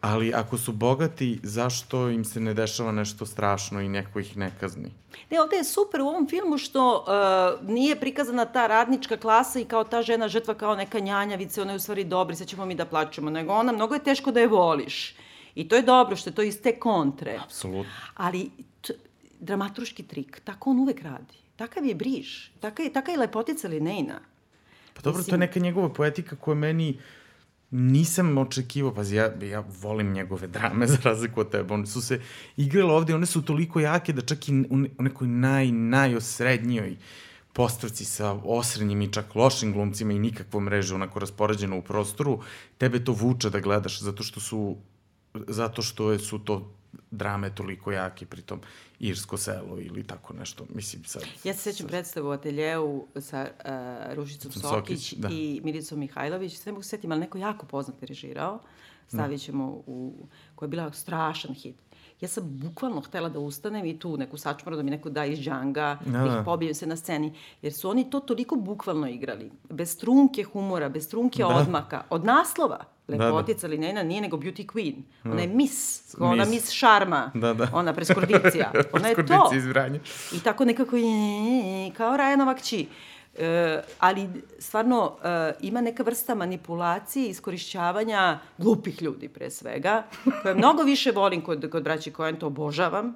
ali 0.00 0.34
ako 0.34 0.58
su 0.58 0.72
bogati, 0.72 1.40
zašto 1.42 2.08
im 2.08 2.24
se 2.24 2.40
ne 2.40 2.54
dešava 2.54 2.92
nešto 2.92 3.26
strašno 3.26 3.80
i 3.80 3.88
neko 3.88 4.20
ih 4.20 4.36
ne 4.36 4.52
kazni? 4.60 4.90
Ne, 5.30 5.40
ovde 5.40 5.56
je 5.56 5.64
super 5.64 6.00
u 6.00 6.08
ovom 6.08 6.28
filmu 6.28 6.58
što 6.58 7.04
uh, 7.60 7.68
nije 7.68 8.00
prikazana 8.00 8.44
ta 8.44 8.66
radnička 8.66 9.16
klasa 9.16 9.60
i 9.60 9.64
kao 9.64 9.84
ta 9.84 10.02
žena 10.02 10.28
žrtva 10.28 10.54
kao 10.54 10.76
neka 10.76 10.98
njanjavica, 11.00 11.62
ona 11.62 11.72
je 11.72 11.76
u 11.76 11.80
stvari 11.80 12.04
dobri, 12.04 12.36
sad 12.36 12.46
ćemo 12.46 12.66
mi 12.66 12.74
da 12.74 12.84
plačemo, 12.84 13.30
nego 13.30 13.52
ona, 13.52 13.72
mnogo 13.72 13.94
je 13.94 14.04
teško 14.04 14.32
da 14.32 14.40
je 14.40 14.48
voliš. 14.48 15.14
I 15.54 15.68
to 15.68 15.76
je 15.76 15.82
dobro 15.82 16.16
što 16.16 16.30
je 16.30 16.34
to 16.34 16.42
iz 16.42 16.62
te 16.62 16.78
kontre. 16.78 17.38
Apsolutno. 17.44 17.92
Ali 18.14 18.50
dramaturški 19.40 20.02
trik, 20.02 20.40
tako 20.44 20.70
on 20.70 20.78
uvek 20.78 21.02
radi. 21.02 21.34
Takav 21.56 21.84
je 21.84 21.94
briž, 21.94 22.48
taka 22.60 22.82
je, 22.82 22.92
taka 22.92 23.12
je 23.12 23.18
lepotica 23.18 23.68
Linejna. 23.68 24.20
Pa 24.94 25.00
dobro, 25.02 25.18
Mislim... 25.18 25.30
to 25.30 25.34
je 25.34 25.38
neka 25.38 25.60
njegova 25.60 25.88
poetika 25.88 26.36
koja 26.36 26.54
meni 26.54 26.90
uh, 26.90 27.19
nisam 27.70 28.38
očekivao, 28.38 28.94
pazi, 28.94 29.16
ja, 29.16 29.32
ja 29.42 29.64
volim 29.82 30.12
njegove 30.12 30.46
drame 30.46 30.86
za 30.92 30.98
razliku 31.04 31.40
od 31.40 31.50
tebe, 31.50 31.74
one 31.74 31.86
su 31.86 32.02
se 32.02 32.20
igrale 32.56 32.94
ovde, 32.94 33.14
one 33.14 33.26
su 33.26 33.42
toliko 33.42 33.80
jake 33.80 34.12
da 34.12 34.22
čak 34.22 34.48
i 34.48 34.52
u 34.70 35.02
nekoj 35.02 35.28
naj, 35.28 35.72
najosrednjoj 35.72 36.96
postavci 37.52 38.04
sa 38.04 38.32
osrednjim 38.44 39.02
i 39.02 39.12
čak 39.12 39.34
lošim 39.34 39.72
glumcima 39.72 40.12
i 40.12 40.18
nikakvom 40.18 40.64
mrežu 40.64 40.94
onako 40.94 41.18
raspoređeno 41.18 41.78
u 41.78 41.82
prostoru, 41.82 42.40
tebe 42.78 43.04
to 43.04 43.12
vuče 43.12 43.50
da 43.50 43.60
gledaš 43.60 44.00
zato 44.00 44.22
što 44.22 44.40
su 44.40 44.76
zato 45.34 45.82
što 45.82 46.18
su 46.18 46.38
to 46.38 46.72
drame 47.10 47.54
toliko 47.54 47.92
jake, 47.92 48.26
pritom 48.26 48.60
Irsko 48.98 49.36
selo 49.36 49.80
ili 49.80 50.06
tako 50.06 50.34
nešto. 50.34 50.66
Mislim, 50.74 51.04
sad... 51.04 51.22
Ja 51.44 51.54
se 51.54 51.60
sećam 51.60 51.86
predstavu 51.86 52.28
u 52.28 52.32
ateljeu 52.32 53.06
sa 53.20 53.48
uh, 53.58 54.14
Ružicom 54.14 54.52
Sokić, 54.52 54.68
Sokić 54.70 55.12
da. 55.12 55.28
i 55.28 55.60
Miricom 55.64 55.98
Mihajlović. 55.98 56.56
Sve 56.56 56.72
mogu 56.72 56.82
setim, 56.82 57.12
ali 57.12 57.20
neko 57.20 57.38
jako 57.38 57.66
poznat 57.66 58.02
je 58.02 58.06
režirao. 58.06 58.60
Stavit 59.08 59.42
ćemo 59.42 59.82
u... 59.86 60.26
koja 60.54 60.66
je 60.66 60.70
bila 60.70 60.92
strašan 60.92 61.54
hit. 61.54 61.76
Ja 62.20 62.28
sam 62.28 62.44
bukvalno 62.46 63.00
htela 63.00 63.28
da 63.28 63.38
ustanem 63.38 63.86
i 63.86 63.98
tu 63.98 64.16
neku 64.16 64.36
sačmaru 64.36 64.76
da 64.76 64.82
mi 64.82 64.90
neko 64.90 65.10
da 65.10 65.24
iz 65.24 65.38
džanga, 65.38 65.98
da, 66.04 66.18
da 66.18 66.26
ih 66.26 66.32
da. 66.32 66.42
pobijem 66.44 66.74
se 66.74 66.86
na 66.86 66.96
sceni. 66.96 67.32
Jer 67.62 67.72
su 67.72 67.90
oni 67.90 68.10
to 68.10 68.20
toliko 68.20 68.56
bukvalno 68.56 69.08
igrali. 69.08 69.50
Bez 69.70 69.96
trunke 69.96 70.42
humora, 70.42 70.88
bez 70.88 71.08
trunke 71.08 71.42
da. 71.42 71.48
odmaka. 71.48 72.02
Od 72.10 72.24
naslova 72.24 72.84
lepotica 73.08 73.68
da, 73.68 73.68
da. 73.68 73.80
Linena 73.80 74.02
nije 74.02 74.20
nego 74.20 74.36
beauty 74.36 74.66
queen. 74.66 75.02
Ona 75.24 75.40
je 75.40 75.48
miss, 75.48 76.14
ona 76.18 76.44
miss, 76.44 76.50
miss 76.50 76.70
šarma, 76.70 77.30
da, 77.34 77.54
da. 77.54 77.68
ona 77.72 77.92
preskordicija. 77.92 78.72
Ona 78.92 79.08
je 79.08 79.26
to. 79.26 79.50
I 80.34 80.40
tako 80.40 80.64
nekako 80.64 80.96
je, 80.96 81.90
kao 81.96 82.16
Rajanova 82.16 82.54
kći. 82.54 82.86
E, 83.38 83.80
ali 83.98 84.28
stvarno 84.58 85.16
e, 85.24 85.52
ima 85.60 85.80
neka 85.80 86.02
vrsta 86.02 86.34
manipulacije 86.34 87.26
i 87.26 87.30
iskorišćavanja 87.30 88.38
glupih 88.58 89.02
ljudi 89.02 89.28
pre 89.28 89.50
svega, 89.50 90.02
koje 90.42 90.54
mnogo 90.54 90.82
više 90.82 91.10
volim 91.10 91.40
kod, 91.40 91.70
kod 91.70 91.82
braći 91.82 92.12
Coen, 92.16 92.36
to 92.36 92.46
obožavam. 92.46 93.14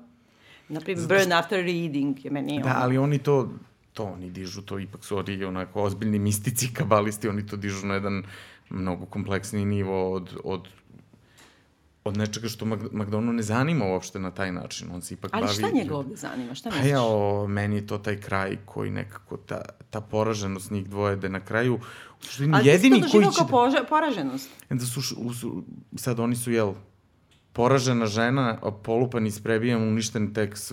Naprimjer, 0.68 1.08
Burn 1.08 1.32
After 1.32 1.64
Reading 1.64 2.24
je 2.24 2.30
meni 2.30 2.60
Da, 2.62 2.70
ono. 2.70 2.78
ali 2.80 2.98
oni 2.98 3.18
to 3.18 3.48
to 3.94 4.04
oni 4.04 4.30
dižu, 4.30 4.62
to 4.62 4.78
ipak 4.78 5.04
su 5.04 5.18
oni 5.18 5.44
onako 5.44 5.82
ozbiljni 5.82 6.18
mistici, 6.18 6.72
kabalisti, 6.78 7.28
oni 7.28 7.46
to 7.46 7.56
dižu 7.56 7.86
na 7.86 7.94
jedan 7.94 8.24
mnogo 8.70 9.06
kompleksniji 9.06 9.64
nivo 9.64 10.12
od, 10.12 10.36
od 10.44 10.68
od 12.04 12.16
nečega 12.16 12.48
što 12.48 12.66
McDonald 12.66 13.36
ne 13.36 13.42
zanima 13.42 13.84
uopšte 13.84 14.18
na 14.18 14.30
taj 14.30 14.52
način. 14.52 14.88
On 14.92 15.02
se 15.02 15.14
ipak 15.14 15.30
Ali 15.34 15.44
bavi... 15.44 15.54
šta 15.54 15.70
njega 15.70 15.96
ovde 15.96 16.16
zanima? 16.16 16.54
Šta 16.54 16.68
misliš? 16.68 16.82
Pa 16.82 16.88
ja, 16.88 17.02
o, 17.02 17.46
meni 17.48 17.76
je 17.76 17.86
to 17.86 17.98
taj 17.98 18.20
kraj 18.20 18.56
koji 18.64 18.90
nekako, 18.90 19.36
ta, 19.36 19.62
ta 19.90 20.00
poraženost 20.00 20.70
njih 20.70 20.88
dvoje, 20.88 21.16
da 21.16 21.28
na 21.28 21.40
kraju, 21.40 21.74
u 22.20 22.24
suštini, 22.24 22.52
Ali 22.54 22.68
jedini 22.68 23.00
koji 23.00 23.10
će... 23.10 23.40
Ali 23.50 23.74
ti 23.74 23.82
poraženost? 23.88 24.50
Da 24.70 24.86
su, 24.86 25.02
su, 25.02 25.64
sad 25.96 26.20
oni 26.20 26.36
su, 26.36 26.52
jel, 26.52 26.72
poražena 27.52 28.06
žena, 28.06 28.58
polupan, 28.82 29.26
isprebijan, 29.26 29.82
uništen 29.82 30.34
tekst 30.34 30.72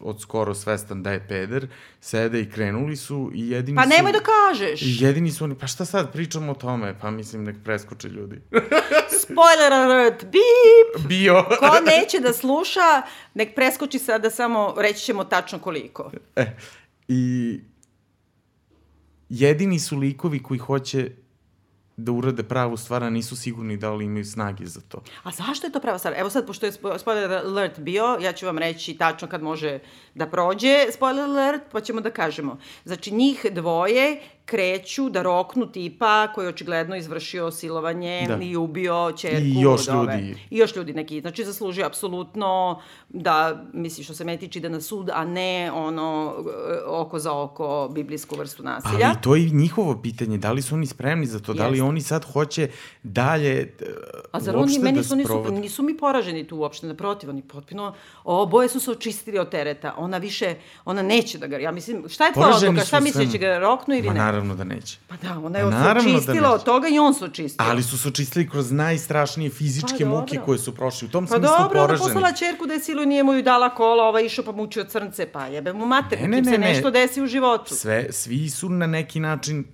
od 0.00 0.20
skoro 0.20 0.54
svestan 0.54 1.02
da 1.02 1.12
je 1.12 1.26
peder, 1.28 1.68
sede 2.00 2.40
i 2.40 2.50
krenuli 2.50 2.96
su 2.96 3.30
i 3.34 3.48
jedini 3.50 3.76
pa 3.76 3.82
su... 3.82 3.88
Pa 3.88 3.96
nemoj 3.96 4.12
da 4.12 4.20
kažeš! 4.20 4.80
Jedini 4.82 5.30
su 5.30 5.44
oni, 5.44 5.54
pa 5.54 5.66
šta 5.66 5.84
sad 5.84 6.12
pričamo 6.12 6.52
o 6.52 6.54
tome? 6.54 6.98
Pa 7.00 7.10
mislim, 7.10 7.44
nek 7.44 7.56
preskoče 7.64 8.08
ljudi. 8.08 8.40
Spoiler 9.32 9.72
alert, 9.72 10.24
bip! 10.24 11.08
Bio. 11.08 11.44
Ko 11.60 11.80
neće 11.86 12.20
da 12.20 12.32
sluša, 12.32 13.02
nek 13.34 13.54
preskoči 13.54 13.98
sada 13.98 14.30
samo, 14.30 14.74
reći 14.78 15.04
ćemo 15.04 15.24
tačno 15.24 15.58
koliko. 15.58 16.10
E, 16.36 16.56
i 17.08 17.60
jedini 19.28 19.78
su 19.78 19.96
likovi 19.96 20.42
koji 20.42 20.58
hoće 20.58 21.10
da 21.96 22.12
urade 22.12 22.42
pravu 22.42 22.76
stvar, 22.76 23.04
a 23.04 23.10
nisu 23.10 23.36
sigurni 23.36 23.76
da 23.76 23.92
li 23.92 24.04
imaju 24.04 24.24
snage 24.24 24.66
za 24.66 24.80
to. 24.88 25.02
A 25.22 25.30
zašto 25.30 25.66
je 25.66 25.72
to 25.72 25.80
prava 25.80 25.98
stvar? 25.98 26.14
Evo 26.16 26.30
sad, 26.30 26.46
pošto 26.46 26.66
je 26.66 26.72
spoiler 26.72 27.32
alert 27.32 27.78
bio, 27.78 28.18
ja 28.20 28.32
ću 28.32 28.46
vam 28.46 28.58
reći 28.58 28.94
tačno 28.94 29.28
kad 29.28 29.42
može 29.42 29.78
da 30.14 30.26
prođe 30.26 30.86
spoiler 30.92 31.24
alert, 31.24 31.62
pa 31.72 31.80
ćemo 31.80 32.00
da 32.00 32.10
kažemo. 32.10 32.58
Znači, 32.84 33.10
njih 33.10 33.46
dvoje 33.50 34.20
kreću 34.46 35.08
da 35.10 35.22
roknu 35.22 35.66
tipa 35.66 36.32
koji 36.34 36.44
je 36.44 36.48
očigledno 36.48 36.96
izvršio 36.96 37.50
silovanje 37.50 38.24
da. 38.28 38.38
i 38.42 38.56
ubio 38.56 39.12
čerku. 39.16 39.40
I 39.44 39.60
još 39.60 39.88
ljudi. 39.88 40.36
I 40.50 40.58
još 40.58 40.76
ljudi 40.76 40.92
neki. 40.92 41.20
Znači, 41.20 41.44
zaslužio 41.44 41.86
apsolutno 41.86 42.80
da, 43.08 43.64
misli 43.72 44.04
što 44.04 44.14
se 44.14 44.24
me 44.24 44.36
tiče, 44.36 44.60
da 44.60 44.68
na 44.68 44.80
sud, 44.80 45.10
a 45.14 45.24
ne 45.24 45.72
ono 45.74 46.34
oko 46.86 47.18
za 47.18 47.32
oko 47.32 47.90
biblijsku 47.92 48.36
vrstu 48.36 48.62
nasilja. 48.62 49.06
Ali 49.06 49.16
to 49.22 49.36
je 49.36 49.50
njihovo 49.50 50.00
pitanje. 50.02 50.38
Da 50.38 50.52
li 50.52 50.62
su 50.62 50.74
oni 50.74 50.86
spremni 50.86 51.26
za 51.26 51.38
to? 51.38 51.52
Jest. 51.52 51.58
Da 51.58 51.68
li 51.68 51.80
oni 51.80 52.00
sad 52.00 52.24
hoće 52.32 52.68
dalje 53.02 53.60
e, 53.60 53.86
A 54.32 54.40
zar 54.40 54.56
oni, 54.56 54.78
meni 54.78 54.96
da 54.98 55.04
su, 55.04 55.16
nisu, 55.16 55.44
nisu 55.50 55.82
mi 55.82 55.96
poraženi 55.96 56.46
tu 56.46 56.56
uopšte, 56.56 56.86
naprotiv, 56.86 57.30
oni 57.30 57.42
potpuno, 57.42 57.94
oboje 58.24 58.68
su 58.68 58.80
se 58.80 58.90
očistili 58.90 59.38
od 59.38 59.50
tereta. 59.50 59.94
Ona 59.98 60.18
više, 60.18 60.54
ona 60.84 61.02
neće 61.02 61.38
da 61.38 61.46
ga, 61.46 61.58
ja 61.58 61.72
mislim, 61.72 62.08
šta 62.08 62.26
je 62.26 62.32
tvoja 62.32 62.56
odluka? 62.56 62.84
Šta 62.84 63.00
misliš, 63.00 63.32
će 63.32 63.38
ga 63.38 63.58
roknu 63.58 63.94
ili 63.94 64.10
ne? 64.10 64.35
Naravno 64.36 64.54
da 64.54 64.64
neće. 64.64 64.98
Pa 65.08 65.16
da, 65.16 65.38
ona 65.38 65.58
je 65.58 65.64
pa 65.64 65.70
se 65.70 65.76
da 65.76 66.00
očistila 66.00 66.48
da 66.48 66.54
od 66.54 66.64
toga 66.64 66.88
i 66.88 66.98
on 66.98 67.14
se 67.14 67.24
očistio. 67.24 67.66
Ali 67.68 67.82
su 67.82 67.98
se 67.98 68.08
očistili 68.08 68.48
kroz 68.48 68.72
najstrašnije 68.72 69.50
fizičke 69.50 70.04
pa, 70.04 70.08
muke 70.08 70.38
koje 70.44 70.58
su 70.58 70.74
prošli. 70.74 71.08
U 71.08 71.10
tom 71.10 71.26
pa 71.26 71.36
smislu 71.36 71.48
poraženi. 71.48 71.68
Pa 71.68 71.78
dobro, 71.78 71.94
ona 71.94 72.04
poslala 72.04 72.32
čerku 72.32 72.66
da 72.66 72.74
je 72.74 72.80
silu 72.80 73.06
nije 73.06 73.22
mu 73.22 73.32
ju 73.32 73.42
dala 73.42 73.74
kola, 73.74 74.04
ova 74.04 74.20
išao 74.20 74.44
pa 74.44 74.52
mučio 74.52 74.84
crnce, 74.84 75.26
pa 75.26 75.46
jebe 75.46 75.72
mu 75.72 75.86
mater, 75.86 76.20
ne, 76.20 76.28
ne, 76.28 76.42
ne, 76.42 76.44
se 76.44 76.58
ne. 76.58 76.68
nešto 76.68 76.90
desi 76.90 77.22
u 77.22 77.26
životu. 77.26 77.74
Sve, 77.74 78.12
svi 78.12 78.50
su 78.50 78.68
na 78.68 78.86
neki 78.86 79.20
način 79.20 79.64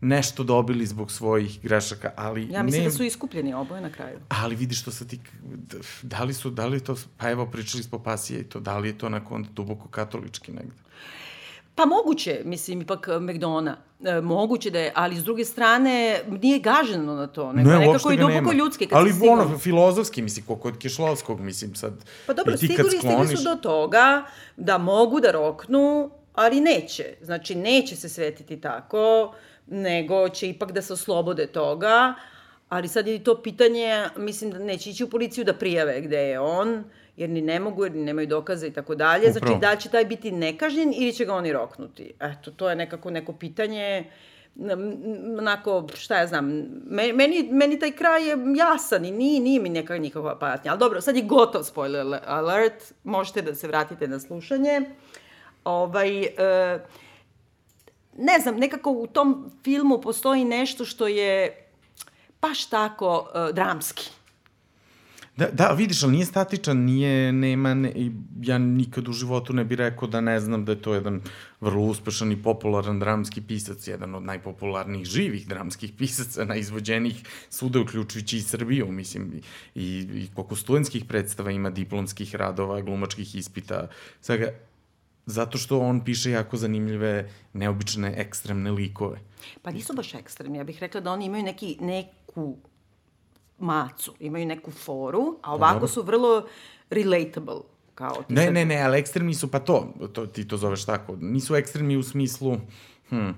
nešto 0.00 0.44
dobili 0.44 0.86
zbog 0.86 1.10
svojih 1.10 1.60
grešaka, 1.62 2.12
ali 2.16 2.48
Ja 2.50 2.62
mislim 2.62 2.84
ne... 2.84 2.90
da 2.90 2.96
su 2.96 3.04
iskupljeni 3.04 3.54
oboje 3.54 3.80
na 3.80 3.92
kraju. 3.92 4.18
Ali 4.28 4.56
vidiš 4.56 4.80
što 4.80 4.90
sa 4.90 5.04
ti 5.04 5.20
da 6.02 6.24
li 6.24 6.34
su 6.34 6.50
da 6.50 6.66
li 6.66 6.80
to 6.80 6.96
pa 7.16 7.30
evo 7.30 7.46
pričali 7.46 7.82
smo 7.82 7.98
pasije 7.98 8.40
i 8.40 8.44
to 8.44 8.60
da 8.60 8.78
li 8.78 8.88
je 8.88 8.98
to 8.98 9.08
na 9.08 9.24
konto 9.24 9.50
duboko 9.52 9.88
katolički 9.88 10.52
negde. 10.52 10.86
Pa 11.76 11.84
moguće, 11.86 12.40
mislim, 12.44 12.80
ipak 12.80 13.08
McDona. 13.20 13.76
E, 14.04 14.20
moguće 14.20 14.70
da 14.70 14.78
je, 14.78 14.92
ali 14.94 15.16
s 15.16 15.24
druge 15.24 15.44
strane 15.44 16.20
nije 16.30 16.58
gaženo 16.58 17.14
na 17.14 17.26
to, 17.26 17.52
nego 17.52 17.70
Ne, 17.70 17.74
nekako 17.74 17.90
uopšte 17.92 18.14
i 18.14 18.18
duboko 18.18 18.52
ljudski. 18.54 18.86
Kad 18.86 18.98
Ali 18.98 19.12
si 19.12 19.18
stigao- 19.18 19.32
ono, 19.32 19.58
filozofski, 19.58 20.22
mislim, 20.22 20.46
ko 20.46 20.56
kod 20.56 20.78
Kišlovskog, 20.78 21.40
mislim, 21.40 21.74
sad... 21.74 21.92
Pa 22.26 22.32
dobro, 22.32 22.56
stigli, 22.56 22.76
stigli 22.76 22.98
skloniš- 23.00 23.36
su 23.36 23.44
do 23.44 23.54
toga 23.54 24.24
da 24.56 24.78
mogu 24.78 25.20
da 25.20 25.30
roknu, 25.30 26.10
ali 26.34 26.60
neće. 26.60 27.04
Znači, 27.20 27.54
neće 27.54 27.96
se 27.96 28.08
svetiti 28.08 28.60
tako, 28.60 29.34
nego 29.66 30.28
će 30.28 30.48
ipak 30.48 30.72
da 30.72 30.82
se 30.82 30.92
oslobode 30.92 31.46
toga, 31.46 32.14
ali 32.68 32.88
sad 32.88 33.06
je 33.06 33.24
to 33.24 33.42
pitanje, 33.42 34.04
mislim 34.16 34.50
da 34.50 34.58
neće 34.58 34.90
ići 34.90 35.04
u 35.04 35.10
policiju 35.10 35.44
da 35.44 35.54
prijave 35.54 36.00
gde 36.00 36.18
je 36.18 36.40
on, 36.40 36.84
jer 37.16 37.30
ni 37.30 37.40
ne 37.40 37.60
mogu, 37.60 37.84
jer 37.84 37.94
ni 37.94 38.04
nemaju 38.04 38.26
dokaza 38.26 38.66
i 38.66 38.72
tako 38.72 38.94
dalje. 38.94 39.32
Znači, 39.32 39.60
da 39.60 39.70
li 39.70 39.80
će 39.80 39.88
taj 39.88 40.04
biti 40.04 40.32
nekažnjen 40.32 40.94
ili 40.96 41.12
će 41.12 41.24
ga 41.24 41.34
oni 41.34 41.52
roknuti? 41.52 42.12
Eto, 42.20 42.50
to 42.50 42.70
je 42.70 42.76
nekako 42.76 43.10
neko 43.10 43.32
pitanje 43.32 44.04
onako, 45.38 45.86
šta 45.94 46.16
ja 46.16 46.26
znam, 46.26 46.46
me- 46.86 47.12
meni, 47.12 47.48
meni 47.52 47.78
taj 47.78 47.92
kraj 47.92 48.28
je 48.28 48.36
jasan 48.56 49.04
i 49.04 49.10
nije, 49.10 49.40
nije 49.40 49.60
mi 49.60 49.68
neka 49.68 49.98
nikakva 49.98 50.38
patnja. 50.38 50.70
Ali 50.70 50.78
dobro, 50.78 51.00
sad 51.00 51.16
je 51.16 51.22
gotov 51.22 51.62
spoiler 51.62 52.06
alert, 52.26 52.72
možete 53.04 53.42
da 53.42 53.54
se 53.54 53.68
vratite 53.68 54.08
na 54.08 54.20
slušanje. 54.20 54.80
Ovaj, 55.64 56.22
e, 56.22 56.30
ne 58.18 58.38
znam, 58.38 58.56
nekako 58.56 58.90
u 58.90 59.06
tom 59.06 59.50
filmu 59.64 60.00
postoji 60.00 60.44
nešto 60.44 60.84
što 60.84 61.08
je 61.08 61.64
baš 62.42 62.66
tako 62.66 63.28
e, 63.34 63.52
dramski. 63.52 64.10
Da, 65.36 65.48
da, 65.52 65.72
vidiš, 65.72 66.02
ali 66.02 66.12
nije 66.12 66.26
statičan, 66.26 66.78
nije, 66.78 67.32
nema, 67.32 67.74
ne, 67.74 67.92
ja 68.42 68.58
nikad 68.58 69.08
u 69.08 69.12
životu 69.12 69.52
ne 69.52 69.64
bih 69.64 69.78
rekao 69.78 70.08
da 70.08 70.20
ne 70.20 70.40
znam 70.40 70.64
da 70.64 70.72
je 70.72 70.82
to 70.82 70.94
jedan 70.94 71.20
vrlo 71.60 71.82
uspešan 71.82 72.32
i 72.32 72.42
popularan 72.42 72.98
dramski 73.00 73.40
pisac, 73.40 73.88
jedan 73.88 74.14
od 74.14 74.22
najpopularnijih 74.22 75.06
živih 75.06 75.48
dramskih 75.48 75.92
pisaca, 75.98 76.44
najizvođenijih 76.44 77.22
svuda, 77.50 77.80
uključujući 77.80 78.36
i 78.36 78.40
Srbiju, 78.40 78.88
mislim, 78.92 79.40
i, 79.74 80.08
i, 80.14 80.28
koliko 80.34 80.56
studentskih 80.56 81.04
predstava 81.04 81.50
ima 81.50 81.70
diplomskih 81.70 82.34
radova, 82.34 82.80
glumačkih 82.80 83.34
ispita, 83.34 83.88
svega, 84.20 84.48
zato 85.26 85.58
što 85.58 85.80
on 85.80 86.04
piše 86.04 86.30
jako 86.30 86.56
zanimljive, 86.56 87.30
neobične, 87.52 88.14
ekstremne 88.16 88.70
likove. 88.70 89.20
Pa 89.62 89.70
nisu 89.70 89.92
baš 89.92 90.14
ekstremni, 90.14 90.58
ja 90.58 90.64
bih 90.64 90.78
rekla 90.80 91.00
da 91.00 91.12
oni 91.12 91.26
imaju 91.26 91.44
neki, 91.44 91.76
neku 91.80 92.56
macu, 93.58 94.14
imaju 94.20 94.46
neku 94.46 94.70
foru, 94.70 95.38
a 95.42 95.54
ovako 95.54 95.74
dobro. 95.74 95.88
su 95.88 96.02
vrlo 96.02 96.46
relatable. 96.90 97.56
Kao 97.94 98.14
ti 98.22 98.34
Ne, 98.34 98.44
sad- 98.44 98.54
ne, 98.54 98.64
ne, 98.64 98.82
ali 98.82 98.98
ekstremni 98.98 99.34
su, 99.34 99.50
pa 99.50 99.58
to, 99.58 99.88
to 100.12 100.26
ti 100.26 100.48
to 100.48 100.56
zoveš 100.56 100.84
tako, 100.86 101.16
nisu 101.16 101.56
ekstremni 101.56 101.96
u 101.96 102.02
smislu, 102.02 102.56
hm, 103.08 103.30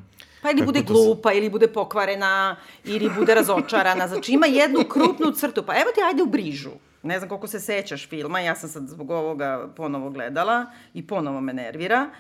Pa 0.43 0.51
ili 0.51 0.59
Kako 0.59 0.67
bude 0.67 0.83
glupa, 0.83 1.33
ili 1.33 1.51
bude 1.51 1.69
pokvarena, 1.69 2.57
ili 2.85 3.11
bude 3.11 3.35
razočarana. 3.35 4.09
Znači 4.09 4.33
ima 4.33 4.47
jednu 4.47 4.85
krupnu 4.85 5.33
crtu. 5.33 5.63
Pa 5.63 5.75
evo 5.75 5.91
ti 5.95 6.01
ajde 6.03 6.23
u 6.23 6.27
brižu. 6.27 6.71
Ne 7.03 7.19
znam 7.19 7.29
koliko 7.29 7.47
se 7.47 7.61
sećaš 7.61 8.09
filma, 8.09 8.41
ja 8.41 8.55
sam 8.55 8.69
sad 8.69 8.89
zbog 8.89 9.11
ovoga 9.11 9.69
ponovo 9.77 10.11
gledala 10.11 10.67
i 10.95 11.07
ponovo 11.07 11.41
me 11.41 11.53
nervira. 11.53 12.11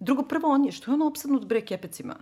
Drugo, 0.00 0.22
prvo 0.22 0.48
on 0.48 0.64
je, 0.64 0.72
što 0.72 0.90
je 0.90 0.94
on 0.94 1.02
opsadnut 1.02 1.44
bre 1.44 1.60
kepecima? 1.60 2.16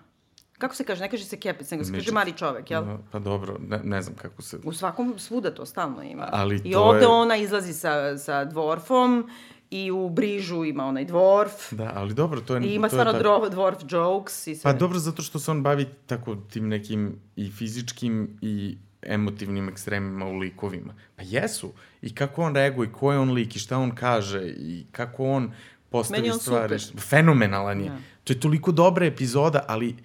Kako 0.64 0.74
se 0.74 0.84
kaže? 0.84 1.00
Ne 1.00 1.10
kaže 1.10 1.24
se 1.24 1.36
kepec, 1.36 1.70
nego 1.70 1.84
se 1.84 1.90
kaže 1.90 1.98
Midget. 1.98 2.14
mali 2.14 2.32
čovek, 2.32 2.70
jel? 2.70 2.84
No, 2.86 2.98
pa 3.10 3.18
dobro, 3.18 3.56
ne, 3.68 3.80
ne 3.84 4.02
znam 4.02 4.16
kako 4.16 4.42
se... 4.42 4.58
U 4.64 4.72
svakom 4.72 5.18
svuda 5.18 5.54
to 5.54 5.66
stalno 5.66 6.02
ima. 6.02 6.28
Ali 6.32 6.60
I 6.64 6.74
ovde 6.74 7.00
je- 7.00 7.06
ona 7.06 7.36
izlazi 7.36 7.72
sa, 7.72 8.18
sa 8.18 8.44
dvorfom 8.44 9.30
i 9.70 9.90
u 9.90 10.08
brižu 10.08 10.64
ima 10.64 10.86
onaj 10.86 11.04
dvorf. 11.04 11.72
Da, 11.72 11.92
ali 11.94 12.14
dobro, 12.14 12.40
to 12.40 12.56
je... 12.56 12.62
I 12.62 12.74
ima 12.74 12.88
stvarno 12.88 13.12
tako. 13.12 13.48
dvorf 13.48 13.78
jokes 13.88 14.46
i 14.46 14.54
sve. 14.54 14.72
Pa 14.72 14.78
dobro, 14.78 14.98
zato 14.98 15.22
što 15.22 15.38
se 15.38 15.50
on 15.50 15.62
bavi 15.62 15.86
tako 16.06 16.36
tim 16.36 16.68
nekim 16.68 17.16
i 17.36 17.50
fizičkim 17.50 18.38
i 18.40 18.76
emotivnim 19.02 19.68
ekstremima 19.68 20.26
u 20.26 20.38
likovima. 20.38 20.94
Pa 21.16 21.22
jesu. 21.26 21.72
I 22.02 22.14
kako 22.14 22.42
on 22.42 22.54
reaguje, 22.54 22.92
ko 22.92 23.12
je 23.12 23.18
on 23.18 23.32
lik 23.32 23.56
i 23.56 23.58
šta 23.58 23.78
on 23.78 23.94
kaže 23.94 24.54
i 24.56 24.86
kako 24.92 25.24
on 25.24 25.52
postavi 25.90 26.30
on 26.30 26.38
stvari. 26.38 26.78
super. 26.78 27.00
Fenomenalan 27.02 27.80
je. 27.80 27.88
Da. 27.88 27.96
To 28.24 28.32
je 28.32 28.40
toliko 28.40 28.72
dobra 28.72 29.06
epizoda, 29.06 29.64
ali 29.68 29.96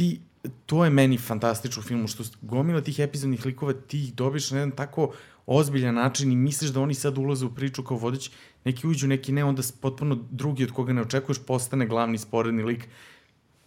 ti, 0.00 0.20
to 0.66 0.84
je 0.84 0.90
meni 0.90 1.18
fantastično 1.18 1.80
u 1.80 1.84
filmu, 1.84 2.08
što 2.08 2.24
gomila 2.42 2.80
tih 2.80 2.98
epizodnih 2.98 3.46
likova, 3.46 3.72
ti 3.72 3.98
ih 4.04 4.14
dobiješ 4.14 4.50
na 4.50 4.58
jedan 4.58 4.70
tako 4.70 5.12
ozbiljan 5.46 5.94
način 5.94 6.32
i 6.32 6.36
misliš 6.36 6.70
da 6.70 6.80
oni 6.80 6.94
sad 6.94 7.18
ulaze 7.18 7.44
u 7.44 7.54
priču 7.54 7.84
kao 7.84 7.96
vodič, 7.96 8.30
neki 8.64 8.86
uđu, 8.86 9.08
neki 9.08 9.32
ne, 9.32 9.44
onda 9.44 9.62
potpuno 9.80 10.18
drugi 10.30 10.64
od 10.64 10.72
koga 10.72 10.92
ne 10.92 11.02
očekuješ 11.02 11.42
postane 11.46 11.86
glavni 11.86 12.18
sporedni 12.18 12.62
lik. 12.62 12.88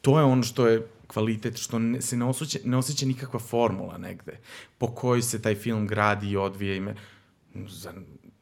To 0.01 0.17
je 0.19 0.25
ono 0.25 0.43
što 0.43 0.67
je 0.67 0.87
kvalitet, 1.07 1.57
što 1.57 1.79
ne, 1.79 2.01
se 2.01 2.17
ne 2.17 2.25
osjeća, 2.25 2.59
ne 2.65 2.77
osjeća 2.77 3.05
nikakva 3.05 3.39
formula 3.39 3.97
negde 3.97 4.39
po 4.77 4.87
kojoj 4.87 5.21
se 5.21 5.41
taj 5.41 5.55
film 5.55 5.87
gradi 5.87 6.29
i 6.29 6.37
odvija 6.37 6.75
ime. 6.75 6.95
Za, 7.69 7.93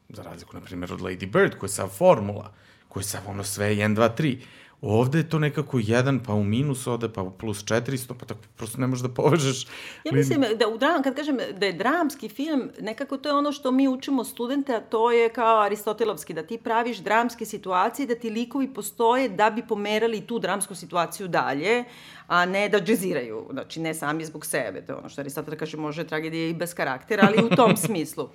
za 0.08 0.22
razliku, 0.22 0.56
na 0.56 0.60
primjer, 0.60 0.92
od 0.92 1.00
Lady 1.00 1.32
Bird, 1.32 1.58
koja 1.58 1.68
je 1.68 1.76
sav 1.76 1.88
formula, 1.88 2.52
koja 2.88 3.00
je 3.00 3.04
sav 3.04 3.20
ono 3.26 3.44
sve 3.44 3.74
1, 3.76 3.96
2, 3.96 4.10
3. 4.18 4.36
Ovde 4.82 5.18
je 5.18 5.28
to 5.28 5.38
nekako 5.38 5.78
jedan, 5.82 6.20
pa 6.20 6.34
u 6.34 6.44
minus 6.44 6.86
ode, 6.86 7.08
pa 7.08 7.22
u 7.22 7.30
plus 7.30 7.64
400, 7.64 8.14
pa 8.18 8.26
tako 8.26 8.40
prosto 8.56 8.80
ne 8.80 8.86
možeš 8.86 9.02
da 9.02 9.08
povežeš. 9.08 9.66
Ja 10.04 10.12
mislim 10.12 10.44
da 10.58 10.68
u 10.68 10.78
dram, 10.78 11.02
kad 11.02 11.14
kažem 11.14 11.38
da 11.58 11.66
je 11.66 11.72
dramski 11.72 12.28
film, 12.28 12.70
nekako 12.80 13.16
to 13.16 13.28
je 13.28 13.34
ono 13.34 13.52
što 13.52 13.70
mi 13.70 13.88
učimo 13.88 14.24
studente, 14.24 14.74
a 14.74 14.80
to 14.80 15.10
je 15.10 15.28
kao 15.28 15.60
aristotelovski, 15.60 16.34
da 16.34 16.42
ti 16.42 16.58
praviš 16.58 16.98
dramske 16.98 17.44
situacije, 17.44 18.06
da 18.06 18.14
ti 18.14 18.30
likovi 18.30 18.74
postoje 18.74 19.28
da 19.28 19.50
bi 19.50 19.62
pomerali 19.66 20.20
tu 20.20 20.38
dramsku 20.38 20.74
situaciju 20.74 21.28
dalje, 21.28 21.84
a 22.26 22.46
ne 22.46 22.68
da 22.68 22.80
džeziraju, 22.80 23.46
znači 23.52 23.80
ne 23.80 23.94
sami 23.94 24.24
zbog 24.24 24.46
sebe, 24.46 24.82
to 24.86 24.92
je 24.92 24.96
ono 24.96 25.08
što 25.08 25.20
Aristotel 25.20 25.54
kaže, 25.58 25.76
može 25.76 26.06
tragedija 26.06 26.48
i 26.48 26.54
bez 26.54 26.74
karaktera, 26.74 27.28
ali 27.28 27.46
u 27.46 27.56
tom 27.56 27.76
smislu. 27.86 28.28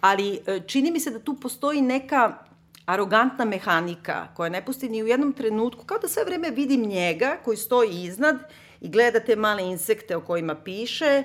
Ali 0.00 0.40
e, 0.46 0.60
čini 0.66 0.90
mi 0.90 1.00
se 1.00 1.10
da 1.10 1.18
tu 1.18 1.34
postoji 1.34 1.80
neka 1.80 2.47
arogantna 2.88 3.44
mehanika 3.44 4.28
koja 4.34 4.48
ne 4.48 4.64
pusti 4.64 4.88
ni 4.88 5.02
u 5.02 5.06
jednom 5.06 5.32
trenutku, 5.32 5.84
kao 5.84 5.98
da 5.98 6.08
sve 6.08 6.24
vreme 6.24 6.50
vidim 6.50 6.86
njega 6.86 7.36
koji 7.44 7.56
stoji 7.56 8.02
iznad 8.04 8.36
i 8.80 8.88
gleda 8.88 9.20
te 9.20 9.36
male 9.36 9.62
insekte 9.62 10.16
o 10.16 10.20
kojima 10.20 10.54
piše 10.54 11.22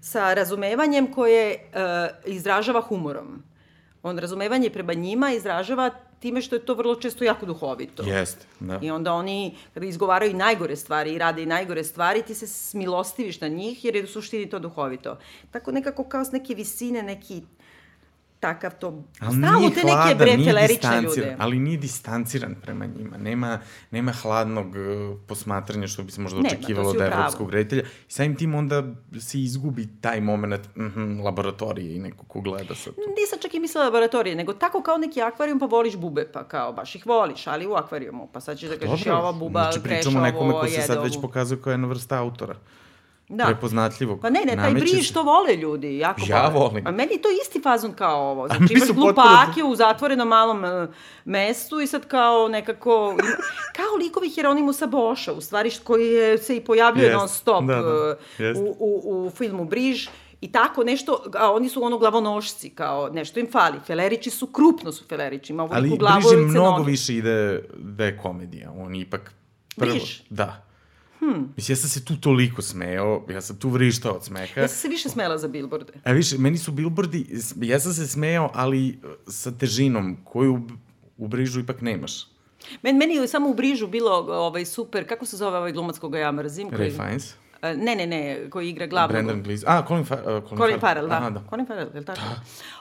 sa 0.00 0.34
razumevanjem 0.34 1.12
koje 1.12 1.52
e, 1.52 1.58
izražava 2.26 2.80
humorom. 2.80 3.42
On 4.02 4.18
razumevanje 4.18 4.70
prema 4.70 4.94
njima 4.94 5.30
izražava 5.32 5.90
time 6.20 6.42
što 6.42 6.56
je 6.56 6.64
to 6.64 6.74
vrlo 6.74 6.94
često 6.94 7.24
jako 7.24 7.46
duhovito. 7.46 8.02
Jeste, 8.02 8.46
da. 8.60 8.78
I 8.82 8.90
onda 8.90 9.12
oni, 9.12 9.56
kada 9.74 9.86
izgovaraju 9.86 10.34
najgore 10.34 10.76
stvari 10.76 11.14
i 11.14 11.18
rade 11.18 11.42
i 11.42 11.46
najgore 11.46 11.84
stvari, 11.84 12.22
ti 12.22 12.34
se 12.34 12.46
smilostiviš 12.46 13.40
na 13.40 13.48
njih 13.48 13.84
jer 13.84 13.96
je 13.96 14.04
u 14.04 14.06
suštini 14.06 14.50
to 14.50 14.58
duhovito. 14.58 15.18
Tako 15.50 15.72
nekako 15.72 16.04
kao 16.04 16.24
s 16.24 16.32
neke 16.32 16.54
visine, 16.54 17.02
neki 17.02 17.42
takav 18.40 18.70
to... 18.80 19.04
Ali 19.20 19.36
nije 19.36 19.70
te 19.70 19.80
neke 19.80 19.96
hladan, 19.96 20.18
bre 20.18 20.36
nije 20.36 20.46
telerične 20.46 20.74
distanciran, 20.74 21.30
ljude. 21.30 21.36
ali 21.38 21.58
nije 21.58 21.78
distanciran 21.78 22.54
prema 22.62 22.86
njima. 22.86 23.16
Nema, 23.16 23.58
nema 23.90 24.12
hladnog 24.12 24.66
uh, 24.66 25.18
posmatranja 25.26 25.86
što 25.86 26.02
bi 26.02 26.12
se 26.12 26.20
možda 26.20 26.40
Nema, 26.40 26.48
očekivalo 26.48 26.90
od 26.90 26.96
pravu. 26.96 27.12
evropskog 27.12 27.50
reditelja. 27.50 27.82
I 27.82 28.12
samim 28.12 28.36
tim 28.36 28.54
onda 28.54 28.82
se 29.20 29.40
izgubi 29.40 29.88
taj 30.00 30.20
moment 30.20 30.76
mm 30.76 30.86
-hmm, 30.86 31.24
laboratorije 31.24 31.96
i 31.96 31.98
neko 31.98 32.24
ko 32.24 32.40
gleda 32.40 32.74
sad 32.74 32.94
to. 32.94 33.00
Nisam 33.20 33.38
čak 33.42 33.54
i 33.54 33.60
mislila 33.60 33.84
laboratorije, 33.84 34.36
nego 34.36 34.52
tako 34.52 34.82
kao 34.82 34.98
neki 34.98 35.22
akvarijum 35.22 35.58
pa 35.58 35.66
voliš 35.66 35.96
bube, 35.96 36.28
pa 36.32 36.44
kao 36.44 36.72
baš 36.72 36.94
ih 36.94 37.06
voliš, 37.06 37.46
ali 37.46 37.66
u 37.66 37.72
akvarijumu. 37.72 38.28
Pa 38.32 38.40
sad 38.40 38.58
ćeš 38.58 38.68
da 38.68 38.78
kažeš, 38.78 39.06
ja 39.06 39.18
ova 39.18 39.32
buba 39.32 39.62
znači 39.62 39.80
kreše 39.80 39.94
pričamo 39.94 40.18
o 40.18 40.22
nekome 40.22 40.52
ovo, 40.52 40.60
ko 40.60 40.66
se 40.66 40.72
jede 40.72 40.86
sad 40.86 41.02
već 41.02 41.12
ovu. 41.16 41.22
pokazuje 41.22 41.62
kao 41.62 41.70
jedna 41.70 41.88
vrsta 41.88 42.18
autora. 42.18 42.56
Da. 43.28 43.44
Prepoznatljivog. 43.44 44.20
Pa 44.20 44.30
ne, 44.30 44.40
ne, 44.40 44.56
taj 44.56 44.70
briž 44.72 45.08
se- 45.08 45.14
to 45.14 45.22
vole 45.22 45.56
ljudi, 45.56 45.98
jako 45.98 46.20
Ja 46.28 46.48
vole. 46.48 46.60
volim. 46.60 46.86
A 46.86 46.90
meni 46.90 47.12
je 47.12 47.22
to 47.22 47.28
isti 47.42 47.60
fazon 47.60 47.92
kao 47.92 48.20
ovo. 48.22 48.48
Znači, 48.48 48.64
imaš 48.70 48.82
su 48.82 48.94
potpuno- 48.94 49.12
glupake 49.12 49.64
u 49.64 49.76
zatvorenom 49.76 50.28
malom 50.28 50.64
uh, 50.64 50.88
mestu 51.24 51.80
i 51.80 51.86
sad 51.86 52.06
kao 52.06 52.48
nekako... 52.48 52.90
ima- 53.12 53.22
kao 53.76 53.96
likovi 53.98 54.28
Hieronymusa 54.28 54.86
Boša, 54.86 55.32
u 55.32 55.40
stvari, 55.40 55.70
koji 55.84 56.06
je, 56.06 56.38
se 56.38 56.56
i 56.56 56.60
pojavljuje 56.60 57.12
non 57.12 57.28
stop 57.28 57.64
da, 57.64 57.74
da, 57.74 57.88
uh, 57.90 58.16
jest. 58.38 58.60
u, 58.60 58.76
u, 58.78 59.26
u 59.26 59.30
filmu 59.30 59.64
Briž. 59.64 60.08
I 60.40 60.52
tako 60.52 60.84
nešto, 60.84 61.22
a 61.34 61.52
oni 61.52 61.68
su 61.68 61.84
ono 61.84 61.98
glavonošci, 61.98 62.70
kao 62.70 63.08
nešto 63.08 63.40
im 63.40 63.50
fali. 63.52 63.78
Felerići 63.80 64.30
su, 64.30 64.46
krupno 64.46 64.92
su 64.92 65.04
Felerići, 65.04 65.52
ima 65.52 65.62
Ali 65.62 65.70
ovoliku 65.70 65.96
glavu 65.96 66.20
Briž 66.20 66.32
je 66.32 66.38
i 66.38 66.46
mnogo 66.46 66.82
više 66.82 67.14
ide 67.14 67.62
da 67.74 68.04
je 68.04 68.18
komedija. 68.18 68.72
On 68.72 68.94
ipak 68.94 69.32
prvo... 69.76 69.90
Briž? 69.90 70.20
Da. 70.30 70.62
Hmm. 71.18 71.52
Mislim, 71.56 71.72
ja 71.72 71.78
sam 71.78 71.90
se 71.90 72.04
tu 72.04 72.16
toliko 72.16 72.62
smejao, 72.62 73.24
ja 73.28 73.40
sam 73.40 73.56
tu 73.56 73.68
vrištao 73.68 74.12
od 74.12 74.24
smeha. 74.24 74.60
Ja 74.60 74.68
sam 74.68 74.76
se 74.76 74.88
više 74.88 75.08
smela 75.08 75.38
za 75.38 75.48
billboarde. 75.48 75.92
A 76.04 76.12
više, 76.12 76.38
meni 76.38 76.58
su 76.58 76.72
billboardi, 76.72 77.26
ja 77.58 77.80
sam 77.80 77.92
se 77.92 78.06
smejao, 78.06 78.50
ali 78.54 78.88
uh, 78.94 79.10
sa 79.26 79.50
težinom 79.52 80.16
koju 80.24 80.54
u- 80.54 80.60
u 81.16 81.28
brižu 81.28 81.60
ipak 81.60 81.80
nemaš. 81.80 82.26
Men, 82.82 82.96
meni 82.96 83.14
je 83.14 83.28
samo 83.28 83.48
u 83.48 83.54
Brižu 83.54 83.86
bilo 83.86 84.10
ovaj, 84.28 84.64
super, 84.64 85.08
kako 85.08 85.26
se 85.26 85.36
zove 85.36 85.58
ovaj 85.58 85.72
glumac 85.72 85.98
koga 85.98 86.18
ja 86.18 86.32
mrzim? 86.32 86.68
Ray 86.68 86.76
koji- 86.76 86.90
Fiennes, 86.90 87.34
E, 87.62 87.74
Ne, 87.74 87.96
ne, 87.96 88.06
ne, 88.06 88.50
koji 88.50 88.68
igra 88.68 88.86
glavnog. 88.86 89.10
Brandon 89.12 89.42
Gleeson, 89.42 89.68
a, 89.68 89.84
Colin, 89.88 90.04
Fa 90.04 90.14
uh, 90.16 90.22
Colin, 90.42 90.56
Colin 90.58 90.80
Farrell, 90.80 91.08
da. 91.08 91.14
Aha, 91.14 91.30
da. 91.30 91.42
Colin 91.50 91.66
Farrell, 91.66 91.90
je 91.94 92.00
li 92.00 92.06
tako? 92.06 92.20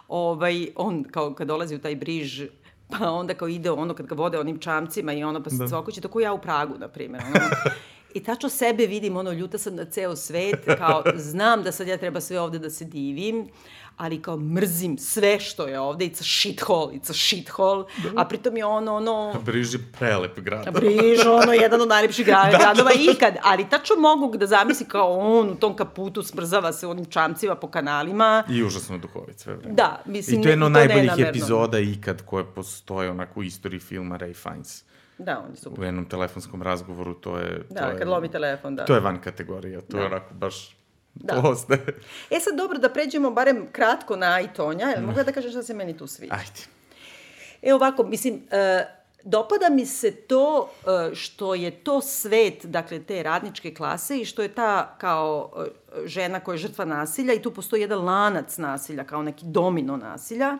Ovaj, 0.07 0.67
on, 0.75 1.03
kao 1.03 1.33
kad 1.33 1.47
dolazi 1.47 1.75
u 1.75 1.79
taj 1.79 1.95
briž, 1.95 2.41
pa 2.89 3.11
onda 3.11 3.33
kao 3.33 3.47
ide 3.47 3.71
ono 3.71 3.93
kad 3.93 4.05
ga 4.05 4.15
vode 4.15 4.39
onim 4.39 4.59
čamcima 4.59 5.13
i 5.13 5.23
ono 5.23 5.43
pa 5.43 5.49
se 5.49 5.55
da. 5.55 5.67
cvokuće, 5.67 6.01
tako 6.01 6.19
ja 6.19 6.33
u 6.33 6.37
Pragu, 6.37 6.73
na 6.77 6.87
primjer. 6.87 7.23
Ono, 7.25 7.35
I 8.15 8.23
tačno 8.23 8.49
sebe 8.49 8.85
vidim, 8.85 9.17
ono, 9.17 9.31
ljuta 9.31 9.57
sam 9.57 9.75
na 9.75 9.85
ceo 9.85 10.15
svet, 10.15 10.65
kao, 10.77 11.03
znam 11.31 11.63
da 11.63 11.71
sad 11.71 11.87
ja 11.87 11.97
treba 11.97 12.21
sve 12.21 12.39
ovde 12.39 12.59
da 12.59 12.69
se 12.69 12.85
divim, 12.85 13.47
ali 13.97 14.21
kao 14.21 14.37
mrzim 14.37 14.97
sve 14.97 15.39
što 15.39 15.67
je 15.67 15.79
ovde, 15.79 16.05
it's 16.05 16.21
a 16.21 16.23
shithole, 16.23 16.93
it's 16.93 17.09
a 17.09 17.13
shithole, 17.13 17.85
da. 18.03 18.21
a 18.21 18.25
pritom 18.25 18.57
je 18.57 18.65
ono, 18.65 18.95
ono... 18.95 19.33
Briži 19.45 19.77
prelep 19.99 20.39
grad. 20.39 20.73
Briž, 20.73 21.25
ono, 21.25 21.53
jedan 21.53 21.81
od 21.81 21.87
najlepših 21.87 22.25
grada, 22.25 22.51
da, 22.51 22.57
gradova 22.57 22.89
da, 22.89 22.95
da. 22.95 23.11
ikad, 23.11 23.35
ali 23.43 23.69
tačno 23.69 23.95
mogu 23.95 24.37
da 24.37 24.47
zamisli 24.47 24.85
kao 24.85 25.11
on 25.11 25.49
u 25.49 25.55
tom 25.55 25.75
kaputu 25.75 26.23
smrzava 26.23 26.73
se 26.73 26.87
onim 26.87 27.05
čamcima 27.05 27.55
po 27.55 27.67
kanalima. 27.67 28.43
I 28.49 28.63
užasno 28.63 28.97
duhovit 28.97 29.39
sve 29.39 29.55
vreme. 29.55 29.75
Da, 29.75 30.01
mislim, 30.05 30.39
I 30.39 30.43
to 30.43 30.49
je 30.49 30.51
jedno 30.51 30.65
od 30.65 30.71
najboljih 30.71 31.11
epizoda 31.17 31.79
ikad 31.79 32.21
koje 32.25 32.45
postoje 32.45 33.11
onako 33.11 33.39
u 33.39 33.43
istoriji 33.43 33.79
filma 33.79 34.17
Ray 34.17 34.35
Fiennes. 34.35 34.83
Da, 35.17 35.43
oni 35.47 35.55
su... 35.55 35.73
U 35.77 35.83
jednom 35.83 36.09
telefonskom 36.09 36.61
razgovoru 36.61 37.13
to 37.13 37.37
je... 37.37 37.63
Da, 37.69 37.81
to 37.81 37.89
kad 37.89 37.99
je, 37.99 38.05
lomi 38.05 38.31
telefon, 38.31 38.75
da. 38.75 38.85
To 38.85 38.93
je 38.93 38.99
van 38.99 39.21
kategorija, 39.21 39.81
to 39.81 39.97
da. 39.97 39.99
je 39.99 40.05
onako 40.05 40.33
baš 40.33 40.75
Da. 41.15 41.41
To 41.41 41.49
ostaje. 41.49 41.99
E 42.31 42.39
sad 42.39 42.57
dobro 42.57 42.77
da 42.77 42.89
pređemo 42.89 43.31
barem 43.31 43.67
kratko 43.71 44.15
na 44.15 44.33
Aitonja, 44.33 44.87
jel 44.87 45.01
mogu 45.01 45.23
da 45.23 45.31
kažeš 45.31 45.51
šta 45.51 45.63
se 45.63 45.73
meni 45.73 45.97
tu 45.97 46.07
sviđa? 46.07 46.33
Ajde. 46.33 46.61
E 47.61 47.73
ovako, 47.73 48.03
mislim, 48.03 48.41
e, 48.51 48.85
dopada 49.23 49.69
mi 49.69 49.85
se 49.85 50.11
to 50.11 50.69
e, 51.11 51.15
što 51.15 51.55
je 51.55 51.71
to 51.71 52.01
svet, 52.01 52.65
dakle, 52.65 53.03
te 53.03 53.23
radničke 53.23 53.73
klase 53.73 54.19
i 54.19 54.25
što 54.25 54.41
je 54.41 54.47
ta 54.47 54.95
kao 54.97 55.51
e, 55.57 56.07
žena 56.07 56.39
koja 56.39 56.53
je 56.53 56.57
žrtva 56.57 56.85
nasilja 56.85 57.33
i 57.33 57.41
tu 57.41 57.51
postoji 57.51 57.81
jedan 57.81 58.05
lanac 58.05 58.57
nasilja, 58.57 59.03
kao 59.03 59.23
neki 59.23 59.45
domino 59.45 59.97
nasilja 59.97 60.57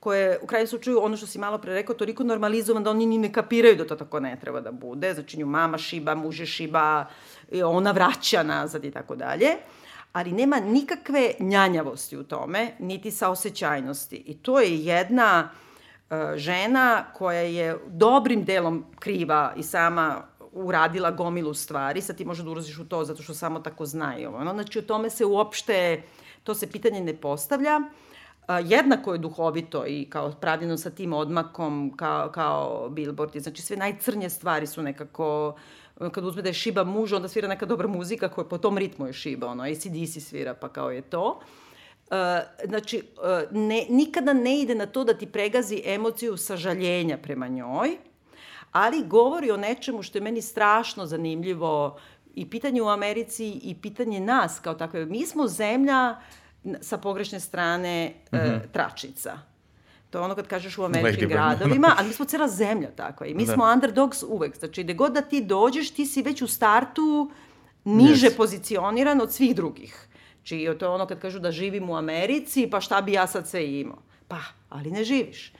koje 0.00 0.38
u 0.42 0.46
kraju 0.46 0.66
slučaju, 0.66 1.02
ono 1.02 1.16
što 1.16 1.26
si 1.26 1.38
malo 1.38 1.58
pre 1.58 1.74
rekao, 1.74 1.94
toliko 1.94 2.24
normalizovan 2.24 2.84
da 2.84 2.90
oni 2.90 3.06
ni 3.06 3.18
ne 3.18 3.32
kapiraju 3.32 3.76
da 3.76 3.86
to 3.86 3.96
tako 3.96 4.20
ne 4.20 4.36
treba 4.40 4.60
da 4.60 4.72
bude. 4.72 5.14
Znači, 5.14 5.38
nju 5.38 5.46
mama 5.46 5.78
šiba, 5.78 6.14
muže 6.14 6.46
šiba, 6.46 7.06
ona 7.64 7.90
vraća 7.90 8.42
nazad 8.42 8.84
i 8.84 8.90
tako 8.90 9.16
dalje 9.16 9.56
ali 10.12 10.32
nema 10.32 10.60
nikakve 10.60 11.32
njanjavosti 11.38 12.16
u 12.16 12.24
tome, 12.24 12.72
niti 12.78 13.10
saosećajnosti. 13.10 14.16
I 14.16 14.34
to 14.34 14.60
je 14.60 14.84
jedna 14.84 15.50
uh, 15.50 16.16
žena 16.36 17.04
koja 17.14 17.40
je 17.40 17.78
dobrim 17.86 18.44
delom 18.44 18.84
kriva 18.98 19.52
i 19.56 19.62
sama 19.62 20.22
uradila 20.52 21.10
gomilu 21.10 21.54
stvari, 21.54 22.00
sad 22.00 22.16
ti 22.16 22.24
možeš 22.24 22.44
da 22.44 22.50
ulaziš 22.50 22.78
u 22.78 22.88
to 22.88 23.04
zato 23.04 23.22
što 23.22 23.34
samo 23.34 23.60
tako 23.60 23.86
znaju. 23.86 24.34
Ono, 24.34 24.52
znači, 24.52 24.78
o 24.78 24.82
tome 24.82 25.10
se 25.10 25.24
uopšte, 25.24 26.02
to 26.44 26.54
se 26.54 26.70
pitanje 26.70 27.00
ne 27.00 27.16
postavlja. 27.16 27.70
A, 27.70 27.82
jednako 28.58 29.12
je 29.12 29.18
duhovito 29.18 29.86
i 29.86 30.06
kao 30.10 30.32
pravljeno 30.40 30.76
sa 30.76 30.90
tim 30.90 31.12
odmakom 31.12 31.92
kao, 31.96 32.28
kao 32.28 32.88
billboard. 32.88 33.36
Znači, 33.36 33.62
sve 33.62 33.76
najcrnje 33.76 34.30
stvari 34.30 34.66
su 34.66 34.82
nekako 34.82 35.54
kad 36.08 36.24
uzme 36.24 36.42
da 36.42 36.48
je 36.48 36.54
šiba 36.54 36.84
muž, 36.84 37.12
onda 37.12 37.28
svira 37.28 37.48
neka 37.48 37.66
dobra 37.66 37.88
muzika 37.88 38.28
koja 38.28 38.44
po 38.44 38.58
tom 38.58 38.78
ritmu 38.78 39.06
je 39.06 39.12
šiba, 39.12 39.46
ono, 39.46 39.62
ACDC 39.62 40.24
svira, 40.24 40.54
pa 40.54 40.68
kao 40.68 40.90
je 40.90 41.02
to. 41.02 41.40
Uh, 42.10 42.16
znači, 42.68 43.02
uh, 43.16 43.56
ne, 43.56 43.86
nikada 43.88 44.32
ne 44.32 44.60
ide 44.60 44.74
na 44.74 44.86
to 44.86 45.04
da 45.04 45.14
ti 45.14 45.26
pregazi 45.26 45.82
emociju 45.84 46.36
sažaljenja 46.36 47.18
prema 47.18 47.48
njoj, 47.48 47.96
ali 48.72 49.04
govori 49.06 49.50
o 49.50 49.56
nečemu 49.56 50.02
što 50.02 50.18
je 50.18 50.22
meni 50.22 50.42
strašno 50.42 51.06
zanimljivo 51.06 51.98
i 52.34 52.50
pitanje 52.50 52.82
u 52.82 52.88
Americi 52.88 53.60
i 53.62 53.76
pitanje 53.82 54.20
nas 54.20 54.60
kao 54.60 54.74
takve. 54.74 55.06
Mi 55.06 55.26
smo 55.26 55.46
zemlja 55.46 56.16
sa 56.80 56.98
pogrešne 56.98 57.40
strane 57.40 58.12
mm 58.32 58.36
-hmm. 58.36 58.56
uh, 58.56 58.62
tračnica 58.72 59.38
To 60.10 60.18
je 60.18 60.22
ono 60.22 60.34
kad 60.34 60.46
kažeš 60.46 60.78
u 60.78 60.84
američkim 60.84 61.28
gradovima, 61.28 61.94
ali 61.98 62.08
mi 62.08 62.14
smo 62.14 62.24
cela 62.24 62.48
zemlja 62.48 62.90
takva 62.90 63.26
i 63.26 63.34
mi 63.34 63.46
da. 63.46 63.52
smo 63.52 63.72
underdogs 63.74 64.22
uvek. 64.22 64.58
Znači, 64.58 64.82
gde 64.82 64.94
god 64.94 65.12
da 65.12 65.20
ti 65.20 65.44
dođeš, 65.44 65.90
ti 65.90 66.06
si 66.06 66.22
već 66.22 66.42
u 66.42 66.46
startu 66.46 67.30
niže 67.84 68.26
yes. 68.26 68.36
pozicioniran 68.36 69.20
od 69.20 69.32
svih 69.32 69.56
drugih. 69.56 70.08
Znači, 70.36 70.78
to 70.78 70.84
je 70.84 70.90
ono 70.90 71.06
kad 71.06 71.20
kažu 71.20 71.38
da 71.38 71.50
živim 71.50 71.90
u 71.90 71.96
Americi, 71.96 72.68
pa 72.70 72.80
šta 72.80 73.02
bi 73.02 73.12
ja 73.12 73.26
sad 73.26 73.48
sve 73.48 73.80
imao? 73.80 73.98
Pa, 74.28 74.38
ali 74.68 74.90
ne 74.90 75.04
živiš. 75.04 75.52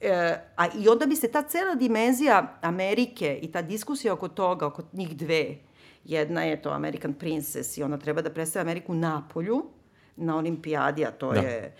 E, 0.00 0.36
a 0.56 0.66
i 0.78 0.88
onda 0.88 1.06
bi 1.06 1.16
se 1.16 1.30
ta 1.30 1.42
cela 1.42 1.74
dimenzija 1.74 2.58
Amerike 2.62 3.38
i 3.42 3.52
ta 3.52 3.62
diskusija 3.62 4.12
oko 4.12 4.28
toga, 4.28 4.66
oko 4.66 4.82
njih 4.92 5.16
dve, 5.16 5.56
jedna 6.04 6.42
je 6.42 6.62
to 6.62 6.70
American 6.70 7.14
Princess 7.14 7.78
i 7.78 7.82
ona 7.82 7.98
treba 7.98 8.22
da 8.22 8.30
predstavlja 8.30 8.62
Ameriku 8.70 8.94
na 8.94 9.28
polju, 9.32 9.64
na 10.18 10.36
olimpijadi, 10.36 11.04
a 11.04 11.10
to 11.10 11.32
da. 11.32 11.40
je 11.40 11.72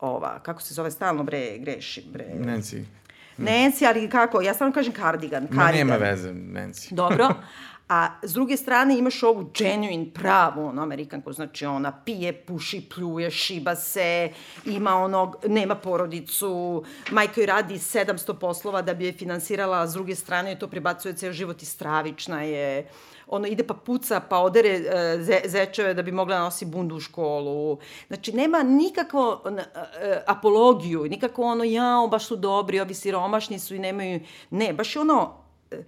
ova, 0.00 0.38
kako 0.42 0.62
se 0.62 0.74
zove, 0.74 0.90
stalno 0.90 1.22
bre, 1.22 1.58
greši, 1.58 2.04
bre. 2.12 2.24
Nancy. 2.34 2.84
Nancy, 3.38 3.86
ali 3.88 4.10
kako, 4.10 4.40
ja 4.42 4.54
stvarno 4.54 4.74
kažem 4.74 4.92
cardigan. 4.92 5.42
cardigan. 5.42 5.66
Ma 5.66 5.72
nema 5.72 5.96
veze, 5.96 6.32
Nancy. 6.32 6.94
Dobro. 6.94 7.28
A 7.88 8.08
s 8.22 8.32
druge 8.32 8.56
strane 8.56 8.98
imaš 8.98 9.22
ovu 9.22 9.50
genuine, 9.58 10.06
pravu, 10.14 10.66
ono, 10.66 10.82
amerikanku, 10.82 11.32
znači 11.32 11.66
ona 11.66 11.92
pije, 12.04 12.32
puši, 12.32 12.88
pljuje, 12.94 13.30
šiba 13.30 13.74
se, 13.74 14.30
ima 14.64 14.94
onog, 14.94 15.36
nema 15.46 15.74
porodicu, 15.74 16.84
majka 17.10 17.40
joj 17.40 17.46
radi 17.46 17.74
700 17.74 18.38
poslova 18.38 18.82
da 18.82 18.94
bi 18.94 19.06
je 19.06 19.12
finansirala, 19.12 19.80
a 19.80 19.86
s 19.86 19.92
druge 19.92 20.14
strane 20.14 20.58
to 20.58 20.68
prebacuje 20.68 21.14
ceo 21.14 21.32
život 21.32 21.62
i 21.62 21.66
stravična 21.66 22.42
je 22.42 22.88
ono 23.28 23.46
ide 23.46 23.64
pa 23.66 23.74
puca, 23.74 24.20
pa 24.20 24.38
odere 24.38 24.68
e, 24.68 25.18
ze, 25.20 25.40
zečeve 25.44 25.94
da 25.94 26.02
bi 26.02 26.12
mogla 26.12 26.36
da 26.36 26.42
nosi 26.42 26.64
bundu 26.64 26.96
u 26.96 27.00
školu. 27.00 27.78
Znači, 28.06 28.32
nema 28.32 28.62
nikakvo 28.62 29.42
e, 29.46 30.22
apologiju, 30.26 31.04
nikako 31.04 31.42
ono, 31.42 31.64
jao, 31.64 32.08
baš 32.08 32.26
su 32.26 32.36
dobri, 32.36 32.80
ovi 32.80 32.94
siromašni 32.94 33.58
su 33.58 33.74
i 33.74 33.78
nemaju... 33.78 34.20
Ne, 34.50 34.72
baš 34.72 34.96
je 34.96 35.00
ono, 35.00 35.34
e, 35.70 35.82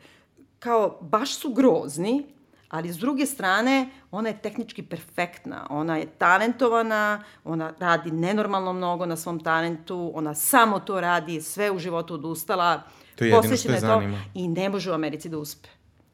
kao, 0.60 0.98
baš 1.00 1.34
su 1.34 1.50
grozni, 1.52 2.26
ali 2.68 2.92
s 2.92 2.96
druge 2.96 3.26
strane, 3.26 3.88
ona 4.10 4.28
je 4.28 4.38
tehnički 4.38 4.82
perfektna, 4.82 5.66
ona 5.70 5.96
je 5.96 6.06
talentovana, 6.06 7.24
ona 7.44 7.72
radi 7.78 8.10
nenormalno 8.10 8.72
mnogo 8.72 9.06
na 9.06 9.16
svom 9.16 9.40
talentu, 9.40 10.12
ona 10.14 10.34
samo 10.34 10.80
to 10.80 11.00
radi, 11.00 11.40
sve 11.40 11.70
u 11.70 11.78
životu 11.78 12.14
odustala, 12.14 12.82
to 13.14 13.24
je 13.24 13.30
jedino 13.30 13.56
što 13.56 13.72
je 13.72 13.80
zanima. 13.80 14.18
I 14.34 14.48
ne 14.48 14.68
može 14.68 14.90
u 14.90 14.94
Americi 14.94 15.28
da 15.28 15.38
uspe 15.38 15.68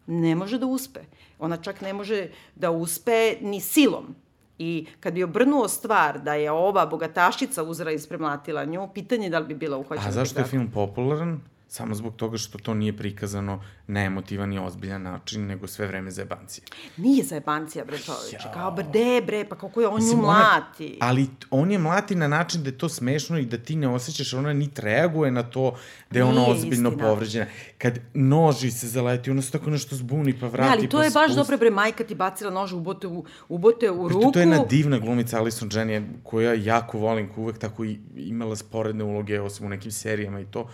ne 0.07 0.35
može 0.35 0.59
da 0.59 0.67
uspe. 0.67 1.01
Ona 1.39 1.57
čak 1.57 1.81
ne 1.81 1.93
može 1.93 2.29
da 2.55 2.71
uspe 2.71 3.37
ni 3.41 3.61
silom. 3.61 4.15
I 4.59 4.87
kad 5.01 5.15
bi 5.15 5.23
obrnuo 5.23 5.69
stvar 5.69 6.21
da 6.21 6.35
je 6.35 6.51
ova 6.51 6.87
bogatašica 6.87 7.63
uzra 7.63 7.93
ispremlatila 7.93 8.65
nju, 8.65 8.89
pitanje 8.95 9.27
je 9.27 9.31
da 9.31 9.39
li 9.39 9.47
bi 9.47 9.55
bila 9.55 9.77
uhvaćena. 9.77 10.09
A 10.09 10.13
zašto 10.13 10.41
je 10.41 10.45
film 10.45 10.71
popularan? 10.75 11.41
Samo 11.77 11.95
zbog 11.95 12.16
toga 12.16 12.39
što 12.39 12.59
to 12.59 12.74
nije 12.74 12.97
prikazano 12.97 13.62
na 13.87 14.01
emotivan 14.01 14.53
i 14.53 14.59
ozbiljan 14.59 15.03
način, 15.03 15.47
nego 15.47 15.66
sve 15.66 15.87
vreme 15.87 16.11
za 16.11 16.22
jebancije. 16.22 16.64
Nije 16.97 17.24
za 17.24 17.35
jebancija, 17.35 17.85
bre, 17.85 17.99
čoveče. 17.99 18.37
Ja. 18.47 18.53
Kao, 18.53 18.70
bre, 18.70 19.22
bre, 19.27 19.45
pa 19.49 19.57
kako 19.57 19.81
je 19.81 19.89
on 19.89 20.01
nju 20.01 20.16
mlati. 20.16 20.99
Ona, 21.01 21.11
ali 21.11 21.29
on 21.51 21.70
je 21.70 21.79
mlati 21.79 22.14
na 22.14 22.29
način 22.29 22.62
da 22.62 22.68
je 22.68 22.79
to 22.79 22.89
smešno 22.89 23.39
i 23.39 23.45
da 23.45 23.59
ti 23.59 23.77
ne 23.77 23.89
osjećaš, 23.89 24.35
ona 24.35 24.53
nit 24.53 24.79
reaguje 24.79 25.31
na 25.31 25.43
to 25.43 25.77
da 26.11 26.18
je 26.18 26.24
ona 26.24 26.41
nije 26.41 26.53
ozbiljno 26.53 26.89
istina. 26.89 27.09
povređena. 27.09 27.47
Kad 27.79 27.99
noži 28.14 28.70
se 28.70 28.89
zaleti, 28.89 29.31
ona 29.31 29.43
se 29.43 29.51
tako 29.51 29.70
nešto 29.70 29.97
zbuni 29.97 30.39
pa 30.41 30.47
vrati. 30.47 30.70
Ne, 30.70 30.77
ali 30.79 30.89
to 30.89 30.97
pa 30.97 31.05
je 31.05 31.11
baš 31.11 31.35
dobro, 31.35 31.59
bre, 31.59 31.70
majka 31.70 32.05
ti 32.05 32.14
bacila 32.14 32.51
nož, 32.51 32.72
ubote 32.72 33.07
u, 33.07 33.24
ubote 33.49 33.91
u 33.91 34.09
ruku. 34.09 34.33
To 34.33 34.39
je 34.39 34.43
jedna 34.43 34.64
divna 34.64 34.99
glumica 34.99 35.39
Alison 35.39 35.68
Jenny, 35.68 36.07
koja 36.22 36.55
jako 36.55 36.99
volim, 36.99 37.29
koja 37.29 37.43
uvek 37.43 37.59
tako 37.59 37.85
imala 38.16 38.57
sporedne 38.57 39.05
uloge, 39.05 39.41
osim 39.41 39.66
u 39.66 39.68
nekim 39.68 39.93
serijama 39.93 40.41
i 40.41 40.45
to 40.45 40.68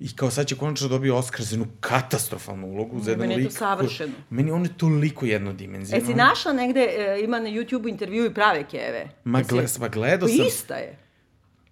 I 0.00 0.08
kao 0.16 0.30
sad 0.30 0.46
će 0.46 0.56
konačno 0.56 0.88
da 0.88 0.94
dobije 0.94 1.12
Oscar 1.12 1.42
za 1.42 1.52
jednu 1.54 1.66
katastrofalnu 1.80 2.66
ulogu, 2.66 3.00
za 3.00 3.10
jedan 3.10 3.28
lik. 3.28 3.36
Meni 3.36 3.42
je 3.42 3.48
to 3.48 3.56
savršeno. 3.56 4.12
Ko, 4.12 4.34
meni 4.34 4.50
on 4.50 4.62
je 4.62 4.70
toliko 4.76 5.26
jednodimenzionan. 5.26 6.02
E 6.02 6.06
si 6.06 6.14
našla 6.14 6.52
negde, 6.52 6.80
e, 6.80 7.20
ima 7.24 7.40
na 7.40 7.48
YouTube-u 7.48 7.88
intervju 7.88 8.26
i 8.26 8.34
prave 8.34 8.64
keve? 8.64 9.08
Ma, 9.24 9.42
gle, 9.42 9.68
sva 9.68 9.88
gledao 9.88 10.28
sam. 10.28 10.46
Ista 10.46 10.74
je. 10.74 10.98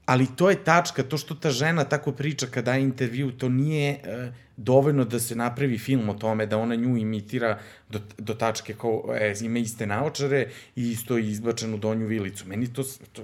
Ali 0.05 0.27
to 0.37 0.51
je 0.51 0.65
tačka, 0.65 1.03
to 1.03 1.19
što 1.19 1.35
ta 1.35 1.51
žena 1.51 1.85
tako 1.85 2.13
priča 2.13 2.47
kada 2.47 2.65
daje 2.65 2.83
intervju, 2.83 3.33
to 3.33 3.49
nije 3.49 3.91
e, 3.91 4.33
dovoljno 4.57 5.05
da 5.05 5.21
se 5.21 5.37
napravi 5.37 5.79
film 5.79 6.09
o 6.09 6.15
tome, 6.15 6.47
da 6.47 6.59
ona 6.59 6.75
nju 6.75 6.97
imitira 6.97 7.59
do, 7.89 8.01
do 8.19 8.35
tačke 8.35 8.75
kao, 8.75 9.05
e, 9.15 9.35
ima 9.41 9.59
iste 9.59 9.87
naočare 9.87 10.51
i 10.77 10.91
isto 10.91 11.19
izbačenu 11.19 11.77
donju 11.77 12.07
vilicu. 12.07 12.49
Meni 12.49 12.73
to, 12.73 12.85
to, 13.13 13.23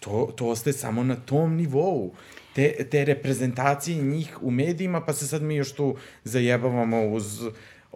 to, 0.00 0.32
to 0.36 0.46
ostaje 0.46 0.74
samo 0.74 1.04
na 1.04 1.16
tom 1.16 1.56
nivou 1.56 2.14
te, 2.54 2.86
te 2.90 3.04
reprezentacije 3.04 4.02
njih 4.02 4.38
u 4.42 4.50
medijima, 4.50 5.00
pa 5.00 5.12
se 5.12 5.26
sad 5.26 5.42
mi 5.42 5.56
još 5.56 5.72
tu 5.72 5.96
zajebavamo 6.24 7.08
uz 7.08 7.42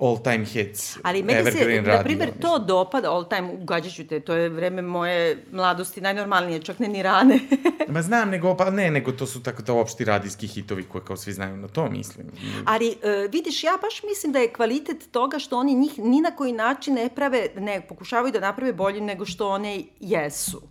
all 0.00 0.22
time 0.22 0.44
hits. 0.44 0.98
Ali 1.02 1.22
meni 1.22 1.50
se, 1.50 1.82
na 1.82 2.02
primjer, 2.02 2.30
to 2.40 2.58
dopada, 2.58 3.10
all 3.10 3.28
time, 3.28 3.52
ugađat 3.52 3.92
ću 3.92 4.06
te, 4.06 4.20
to 4.20 4.34
je 4.34 4.48
vreme 4.48 4.82
moje 4.82 5.44
mladosti, 5.52 6.00
najnormalnije, 6.00 6.62
čak 6.62 6.78
ne 6.78 6.88
ni 6.88 7.02
rane. 7.02 7.40
Ma 7.88 8.02
znam, 8.02 8.30
nego, 8.30 8.56
pa 8.56 8.70
ne, 8.70 8.90
nego 8.90 9.12
to 9.12 9.26
su 9.26 9.42
tako 9.42 9.62
to 9.62 9.80
opšti 9.80 10.04
radijski 10.04 10.46
hitovi 10.46 10.82
koje 10.82 11.04
kao 11.04 11.16
svi 11.16 11.32
znaju 11.32 11.56
na 11.56 11.68
to, 11.68 11.90
mislim. 11.90 12.26
Ali, 12.64 12.88
uh, 12.88 13.30
vidiš, 13.32 13.64
ja 13.64 13.78
baš 13.82 14.02
mislim 14.02 14.32
da 14.32 14.38
je 14.38 14.52
kvalitet 14.52 15.10
toga 15.10 15.38
što 15.38 15.58
oni 15.58 15.74
njih 15.74 15.98
ni 15.98 16.20
na 16.20 16.30
koji 16.30 16.52
način 16.52 16.94
ne 16.94 17.08
prave, 17.14 17.48
ne 17.56 17.80
pokušavaju 17.88 18.32
da 18.32 18.40
naprave 18.40 18.72
boljim 18.72 19.04
nego 19.04 19.26
što 19.26 19.48
one 19.48 19.82
jesu 20.00 20.62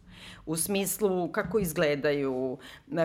u 0.45 0.55
smislu 0.55 1.32
kako 1.32 1.59
izgledaju, 1.59 2.57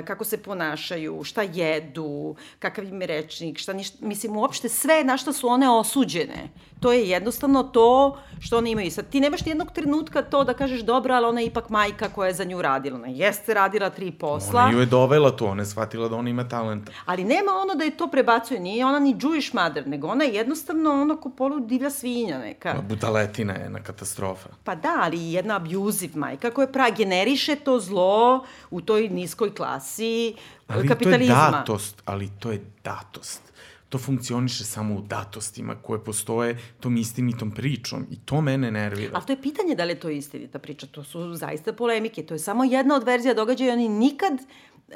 kako 0.05 0.25
se 0.25 0.43
ponašaju, 0.43 1.25
šta 1.25 1.43
jedu, 1.43 2.37
kakav 2.59 2.85
im 2.85 3.01
je 3.01 3.07
rečnik, 3.07 3.59
šta 3.59 3.73
ništa, 3.73 4.07
mislim, 4.07 4.37
uopšte 4.37 4.69
sve 4.69 5.05
na 5.05 5.17
što 5.17 5.33
su 5.33 5.49
one 5.49 5.71
osuđene. 5.71 6.49
To 6.81 6.93
je 6.93 7.09
jednostavno 7.09 7.63
to 7.63 8.19
što 8.41 8.59
one 8.59 8.71
imaju. 8.71 8.91
Sad, 8.91 9.09
ti 9.09 9.21
nemaš 9.21 9.45
nijednog 9.45 9.73
trenutka 9.73 10.23
to 10.23 10.45
da 10.45 10.55
kažeš 10.55 10.81
dobro, 10.81 11.15
ali 11.15 11.27
ona 11.27 11.41
je 11.41 11.47
ipak 11.47 11.69
majka 11.69 12.09
koja 12.09 12.29
je 12.29 12.35
za 12.35 12.45
nju 12.45 12.63
radila. 12.63 12.97
Ona 12.97 13.09
jeste 13.09 13.55
radila 13.55 13.91
tri 13.91 14.13
posla. 14.13 14.61
Ona 14.61 14.73
ju 14.73 14.81
je 14.81 14.87
dovela 14.87 15.37
tu, 15.37 15.47
ona 15.47 15.63
je 15.63 15.67
shvatila 15.67 16.09
da 16.09 16.17
ona 16.17 16.31
ima 16.31 16.49
talenta. 16.49 16.93
Ali 17.07 17.25
nema 17.25 17.53
ono 17.63 17.75
da 17.75 17.85
je 17.85 17.97
to 17.97 18.09
prebacuje, 18.09 18.61
nije 18.61 18.87
ona 18.87 18.99
ni 18.99 19.15
Jewish 19.15 19.55
mother, 19.55 19.87
nego 19.87 20.09
ona 20.09 20.25
je 20.25 20.35
jednostavno 20.35 21.03
ono 21.03 21.17
ko 21.17 21.31
polu 21.31 21.61
divlja 21.61 21.91
svinja 21.91 22.39
neka. 22.39 22.75
Budaletina 22.89 23.53
je 23.53 23.63
jedna 23.63 23.83
katastrofa. 23.83 24.49
Pa 24.65 24.75
da, 24.75 24.99
ali 25.03 25.33
jedna 25.33 25.57
abusive 25.57 26.13
majka 26.15 26.51
koja 26.51 26.67
pra 26.67 26.89
generiše 27.13 27.57
to 27.57 27.81
zlo 27.81 28.45
u 28.71 28.81
toj 28.81 29.09
niskoj 29.09 29.55
klasi 29.55 30.35
Ali 30.69 30.89
kapitalizma. 30.89 31.35
to 31.35 31.47
je 31.47 31.51
datost, 31.53 32.03
ali 32.05 32.31
to 32.39 32.51
je 32.51 32.65
datost. 32.85 33.53
To 33.89 33.99
funkcioniše 33.99 34.65
samo 34.65 34.95
u 34.95 35.01
datostima 35.01 35.75
koje 35.75 36.05
postoje 36.05 36.59
tom 36.81 36.97
istinitom 36.97 37.51
pričom 37.51 38.07
i 38.11 38.17
to 38.17 38.41
mene 38.41 38.71
nervira. 38.71 39.11
Ali 39.15 39.27
to 39.27 39.33
je 39.33 39.43
pitanje 39.43 39.75
da 39.75 39.85
li 39.85 39.93
je 39.93 40.01
to 40.01 40.09
istinita 40.09 40.59
priča, 40.59 40.87
to 40.87 41.05
su 41.05 41.35
zaista 41.35 41.73
polemike, 41.73 42.23
to 42.23 42.35
je 42.35 42.39
samo 42.39 42.65
jedna 42.65 42.97
od 42.97 43.05
verzija 43.05 43.35
događaja 43.35 43.71
i 43.71 43.73
oni 43.73 43.89
nikad 43.89 44.33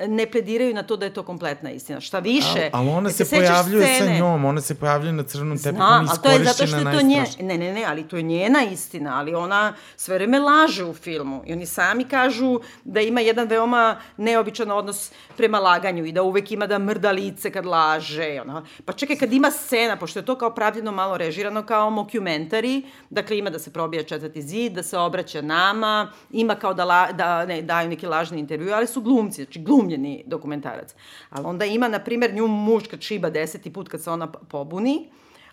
ne 0.08 0.26
plediraju 0.26 0.74
na 0.74 0.82
to 0.82 0.96
da 0.96 1.04
je 1.04 1.14
to 1.14 1.22
kompletna 1.22 1.70
istina. 1.70 2.00
Šta 2.00 2.18
više, 2.18 2.70
ali 2.72 2.88
ona 2.88 3.10
se, 3.10 3.24
sećaš 3.24 3.46
pojavljuje 3.48 3.86
sa 3.86 3.94
scene? 3.94 4.18
njom, 4.18 4.44
ona 4.44 4.60
se 4.60 4.74
pojavljuje 4.74 5.12
na 5.12 5.22
crnom 5.22 5.58
tepihu, 5.58 5.76
Znam, 5.76 6.00
ona 6.00 6.10
ali 6.10 6.22
to 6.22 6.30
je 6.30 6.44
zato 6.44 6.66
što 6.66 6.76
je 6.76 6.84
to 6.84 7.02
nje... 7.02 7.24
Ne, 7.40 7.58
ne, 7.58 7.72
ne, 7.72 7.84
ali 7.84 8.08
to 8.08 8.16
je 8.16 8.22
njena 8.22 8.62
istina, 8.72 9.18
ali 9.18 9.34
ona 9.34 9.74
sve 9.96 10.14
vreme 10.14 10.38
laže 10.38 10.84
u 10.84 10.94
filmu. 10.94 11.42
I 11.46 11.52
oni 11.52 11.66
sami 11.66 12.04
kažu 12.04 12.60
da 12.84 13.00
ima 13.00 13.20
jedan 13.20 13.48
veoma 13.48 13.96
neobičan 14.16 14.70
odnos 14.70 15.10
prema 15.36 15.58
laganju 15.58 16.04
i 16.04 16.12
da 16.12 16.22
uvek 16.22 16.52
ima 16.52 16.66
da 16.66 16.78
mrda 16.78 17.10
lice 17.10 17.50
kad 17.50 17.66
laže. 17.66 18.40
Ona, 18.40 18.62
pa 18.84 18.92
čekaj, 18.92 19.16
kad 19.16 19.32
ima 19.32 19.50
scena, 19.50 19.96
pošto 19.96 20.18
je 20.18 20.24
to 20.24 20.34
kao 20.34 20.54
pravljeno 20.54 20.92
malo 20.92 21.16
režirano 21.16 21.66
kao 21.66 21.90
mockumentary, 21.90 22.82
dakle 23.10 23.38
ima 23.38 23.50
da 23.50 23.58
se 23.58 23.72
probija 23.72 24.02
četvrti 24.02 24.42
zid, 24.42 24.72
da 24.72 24.82
se 24.82 24.98
obraća 24.98 25.42
nama, 25.42 26.12
ima 26.30 26.54
kao 26.54 26.74
da, 26.74 26.84
la, 26.84 27.12
da 27.12 27.46
ne, 27.46 27.62
daju 27.62 27.88
neki 27.88 28.06
lažni 28.06 28.38
intervju, 28.38 28.74
ali 28.74 28.86
su 28.86 29.00
glumci, 29.00 29.44
znači 29.44 29.58
glumljeni 29.86 30.24
dokumentarac. 30.26 30.94
Ali 31.30 31.46
onda 31.46 31.64
ima, 31.64 31.88
na 31.88 31.98
primjer, 31.98 32.34
nju 32.34 32.46
muž 32.46 32.82
kad 32.86 33.00
šiba 33.00 33.30
deseti 33.30 33.72
put 33.72 33.88
kad 33.88 34.02
se 34.02 34.10
ona 34.10 34.26
pobuni, 34.26 35.08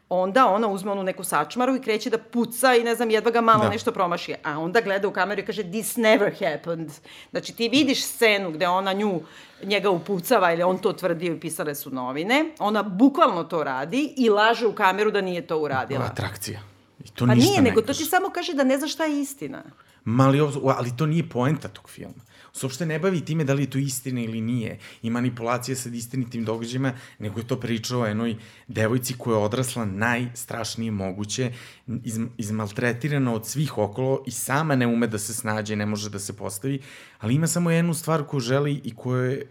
onda 0.09 0.47
ona 0.47 0.67
uzme 0.67 0.91
onu 0.91 1.03
neku 1.03 1.23
sačmaru 1.23 1.75
i 1.75 1.81
kreće 1.81 2.09
da 2.09 2.17
puca 2.17 2.75
i 2.75 2.83
ne 2.83 2.95
znam, 2.95 3.09
jedva 3.09 3.31
ga 3.31 3.41
malo 3.41 3.63
da. 3.63 3.69
Nešto 3.69 3.91
promaši. 3.91 4.35
A 4.43 4.59
onda 4.59 4.81
gleda 4.81 5.07
u 5.07 5.11
kameru 5.11 5.41
i 5.41 5.45
kaže, 5.45 5.63
this 5.63 5.95
never 5.97 6.31
happened. 6.33 6.91
Znači, 7.31 7.53
ti 7.53 7.69
vidiš 7.69 8.05
scenu 8.05 8.51
gde 8.51 8.67
ona 8.67 8.93
nju, 8.93 9.21
njega 9.63 9.89
upucava 9.89 10.53
ili 10.53 10.63
on 10.63 10.77
to 10.77 10.93
tvrdio 10.93 11.33
i 11.33 11.39
pisale 11.39 11.75
su 11.75 11.89
novine. 11.91 12.45
Ona 12.59 12.83
bukvalno 12.83 13.43
to 13.43 13.63
radi 13.63 14.13
i 14.17 14.29
laže 14.29 14.67
u 14.67 14.73
kameru 14.73 15.11
da 15.11 15.21
nije 15.21 15.47
to 15.47 15.57
uradila. 15.59 16.05
Atrakcija. 16.05 16.59
I 16.99 17.09
to 17.09 17.25
Pa 17.27 17.35
ništa 17.35 17.49
nije, 17.49 17.61
ne 17.61 17.69
nego 17.69 17.81
to 17.81 17.87
kaže. 17.87 17.99
ti 17.99 18.05
samo 18.05 18.29
kaže 18.29 18.53
da 18.53 18.63
ne 18.63 18.77
zna 18.77 18.87
šta 18.87 19.05
je 19.05 19.21
istina. 19.21 19.63
Ma, 20.05 20.23
ali, 20.23 20.39
ovo- 20.39 20.73
ali 20.77 20.97
to 20.97 21.05
nije 21.05 21.29
poenta 21.29 21.67
tog 21.67 21.89
filma. 21.89 22.23
Se 22.53 22.65
uopšte 22.65 22.85
ne 22.85 22.99
bavi 22.99 23.21
time 23.25 23.43
da 23.43 23.53
li 23.53 23.63
je 23.63 23.69
to 23.69 23.77
istina 23.77 24.21
ili 24.21 24.41
nije 24.41 24.79
i 25.01 25.09
manipulacija 25.09 25.75
sa 25.75 25.89
istinitim 25.89 26.45
događajima, 26.45 26.93
nego 27.19 27.39
je 27.39 27.47
to 27.47 27.59
priča 27.59 27.97
o 27.97 28.05
jednoj 28.05 28.35
devojci 28.67 29.13
koja 29.17 29.37
je 29.37 29.43
odrasla 29.43 29.85
najstrašnije 29.85 30.91
moguće, 30.91 31.51
iz, 31.87 32.19
izmaltretirana 32.37 33.33
od 33.33 33.47
svih 33.47 33.77
okolo 33.77 34.23
i 34.27 34.31
sama 34.31 34.75
ne 34.75 34.87
ume 34.87 35.07
da 35.07 35.19
se 35.19 35.33
snađe, 35.33 35.75
ne 35.75 35.85
može 35.85 36.09
da 36.09 36.19
se 36.19 36.37
postavi, 36.37 36.81
ali 37.19 37.35
ima 37.35 37.47
samo 37.47 37.71
jednu 37.71 37.93
stvar 37.93 38.23
koju 38.23 38.39
želi 38.39 38.81
i 38.83 38.95
koju 38.95 39.23
je 39.23 39.47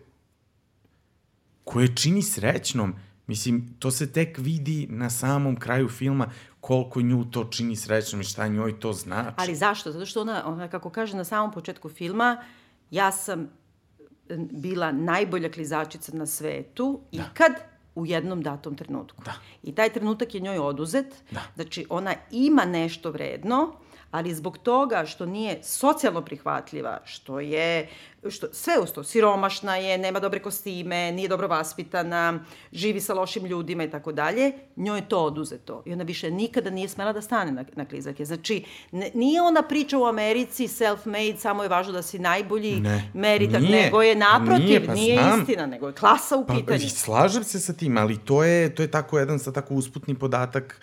koje 1.65 1.97
čini 1.97 2.23
srećnom. 2.23 2.95
Mislim, 3.27 3.77
to 3.79 3.91
se 3.91 4.13
tek 4.13 4.39
vidi 4.39 4.87
na 4.91 5.11
samom 5.11 5.57
kraju 5.57 5.89
filma 5.89 6.31
koliko 6.61 7.01
nju 7.01 7.25
to 7.25 7.45
čini 7.45 7.77
srećnom 7.77 8.21
i 8.21 8.25
šta 8.25 8.49
njoj 8.49 8.81
to 8.81 8.93
znači. 8.93 9.35
Ali 9.37 9.55
zašto? 9.55 9.93
Zato 9.93 10.07
što 10.07 10.21
ona, 10.21 10.43
ona 10.47 10.69
kako 10.69 10.91
kaže 10.91 11.17
na 11.17 11.25
samom 11.25 11.53
početku 11.53 11.89
filma, 11.89 12.45
ja 12.93 13.13
sam 13.13 13.41
e, 13.43 14.37
bila 14.37 14.93
najbolja 14.93 15.51
klizačica 15.51 16.13
na 16.17 16.27
svetu 16.27 17.01
da. 17.13 17.23
ikad 17.23 17.53
u 17.95 18.07
jednom 18.07 18.43
datom 18.43 18.77
trenutku. 18.77 19.23
Da. 19.25 19.33
I 19.63 19.75
taj 19.75 19.93
trenutak 19.93 20.35
je 20.35 20.41
njoj 20.41 20.59
oduzet. 20.59 21.23
Da. 21.31 21.41
Znači, 21.55 21.87
ona 21.91 22.15
ima 22.31 22.65
nešto 22.65 23.11
vredno, 23.11 23.73
ali 24.13 24.35
zbog 24.35 24.59
toga 24.59 25.07
što 25.07 25.27
nije 25.27 25.63
socijalno 25.63 26.21
prihvatljiva, 26.23 27.01
što 27.05 27.41
je, 27.41 27.89
što, 28.31 28.47
sve 28.53 28.75
usto, 28.79 29.05
siromašna 29.05 29.77
je, 29.77 29.99
nema 29.99 30.21
dobre 30.21 30.41
kostime, 30.41 31.13
nije 31.13 31.29
dobro 31.29 31.49
vaspitana, 31.49 32.41
živi 32.73 33.01
sa 33.01 33.15
lošim 33.15 33.47
ljudima 33.47 33.85
i 33.85 33.91
tako 33.91 34.13
dalje, 34.13 34.53
njoj 34.77 34.99
je 34.99 35.09
to 35.09 35.19
oduzeto. 35.21 35.83
I 35.87 35.93
ona 35.93 36.05
više 36.05 36.31
nikada 36.31 36.71
nije 36.71 36.89
smela 36.89 37.13
da 37.13 37.23
stane 37.23 37.53
na, 37.53 37.65
na 37.77 37.85
klizake. 37.85 38.25
Znači, 38.25 38.63
ne, 38.93 39.11
nije 39.15 39.43
ona 39.43 39.63
priča 39.63 39.99
u 39.99 40.05
Americi 40.05 40.65
self-made, 40.65 41.37
samo 41.37 41.63
je 41.63 41.69
važno 41.69 41.93
da 41.93 42.03
si 42.03 42.19
najbolji 42.19 42.81
Ne, 42.81 43.11
meritak, 43.15 43.63
nije. 43.63 43.83
nego 43.83 44.03
je 44.03 44.15
naprotiv, 44.17 44.65
Nije, 44.65 44.87
pa 44.87 44.95
nije 44.95 45.17
znam. 45.17 45.41
istina, 45.41 45.67
nego 45.67 45.87
je 45.87 45.93
klasa 45.95 46.37
u 46.37 46.47
Pa, 46.47 46.55
pitanju. 46.55 46.89
slažem 46.89 47.45
se 47.45 47.61
sa 47.61 47.73
tim, 47.73 47.97
ali 47.97 48.19
to 48.19 48.45
je, 48.45 48.75
to 48.75 48.83
je 48.83 48.91
tako 48.91 49.19
jedan 49.19 49.39
sa 49.39 49.53
tako 49.53 49.75
usputni 49.75 50.15
podatak 50.15 50.81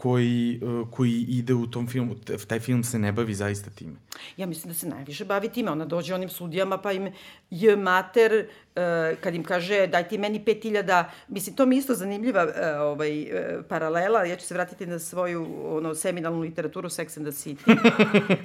koji, 0.00 0.60
uh, 0.62 0.90
koji 0.90 1.24
ide 1.28 1.54
u 1.54 1.66
tom 1.66 1.86
filmu. 1.86 2.14
Taj 2.48 2.60
film 2.60 2.84
se 2.84 2.98
ne 2.98 3.12
bavi 3.12 3.34
zaista 3.34 3.70
time. 3.70 3.92
Ja 4.36 4.46
mislim 4.46 4.72
da 4.72 4.78
se 4.78 4.88
najviše 4.88 5.24
bavi 5.24 5.48
time. 5.48 5.70
Ona 5.70 5.84
dođe 5.84 6.14
onim 6.14 6.28
sudijama 6.28 6.78
pa 6.78 6.92
im 6.92 7.12
je 7.50 7.76
mater, 7.76 8.46
uh, 8.76 9.18
kad 9.20 9.34
im 9.34 9.44
kaže 9.44 9.86
daj 9.86 10.08
ti 10.08 10.18
meni 10.18 10.40
5000, 10.46 11.04
mislim 11.28 11.56
to 11.56 11.66
mi 11.66 11.76
isto 11.76 11.94
zanimljiva 11.94 12.44
uh, 12.44 12.50
ovaj, 12.80 13.26
paralela, 13.68 14.24
ja 14.24 14.36
ću 14.36 14.46
se 14.46 14.54
vratiti 14.54 14.86
na 14.86 14.98
svoju 14.98 15.46
ono, 15.76 15.94
seminalnu 15.94 16.40
literaturu 16.40 16.88
Sex 16.88 17.18
and 17.18 17.26
the 17.26 17.32
City, 17.32 17.76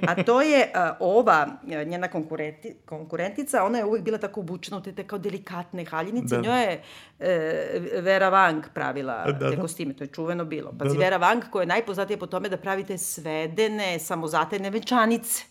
a 0.08 0.22
to 0.24 0.42
je 0.42 0.70
ova 1.00 1.48
njena 1.86 2.08
konkurenti, 2.08 2.74
konkurentica, 2.84 3.64
ona 3.64 3.78
je 3.78 3.84
uvek 3.84 4.02
bila 4.02 4.18
tako 4.18 4.40
obučena 4.40 4.76
u 4.76 4.82
te, 4.82 4.92
te 4.92 5.04
kao 5.04 5.18
delikatne 5.18 5.84
haljinice, 5.84 6.36
Da. 6.36 6.42
njoj 6.42 6.62
je 6.62 6.82
uh, 7.18 8.04
Vera 8.04 8.30
Wang 8.30 8.62
pravila 8.74 9.24
Da, 9.26 9.32
da, 9.32 9.50
te 9.50 9.56
da. 9.56 9.62
kostime, 9.62 9.94
to 9.94 10.04
je 10.04 10.08
čuveno 10.08 10.44
bilo. 10.44 10.72
Pazi, 10.78 10.96
da. 10.96 11.00
Vera 11.04 11.18
Wang 11.18 11.45
koja 11.50 11.62
je 11.62 11.66
najpoznatija 11.66 12.18
po 12.18 12.26
tome 12.26 12.48
da 12.48 12.56
pravite 12.56 12.98
svedene, 12.98 13.98
samozatajne 13.98 14.70
venčanice. 14.70 15.44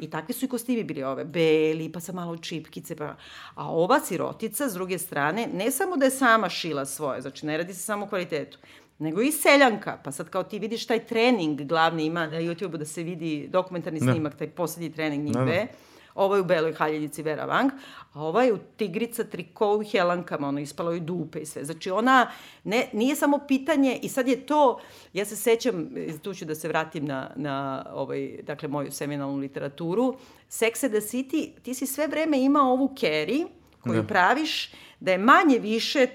I 0.00 0.10
takvi 0.10 0.34
su 0.34 0.44
i 0.44 0.48
kostimi 0.48 0.84
bili 0.84 1.02
ove, 1.02 1.24
beli, 1.24 1.92
pa 1.92 2.00
sa 2.00 2.12
malo 2.12 2.36
čipkice, 2.36 2.96
pa... 2.96 3.14
A 3.54 3.70
ova 3.70 4.00
sirotica, 4.00 4.68
s 4.68 4.74
druge 4.74 4.98
strane, 4.98 5.48
ne 5.54 5.70
samo 5.70 5.96
da 5.96 6.04
je 6.04 6.10
sama 6.10 6.48
šila 6.48 6.86
svoje, 6.86 7.20
znači 7.20 7.46
ne 7.46 7.56
radi 7.56 7.74
se 7.74 7.80
samo 7.80 8.04
o 8.04 8.08
kvalitetu, 8.08 8.58
nego 8.98 9.22
i 9.22 9.32
seljanka. 9.32 9.98
Pa 10.04 10.12
sad 10.12 10.28
kao 10.28 10.42
ti 10.42 10.58
vidiš 10.58 10.86
taj 10.86 11.06
trening 11.06 11.62
glavni 11.62 12.04
ima 12.04 12.26
na 12.26 12.40
YouTube-u 12.40 12.76
da 12.76 12.84
se 12.84 13.02
vidi 13.02 13.48
dokumentarni 13.48 14.00
Da. 14.00 14.12
snimak, 14.12 14.36
taj 14.36 14.50
poslednji 14.50 14.92
trening 14.92 15.24
njih 15.24 15.32
Da, 15.34 15.38
da. 15.40 15.44
dve. 15.44 15.66
Ovo 16.14 16.34
je 16.34 16.40
u 16.40 16.44
beloj 16.44 16.72
haljinici 16.72 17.22
Vera 17.22 17.46
Wang, 17.46 17.70
a 18.12 18.22
ova 18.22 18.42
je 18.42 18.52
u 18.52 18.58
tigrica 18.76 19.24
triko 19.24 19.82
i 19.82 19.90
helankama, 19.90 20.48
ono, 20.48 20.60
ispalo 20.60 20.90
joj 20.90 21.00
dupe 21.00 21.40
i 21.40 21.46
sve. 21.46 21.64
Znači 21.64 21.90
ona, 21.90 22.30
ne, 22.64 22.88
nije 22.92 23.16
samo 23.16 23.38
pitanje, 23.48 23.98
i 24.02 24.08
sad 24.08 24.28
je 24.28 24.46
to, 24.46 24.80
ja 25.12 25.24
se 25.24 25.36
sećam, 25.36 25.88
e, 25.96 26.18
tu 26.18 26.34
ću 26.34 26.44
da 26.44 26.54
se 26.54 26.68
vratim 26.68 27.04
na, 27.04 27.30
na 27.36 27.86
ovaj, 27.94 28.38
dakle, 28.42 28.68
moju 28.68 28.92
seminalnu 28.92 29.36
literaturu, 29.36 30.16
Sex 30.50 30.84
and 30.84 30.94
the 30.94 31.00
City, 31.00 31.50
ti 31.62 31.74
si 31.74 31.86
sve 31.86 32.06
vreme 32.06 32.42
imao 32.42 32.72
ovu 32.72 32.94
Carrie, 33.00 33.46
koju 33.80 34.02
Da. 34.02 34.06
praviš, 34.08 34.72
da 35.00 35.12
je 35.12 35.18
manje 35.18 35.58
više 35.58 36.06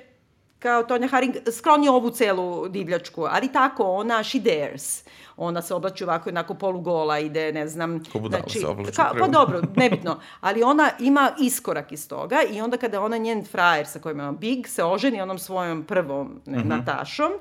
kao 0.68 0.84
Tonja 0.84 1.08
Haring, 1.08 1.36
skloni 1.52 1.90
ovu 1.90 2.10
celu 2.10 2.68
divljačku, 2.68 3.26
ali 3.30 3.52
tako, 3.52 3.84
ona, 3.84 4.24
she 4.24 4.40
dares. 4.40 5.04
Ona 5.38 5.62
se 5.62 5.74
oblači 5.74 6.04
ovako, 6.04 6.30
onako 6.30 6.54
polugola, 6.54 7.20
ide, 7.20 7.54
ne 7.54 7.68
znam... 7.68 7.92
znači, 7.98 8.12
Ko 8.12 8.20
budala 8.20 8.44
se 8.50 8.68
oblači, 8.68 8.92
ka, 8.92 9.12
Pa 9.20 9.28
dobro, 9.28 9.62
nebitno. 9.76 10.20
Ali 10.42 10.64
ona 10.64 10.90
ima 11.00 11.32
iskorak 11.40 11.92
iz 11.92 12.08
toga 12.10 12.38
i 12.52 12.62
onda 12.62 12.78
kada 12.78 13.02
ona 13.02 13.18
njen 13.18 13.46
frajer 13.46 13.88
sa 13.88 14.00
kojim 14.00 14.20
je 14.20 14.32
Big 14.32 14.68
se 14.68 14.84
oženi 14.84 15.22
onom 15.22 15.40
svojom 15.40 15.84
prvom 15.84 16.42
ne, 16.46 16.58
Mhm. 16.58 16.70
Natašom, 16.70 17.32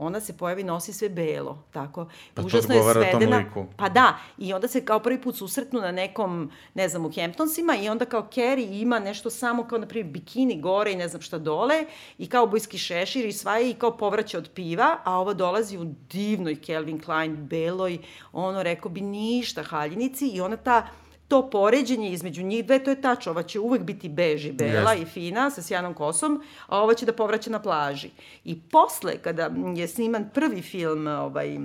ona 0.00 0.20
se 0.20 0.36
pojavi, 0.36 0.64
nosi 0.64 0.92
sve 0.92 1.08
belo, 1.08 1.64
tako. 1.72 2.06
Pa 2.34 2.42
Užasno 2.42 2.74
je 2.74 2.82
svedena. 2.92 3.36
liku. 3.36 3.66
Pa 3.76 3.88
da, 3.88 4.18
i 4.38 4.52
onda 4.52 4.68
se 4.68 4.84
kao 4.84 4.98
prvi 5.00 5.22
put 5.22 5.36
susretnu 5.36 5.80
na 5.80 5.92
nekom, 5.92 6.50
ne 6.74 6.88
znam, 6.88 7.06
u 7.06 7.10
Hamptonsima 7.14 7.76
i 7.76 7.88
onda 7.88 8.04
kao 8.04 8.28
Carrie 8.34 8.80
ima 8.80 8.98
nešto 8.98 9.30
samo 9.30 9.64
kao, 9.64 9.78
na 9.78 9.86
primjer, 9.86 10.12
bikini 10.12 10.60
gore 10.60 10.92
i 10.92 10.96
ne 10.96 11.08
znam 11.08 11.22
šta 11.22 11.38
dole 11.38 11.84
i 12.18 12.26
kao 12.26 12.46
bojski 12.46 12.78
šešir 12.78 13.26
i 13.26 13.32
svaja 13.32 13.68
i 13.68 13.74
kao 13.74 13.96
povraća 13.96 14.38
od 14.38 14.50
piva, 14.54 14.98
a 15.04 15.18
ova 15.18 15.34
dolazi 15.34 15.78
u 15.78 15.84
divnoj 16.12 16.56
Calvin 16.66 17.02
Klein 17.02 17.36
beloj, 17.36 17.98
ono, 18.32 18.62
rekao 18.62 18.90
bi, 18.90 19.00
ništa 19.00 19.62
haljinici 19.62 20.28
i 20.28 20.40
ona 20.40 20.56
ta 20.56 20.86
to 21.30 21.50
poređenje 21.50 22.10
između 22.10 22.42
njih 22.42 22.64
dve, 22.64 22.78
to 22.84 22.90
je 22.90 23.00
tač, 23.00 23.26
ova 23.26 23.42
će 23.42 23.60
uvek 23.60 23.82
biti 23.82 24.08
bež 24.08 24.46
i 24.46 24.52
bela 24.52 24.92
Jeste. 24.92 25.02
i 25.02 25.04
fina, 25.04 25.50
sa 25.50 25.62
sjajnom 25.62 25.94
kosom, 25.94 26.42
a 26.66 26.82
ova 26.82 26.94
će 26.94 27.06
da 27.06 27.12
povraća 27.12 27.50
na 27.50 27.62
plaži. 27.62 28.10
I 28.44 28.58
posle, 28.60 29.18
kada 29.22 29.50
je 29.76 29.88
sniman 29.88 30.30
prvi 30.34 30.62
film, 30.62 31.06
ovaj, 31.06 31.58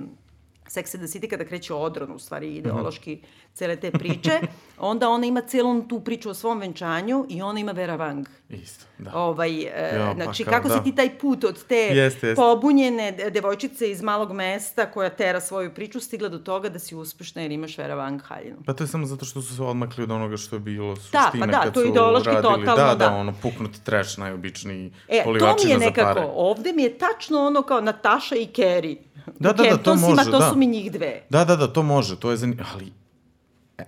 Sex 0.68 0.94
and 0.94 1.02
the 1.02 1.18
City 1.18 1.30
kada 1.30 1.44
kreće 1.44 1.74
odron, 1.74 2.12
u 2.12 2.18
stvari 2.18 2.56
ideološki 2.56 3.18
cele 3.56 3.76
te 3.76 3.90
priče, 3.90 4.30
onda 4.80 5.08
ona 5.08 5.26
ima 5.26 5.40
celu 5.42 5.82
tu 5.82 6.00
priču 6.00 6.30
o 6.30 6.34
svom 6.34 6.60
venčanju 6.60 7.26
i 7.28 7.42
ona 7.42 7.60
ima 7.60 7.72
Vera 7.72 7.98
Wang. 7.98 8.24
Isto, 8.50 8.84
da. 8.98 9.10
Ovaj, 9.14 9.50
e, 9.52 9.64
Ja, 9.94 10.06
pa 10.08 10.14
znači, 10.14 10.44
kao 10.44 10.52
kako 10.52 10.68
da. 10.68 10.74
si 10.74 10.82
ti 10.82 10.94
taj 10.94 11.18
put 11.18 11.44
od 11.44 11.64
te 11.64 11.74
Jeste, 11.76 11.96
jeste. 12.26 12.34
pobunjene 12.36 13.12
de- 13.12 13.30
devojčice 13.30 13.90
iz 13.90 14.02
malog 14.02 14.32
mesta 14.32 14.86
koja 14.86 15.10
tera 15.10 15.40
svoju 15.40 15.74
priču 15.74 16.00
stigla 16.00 16.28
do 16.28 16.38
toga 16.38 16.68
da 16.68 16.78
si 16.78 16.94
uspešna 16.96 17.42
jer 17.42 17.52
imaš 17.52 17.78
Vera 17.78 17.96
Wang 17.96 18.20
haljinu. 18.20 18.56
Pa 18.66 18.72
to 18.72 18.84
je 18.84 18.88
samo 18.88 19.06
zato 19.06 19.24
što 19.24 19.42
su 19.42 19.56
se 19.56 19.62
odmakli 19.62 20.04
od 20.04 20.10
onoga 20.10 20.36
što 20.36 20.56
je 20.56 20.60
bilo 20.60 20.94
Da, 20.94 21.00
suština 21.00 21.30
pa 21.40 21.46
da, 21.48 21.60
kad 21.60 21.74
to 21.74 21.80
su 21.80 21.86
ideološki 21.86 22.28
radili. 22.28 22.42
totalno, 22.44 22.76
da, 22.76 22.84
da, 22.86 23.06
da. 23.06 23.14
ono, 23.14 23.34
puknuti 23.34 23.80
trash, 23.80 24.18
najobičniji 24.18 24.92
E, 25.08 25.18
to 25.18 25.24
polivači 25.24 25.66
mi 25.66 25.72
je 25.72 25.78
nekako, 25.78 26.08
zapare. 26.10 26.26
ovde 26.28 26.72
mi 26.72 26.82
je 26.82 26.98
tačno 26.98 27.38
ono 27.40 27.62
kao 27.62 27.80
Nataša 27.80 28.36
i 28.36 28.46
Kerry. 28.48 28.96
Da, 29.38 29.52
da, 29.52 29.62
da, 29.64 29.76
to 29.76 29.94
može, 29.96 30.24
to 30.24 30.38
da. 30.38 30.50
su 30.50 30.56
mi 30.56 30.66
njih 30.66 30.92
dve. 30.92 31.22
Da, 31.30 31.44
da, 31.44 31.56
da, 31.56 31.66
to 31.68 31.82
može, 31.82 32.16
to 32.16 32.30
je 32.30 32.36
zanimljivo, 32.36 32.68
ali, 32.74 32.92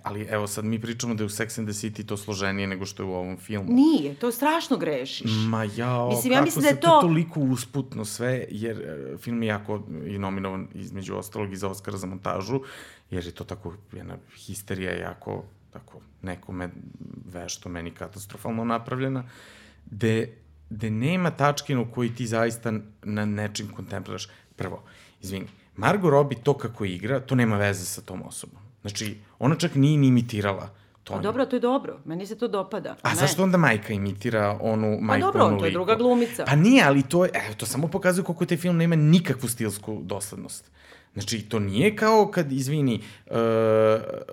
ali 0.03 0.23
evo 0.23 0.47
sad 0.47 0.65
mi 0.65 0.81
pričamo 0.81 1.15
da 1.15 1.23
je 1.23 1.27
u 1.27 1.31
Sex 1.31 1.59
and 1.59 1.69
the 1.69 1.75
City 1.79 2.07
to 2.07 2.17
složenije 2.17 2.67
nego 2.67 2.87
što 2.87 3.03
je 3.03 3.07
u 3.07 3.15
ovom 3.15 3.37
filmu. 3.37 3.73
Nije, 3.73 4.15
to 4.15 4.33
strašno 4.33 4.77
grešiš. 4.77 5.31
Ma 5.49 5.65
jao, 5.67 6.09
Mislim, 6.09 6.33
ja 6.33 6.43
mislim 6.43 6.63
da 6.63 6.69
je 6.69 6.81
to... 6.81 6.87
to- 6.87 7.01
toliko 7.01 7.41
usputno 7.41 8.05
sve, 8.05 8.45
jer 8.51 8.81
e, 8.81 9.17
film 9.19 9.43
je 9.43 9.47
jako 9.47 9.83
i 10.07 10.19
nominovan 10.19 10.69
između 10.75 11.17
ostalog 11.17 11.53
i 11.53 11.57
za 11.57 11.69
Oscara 11.69 11.97
za 11.97 12.07
montažu, 12.07 12.61
jer 13.11 13.27
je 13.27 13.33
to 13.33 13.45
tako 13.45 13.75
jedna 13.93 14.17
histerija 14.37 14.93
jako 14.93 15.45
tako 15.71 16.01
nekome 16.23 16.71
vešto 17.27 17.69
meni 17.69 17.91
katastrofalno 17.91 18.65
napravljena, 18.65 19.25
gde, 19.87 20.37
gde 20.71 20.91
nema 20.91 21.31
tačke 21.31 21.75
na 21.75 21.91
koji 21.91 22.15
ti 22.15 22.27
zaista 22.27 22.73
na 23.03 23.25
nečim 23.25 23.69
kontempliraš. 23.69 24.29
Prvo, 24.57 24.83
izvini, 25.23 25.47
Margot 25.77 26.11
Robbie 26.11 26.39
to 26.43 26.55
kako 26.55 26.85
igra, 26.85 27.21
to 27.21 27.35
nema 27.35 27.57
veze 27.57 27.85
sa 27.85 28.01
tom 28.01 28.23
osobom. 28.23 28.68
Znači, 28.81 29.17
ona 29.39 29.57
čak 29.57 29.75
nije 29.75 29.99
ni 29.99 30.07
imitirala 30.07 30.71
to. 31.09 31.15
Pa 31.15 31.21
dobro, 31.21 31.47
to 31.47 31.57
je 31.57 31.61
dobro. 31.61 32.01
Meni 32.05 32.27
se 32.27 32.39
to 32.39 32.49
dopada. 32.49 32.97
A 33.03 33.11
ne. 33.11 33.17
zašto 33.17 33.43
onda 33.43 33.59
majka 33.59 33.93
imitira 33.93 34.59
onu 34.61 34.99
majku, 35.01 35.27
dobro, 35.27 35.45
onu 35.45 35.59
to 35.59 35.65
je 35.65 35.69
liku? 35.69 35.75
druga 35.75 35.95
glumica. 35.95 36.45
Pa 36.45 36.57
nije, 36.57 36.85
ali 36.85 37.03
to 37.03 37.25
je, 37.25 37.31
evo, 37.35 37.55
to 37.55 37.67
samo 37.67 37.89
pokazuje 37.89 38.25
koliko 38.25 38.47
taj 38.47 38.57
film 38.57 38.77
nema 38.77 38.97
nikakvu 38.97 39.49
stilsku 39.49 40.01
doslednost. 40.03 40.71
Znači, 41.13 41.43
to 41.43 41.59
nije 41.59 41.97
kao 41.97 42.31
kad, 42.31 42.53
izvini, 42.53 43.01
uh, 43.27 43.37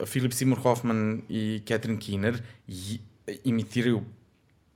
Philip 0.05 0.31
Seymour 0.31 0.61
Hoffman 0.61 1.21
i 1.29 1.61
Catherine 1.67 1.99
Keener 1.99 2.41
i, 2.67 2.99
imitiraju 3.43 4.01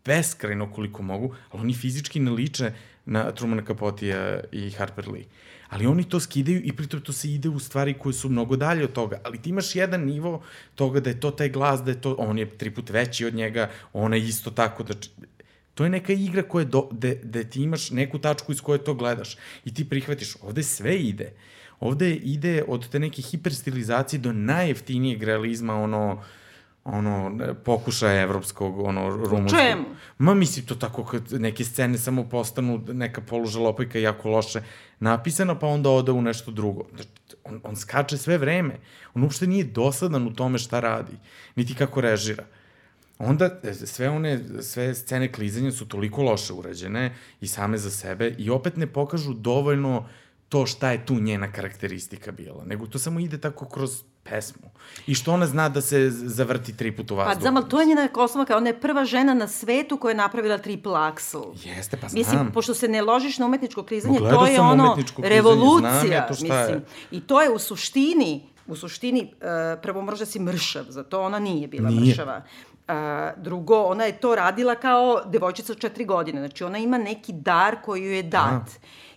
beskrajno 0.06 0.72
koliko 0.74 1.04
mogu, 1.04 1.36
ali 1.52 1.62
oni 1.62 1.74
fizički 1.74 2.20
ne 2.20 2.32
liče 2.32 2.72
na 3.06 3.32
Trumana 3.32 3.64
Capotija 3.68 4.40
i 4.52 4.72
Harper 4.72 5.08
Lee. 5.10 5.26
Ali 5.70 5.88
oni 5.88 6.04
to 6.04 6.20
skidaju 6.20 6.62
i 6.64 6.76
pritom 6.76 7.02
to 7.02 7.14
se 7.14 7.32
ide 7.32 7.50
u 7.50 7.60
stvari 7.60 7.94
koje 7.94 8.14
su 8.14 8.30
mnogo 8.30 8.56
dalje 8.56 8.84
od 8.84 8.94
toga. 8.94 9.22
Ali 9.26 9.42
ti 9.42 9.50
imaš 9.50 9.76
jedan 9.76 10.06
nivo 10.06 10.42
toga 10.76 11.00
da 11.00 11.10
je 11.10 11.20
to 11.20 11.32
taj 11.32 11.50
glas, 11.50 11.84
da 11.84 11.92
je 11.92 12.02
to, 12.02 12.16
on 12.20 12.40
je 12.40 12.50
tri 12.50 12.72
put 12.72 12.90
veći 12.90 13.26
od 13.26 13.34
njega, 13.34 13.70
ona 13.94 14.16
je 14.16 14.28
isto 14.28 14.52
tako, 14.52 14.84
da 14.84 14.94
to 15.74 15.84
je 15.84 15.90
neka 15.90 16.14
igra 16.14 16.44
koja 16.44 16.66
do, 16.66 16.90
de, 16.92 17.16
de 17.24 17.44
ti 17.44 17.62
imaš 17.64 17.92
neku 17.92 18.20
tačku 18.20 18.52
iz 18.52 18.62
koje 18.62 18.84
to 18.84 18.94
gledaš 18.94 19.38
i 19.66 19.74
ti 19.74 19.90
prihvatiš, 19.90 20.36
ovde 20.42 20.64
sve 20.64 20.98
ide. 20.98 21.34
Ovde 21.80 22.16
ide 22.16 22.64
od 22.68 22.90
te 22.90 23.00
neke 23.00 23.22
hiperstilizacije 23.22 24.20
do 24.20 24.34
najjeftinijeg 24.34 25.24
realizma, 25.24 25.76
ono, 25.76 26.24
ono, 26.84 27.38
pokušaja 27.66 28.22
evropskog, 28.22 28.80
ono, 28.80 29.10
rumunskog. 29.10 29.60
čemu? 29.60 29.86
Ma 30.18 30.34
mislim 30.34 30.66
to 30.66 30.76
tako 30.76 31.06
kad 31.06 31.24
neke 31.32 31.66
scene 31.66 31.98
samo 31.98 32.24
postanu 32.30 32.82
neka 32.88 33.22
polužalopajka 33.22 34.00
jako 34.00 34.30
loše 34.30 34.62
napisana, 35.00 35.60
pa 35.60 35.68
onda 35.68 35.90
ode 35.90 36.12
u 36.12 36.22
nešto 36.22 36.52
drugo. 36.52 36.84
Znači, 36.96 37.10
On, 37.44 37.62
on 37.64 37.76
skače 37.76 38.18
sve 38.18 38.38
vreme. 38.38 38.80
On 39.14 39.24
uopšte 39.24 39.48
nije 39.48 39.64
dosadan 39.64 40.28
u 40.28 40.34
tome 40.34 40.58
šta 40.58 40.80
radi, 40.80 41.18
niti 41.56 41.76
kako 41.76 42.02
režira. 42.02 42.44
Onda 43.20 43.60
e, 43.64 43.74
sve 43.74 44.10
one, 44.10 44.40
sve 44.62 44.96
scene 44.96 45.32
klizanja 45.32 45.72
su 45.72 45.88
toliko 45.88 46.24
loše 46.24 46.54
urađene 46.54 47.16
i 47.42 47.48
same 47.48 47.78
za 47.78 47.92
sebe 47.92 48.36
i 48.38 48.50
opet 48.50 48.78
ne 48.78 48.88
pokažu 48.88 49.34
dovoljno 49.34 50.08
to 50.50 50.66
šta 50.66 50.92
je 50.92 51.06
tu 51.06 51.20
njena 51.20 51.52
karakteristika 51.52 52.32
bila, 52.32 52.66
nego 52.66 52.88
to 52.88 53.00
samo 53.00 53.20
ide 53.20 53.38
tako 53.38 53.66
kroz 53.66 54.04
pesmu. 54.30 54.70
I 55.08 55.16
što 55.16 55.34
ona 55.34 55.46
zna 55.46 55.70
da 55.70 55.82
se 55.82 56.10
zavrti 56.10 56.78
tri 56.78 56.96
puta 56.96 57.14
u 57.14 57.18
Pa 57.18 57.24
vazduhu. 57.24 57.42
znam, 57.42 57.58
ali 57.58 57.70
to 57.70 57.80
je 57.80 57.86
njena 57.86 58.08
osnovka. 58.16 58.58
Ona 58.58 58.68
je 58.68 58.80
prva 58.80 59.06
žena 59.06 59.34
na 59.34 59.48
svetu 59.48 59.98
koja 59.98 60.12
je 60.12 60.16
napravila 60.16 60.58
triple 60.58 60.94
axel. 60.94 61.44
Jeste, 61.64 61.98
pa 61.98 62.08
znam. 62.08 62.20
Mislim, 62.20 62.52
pošto 62.52 62.74
se 62.74 62.88
ne 62.88 63.02
ložiš 63.02 63.38
na 63.38 63.46
umetničko 63.46 63.84
klizanje, 63.84 64.20
gledao 64.20 64.40
to 64.40 64.46
je 64.48 64.60
ono 64.62 64.94
klizanje, 64.94 65.08
znam 65.16 65.30
revolucija. 65.30 66.14
ja 66.14 66.28
to 66.28 66.34
šta 66.34 66.60
je. 66.60 66.62
mislim. 66.62 66.82
I 67.12 67.22
to 67.22 67.42
je 67.42 67.50
u 67.50 67.60
suštini, 67.60 68.50
u 68.68 68.76
suštini, 68.76 69.34
uh, 69.34 69.82
prvo 69.82 70.02
moraš 70.02 70.20
da 70.20 70.26
si 70.26 70.40
mršav, 70.40 70.84
za 70.90 71.04
to 71.04 71.22
ona 71.22 71.40
nije 71.40 71.68
bila 71.68 71.90
Nije. 71.90 72.10
mršava. 72.10 72.42
Uh, 72.88 72.94
drugo, 73.44 73.84
ona 73.84 74.04
je 74.04 74.20
to 74.20 74.36
radila 74.36 74.76
kao 74.76 75.22
devojčica 75.26 75.74
od 75.74 75.80
četiri 75.80 76.06
godine. 76.06 76.40
Znači, 76.42 76.64
ona 76.64 76.78
ima 76.78 76.98
neki 76.98 77.34
dar 77.34 77.76
koji 77.86 78.04
joj 78.04 78.16
je 78.16 78.24
dat. 78.24 78.70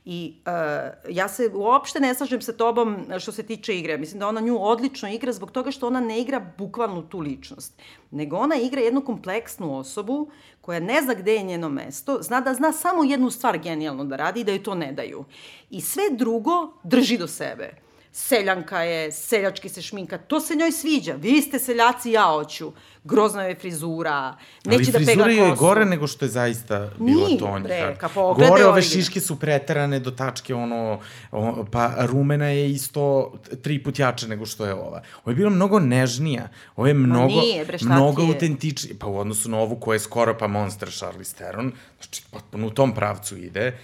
I 0.04 0.34
uh, 0.46 1.14
ja 1.14 1.28
se 1.28 1.50
uopšte 1.54 2.00
ne 2.00 2.14
slažem 2.14 2.40
sa 2.42 2.52
tobom 2.52 2.96
što 3.18 3.32
se 3.32 3.42
tiče 3.42 3.78
igre. 3.78 3.98
Mislim 3.98 4.20
da 4.20 4.28
ona 4.28 4.40
nju 4.40 4.58
odlično 4.60 5.08
igra 5.08 5.32
zbog 5.32 5.50
toga 5.50 5.70
što 5.70 5.86
ona 5.86 6.00
ne 6.00 6.20
igra 6.20 6.52
bukvalno 6.58 7.02
tu 7.02 7.18
ličnost. 7.18 7.82
Nego 8.10 8.36
ona 8.36 8.56
igra 8.56 8.80
jednu 8.80 9.00
kompleksnu 9.00 9.78
osobu 9.78 10.30
koja 10.60 10.80
ne 10.80 11.02
zna 11.02 11.14
gde 11.14 11.34
je 11.34 11.42
njeno 11.42 11.68
mesto, 11.68 12.18
zna 12.22 12.40
da 12.40 12.54
zna 12.54 12.72
samo 12.72 13.04
jednu 13.04 13.30
stvar 13.30 13.58
genijalno 13.58 14.04
da 14.04 14.16
radi 14.16 14.40
i 14.40 14.44
da 14.44 14.52
joj 14.52 14.62
to 14.62 14.74
ne 14.74 14.92
daju. 14.92 15.24
I 15.70 15.80
sve 15.80 16.02
drugo 16.10 16.72
drži 16.84 17.18
do 17.18 17.26
sebe 17.26 17.91
seljanka 18.12 18.80
je, 18.82 19.12
seljački 19.12 19.68
se 19.68 19.82
šminka, 19.82 20.18
to 20.18 20.40
se 20.40 20.54
njoj 20.56 20.72
sviđa. 20.72 21.14
Vi 21.14 21.42
ste 21.42 21.58
seljaci, 21.58 22.10
ja 22.10 22.24
hoću. 22.24 22.72
Grozna 23.04 23.42
je 23.42 23.54
frizura, 23.54 24.36
neće 24.64 24.92
da 24.92 24.98
Ali 24.98 25.06
pegla 25.06 25.24
frizura 25.24 25.24
kosu. 25.24 25.38
joj 25.38 25.48
je 25.48 25.56
gore 25.56 25.84
nego 25.84 26.06
što 26.06 26.24
je 26.24 26.28
zaista 26.28 26.90
bila 26.98 27.26
Nije, 27.26 27.38
to 27.38 27.54
njih. 27.54 27.62
bre, 27.64 27.96
ka 27.98 28.08
pogledaj 28.08 28.50
Gore 28.50 28.64
ove 28.64 28.82
šiške 28.82 29.20
su 29.20 29.38
preterane 29.38 30.00
do 30.00 30.10
tačke, 30.10 30.54
ono, 30.54 31.00
o, 31.32 31.64
pa 31.72 31.94
rumena 31.98 32.46
je 32.46 32.70
isto 32.70 33.32
tri 33.62 33.82
put 33.82 33.98
jače 33.98 34.28
nego 34.28 34.46
što 34.46 34.66
je 34.66 34.74
ova. 34.74 35.02
Ovo 35.24 35.30
je 35.30 35.34
bila 35.34 35.50
mnogo 35.50 35.80
nežnija, 35.80 36.48
ovo 36.76 36.86
je 36.86 36.94
mnogo, 36.94 37.40
nije, 37.40 37.64
bre, 37.64 37.78
mnogo 37.82 38.22
autentičnija, 38.22 38.96
pa 39.00 39.06
u 39.06 39.18
odnosu 39.18 39.50
na 39.50 39.58
ovu 39.58 39.76
koja 39.76 39.94
je 39.94 40.00
skoro 40.00 40.38
pa 40.38 40.46
monster 40.46 40.90
Charlize 40.90 41.34
Theron, 41.34 41.72
znači 42.00 42.22
potpuno 42.30 42.66
u 42.66 42.70
tom 42.70 42.94
pravcu 42.94 43.36
ide. 43.36 43.78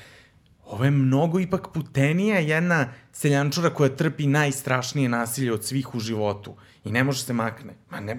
Ovo 0.70 0.84
je 0.84 0.90
mnogo 0.90 1.40
ipak 1.40 1.68
putenija 1.74 2.38
jedna 2.38 2.88
seljančura 3.12 3.70
koja 3.70 3.96
trpi 3.96 4.26
najstrašnije 4.26 5.08
nasilje 5.08 5.52
od 5.52 5.64
svih 5.64 5.94
u 5.94 6.00
životu 6.00 6.54
i 6.84 6.92
ne 6.92 7.04
može 7.04 7.22
se 7.22 7.32
makne. 7.32 7.74
Ma 7.90 8.00
ne, 8.00 8.16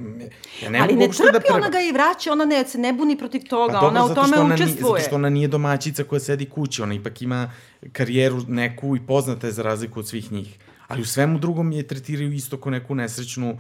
ja 0.64 0.70
ne 0.70 0.80
Ali 0.80 0.96
ne 0.96 1.06
uopšte 1.06 1.24
trpi, 1.24 1.34
da 1.34 1.40
prema... 1.40 1.58
ona 1.58 1.70
ga 1.70 1.80
i 1.80 1.92
vraća, 1.92 2.32
ona 2.32 2.46
ne, 2.46 2.66
se 2.68 2.78
ne 2.78 2.94
buni 2.94 3.18
protiv 3.18 3.42
toga, 3.50 3.74
Pa 3.74 3.82
dobro, 3.82 3.88
ona 3.88 4.06
u 4.06 4.16
tome 4.16 4.38
ona 4.38 4.56
Nije, 4.56 4.66
učestvuje. 4.66 4.92
zato 4.92 5.08
što 5.08 5.16
ona 5.16 5.30
nije 5.30 5.48
domaćica 5.48 6.04
koja 6.04 6.20
sedi 6.20 6.46
kući, 6.46 6.82
ona 6.82 6.94
ipak 6.94 7.22
ima 7.22 7.52
karijeru 7.92 8.42
neku 8.48 8.96
i 8.96 9.06
poznata 9.08 9.48
je 9.48 9.54
za 9.54 9.64
razliku 9.64 10.00
od 10.00 10.08
svih 10.08 10.32
njih. 10.32 10.58
Ali 10.88 11.02
u 11.02 11.06
svemu 11.06 11.40
drugom 11.40 11.72
je 11.72 11.88
tretiraju 11.88 12.34
isto 12.34 12.58
kao 12.58 12.72
neku 12.72 12.96
nesrećnu 12.96 13.58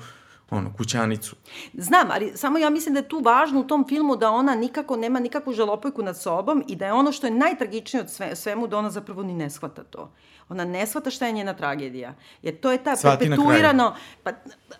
ono, 0.51 0.73
kućanicu. 0.77 1.35
Znam, 1.73 2.07
ali 2.11 2.31
samo 2.35 2.57
ja 2.57 2.69
mislim 2.69 2.93
da 2.93 2.99
je 2.99 3.09
tu 3.09 3.19
važno 3.19 3.59
u 3.59 3.67
tom 3.67 3.85
filmu 3.87 4.15
da 4.15 4.31
ona 4.31 4.55
nikako 4.55 4.97
nema 4.97 5.19
nikakvu 5.19 5.53
žalopojku 5.53 6.03
nad 6.03 6.21
sobom 6.21 6.63
i 6.67 6.75
da 6.75 6.85
je 6.85 6.93
ono 6.93 7.11
što 7.11 7.27
je 7.27 7.31
najtragičnije 7.31 8.03
od 8.03 8.09
sve, 8.09 8.35
svemu 8.35 8.67
da 8.67 8.77
ona 8.77 8.89
zapravo 8.89 9.23
ni 9.23 9.33
ne 9.33 9.49
shvata 9.49 9.83
to. 9.83 10.11
Ona 10.49 10.65
ne 10.65 10.87
shvata 10.87 11.09
šta 11.09 11.25
je 11.25 11.31
njena 11.31 11.53
tragedija. 11.53 12.13
Jer 12.41 12.59
to 12.59 12.71
je 12.71 12.83
ta 12.83 12.95
kraju. 12.95 13.17
perpetuirano, 13.19 13.95
pa 14.23 14.31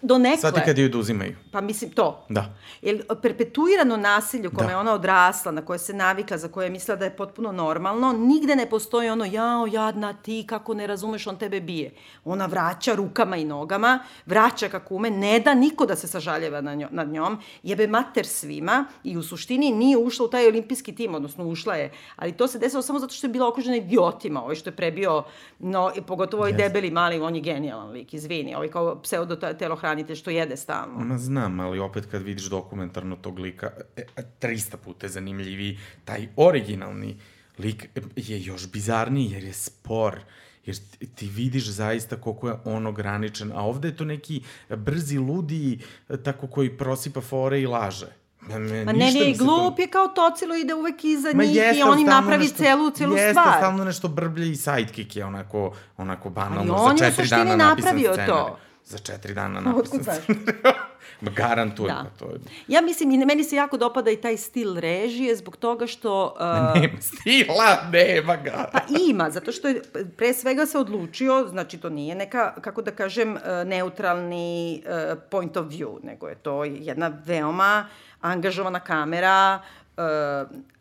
do 0.01 0.17
nekle. 0.17 0.38
Svati 0.38 0.61
kad 0.65 0.78
joj 0.78 0.86
oduzimaju. 0.86 1.36
Pa 1.51 1.61
mislim 1.61 1.91
to. 1.91 2.26
Da. 2.30 2.53
Jer 2.82 3.03
perpetuirano 3.22 3.97
nasilje 3.97 4.47
u 4.47 4.51
kome 4.51 4.67
Da. 4.67 4.72
je 4.72 4.78
ona 4.78 4.93
odrasla, 4.93 5.51
na 5.51 5.65
koje 5.65 5.80
se 5.80 5.93
navikla, 5.93 6.38
za 6.38 6.47
koje 6.47 6.65
je 6.65 6.70
mislila 6.70 6.95
da 6.95 7.05
je 7.05 7.15
potpuno 7.15 7.51
normalno, 7.51 8.13
nigde 8.13 8.55
ne 8.55 8.70
postoji 8.70 9.09
ono, 9.09 9.26
jao, 9.26 9.67
jadna 9.67 10.13
ti, 10.13 10.45
kako 10.47 10.74
ne 10.74 10.88
razumeš, 10.88 11.28
on 11.28 11.38
tebe 11.38 11.61
bije. 11.61 11.91
Ona 12.26 12.45
vraća 12.45 12.95
rukama 12.95 13.38
i 13.38 13.45
nogama, 13.45 13.99
vraća 14.26 14.70
kako 14.70 14.95
ume, 14.95 15.09
ne 15.09 15.39
da 15.39 15.53
niko 15.53 15.86
da 15.86 15.95
se 15.95 16.07
sažaljeva 16.07 16.61
na 16.61 16.76
njo, 16.76 16.88
nad 16.91 17.09
njom, 17.09 17.38
jebe 17.63 17.88
mater 17.88 18.26
svima 18.26 18.86
i 19.03 19.17
u 19.17 19.24
suštini 19.24 19.72
nije 19.72 19.97
ušla 19.97 20.26
u 20.26 20.30
taj 20.30 20.47
olimpijski 20.47 20.95
tim, 20.95 21.15
odnosno 21.15 21.45
ušla 21.45 21.76
je, 21.76 21.91
ali 22.15 22.32
to 22.32 22.47
se 22.47 22.59
desilo 22.59 22.82
samo 22.82 22.99
zato 22.99 23.13
što 23.13 23.28
je 23.28 23.32
bila 23.32 23.47
okružena 23.47 23.78
idiotima, 23.78 24.43
ovaj 24.43 24.55
što 24.55 24.70
je 24.70 24.76
prebio, 24.76 25.24
no, 25.60 25.91
i 25.95 26.01
pogotovo 26.01 26.41
ovaj 26.41 26.53
debeli 26.53 26.91
mali, 26.91 27.20
on 27.20 27.36
je 27.36 27.41
genijalan 27.41 27.89
lik, 27.89 28.14
izvini, 28.14 28.55
ovaj 28.55 28.68
kao 28.68 29.01
pseudo 29.01 29.36
telohranitelj 29.36 30.16
što 30.16 30.30
jede 30.30 30.57
stalno. 30.57 30.99
Ma 30.99 31.18
znam, 31.18 31.60
ali 31.60 31.80
opet 31.80 32.05
kad 32.05 32.22
vidiš 32.22 32.45
dokumentarno 32.45 33.16
tog 33.16 33.39
lika, 33.39 33.68
e, 33.95 34.01
e, 34.16 34.24
300 34.39 34.78
puta 34.78 35.05
je 35.05 35.10
zanimljiviji. 35.10 35.78
Taj 36.05 36.28
originalni 36.38 37.18
lik 37.57 37.88
je 38.16 38.43
još 38.43 38.72
bizarniji 38.72 39.32
jer 39.32 39.43
je 39.43 39.53
spor. 39.53 40.20
Jer 40.66 40.76
ti- 40.78 41.07
ti 41.07 41.28
vidiš 41.28 41.66
zaista 41.66 42.16
koliko 42.16 42.49
je 42.49 42.55
on 42.66 42.88
ograničen. 42.88 43.51
A 43.51 43.64
ovde 43.64 43.88
je 43.88 43.95
to 43.95 44.05
neki 44.05 44.41
brzi, 44.70 45.18
ludi, 45.18 45.80
e, 46.10 46.18
tako 46.18 46.47
koji 46.47 46.78
prosipa 46.78 47.22
fore 47.22 47.62
i 47.62 47.68
laže. 47.68 48.18
Ma, 48.50 48.60
me, 48.60 48.86
Ma 48.86 48.91
ne, 48.93 49.12
to- 49.14 49.43
glup 49.45 49.80
je 49.80 49.88
kao 49.88 50.08
tocilo 50.08 50.56
ide 50.56 50.74
uvek 50.74 51.04
iza 51.04 51.30
Ma 51.34 51.43
njih 51.43 51.56
jeste, 51.56 51.78
i 51.78 51.82
ali 51.82 51.91
on 51.91 52.00
im 52.00 52.08
napravi 52.08 52.43
nešto- 52.43 52.58
celu, 52.58 52.89
celu 52.91 53.14
jeste, 53.14 53.30
stvar. 53.32 53.58
stalno 53.58 53.84
nešto 53.86 54.08
brblje 54.08 54.52
i 54.52 54.56
sidekick 54.56 55.16
je 55.16 55.26
onako, 55.26 55.72
onako 55.97 56.30
banalno, 56.30 56.74
on 56.76 56.97
je 56.97 57.08
u 57.08 57.12
za 57.12 57.12
suštini 57.14 57.45
dana 57.45 57.56
napravio 57.56 58.14
to. 58.28 58.58
Za 58.86 58.97
četiri 58.97 59.34
dana 59.34 59.60
napisan 59.62 60.00
scenarij. 60.04 60.43
Garantujem, 61.22 61.95
Da. 61.95 62.04
pa 62.04 62.26
to 62.26 62.32
je... 62.32 62.39
Ja 62.68 62.82
mislim, 62.82 63.12
i 63.12 63.26
meni 63.26 63.43
se 63.43 63.56
jako 63.56 63.78
dopada 63.78 64.12
i 64.12 64.16
taj 64.16 64.38
stil 64.38 64.76
režije 64.76 65.36
zbog 65.36 65.58
toga 65.58 65.88
što... 65.88 66.36
Uh, 66.76 66.82
Nema 66.82 67.02
stila, 67.02 67.78
nema 67.91 68.36
ga. 68.36 68.70
Pa 68.74 68.80
ima, 69.02 69.30
zato 69.30 69.52
što 69.52 69.68
je 69.68 69.82
pre 70.18 70.34
svega 70.34 70.66
se 70.66 70.78
odlučio, 70.78 71.47
znači 71.47 71.78
to 71.78 71.89
nije 71.89 72.16
neka, 72.16 72.54
kako 72.54 72.82
da 72.82 72.91
kažem, 72.91 73.38
e, 73.38 73.66
neutralni 73.66 74.76
e, 74.78 75.16
point 75.22 75.58
of 75.58 75.66
view, 75.68 76.00
nego 76.04 76.28
je 76.28 76.36
to 76.36 76.64
jedna 76.64 77.12
veoma 77.26 77.86
angažovana 78.22 78.80
kamera, 78.80 79.61
e, 79.97 80.01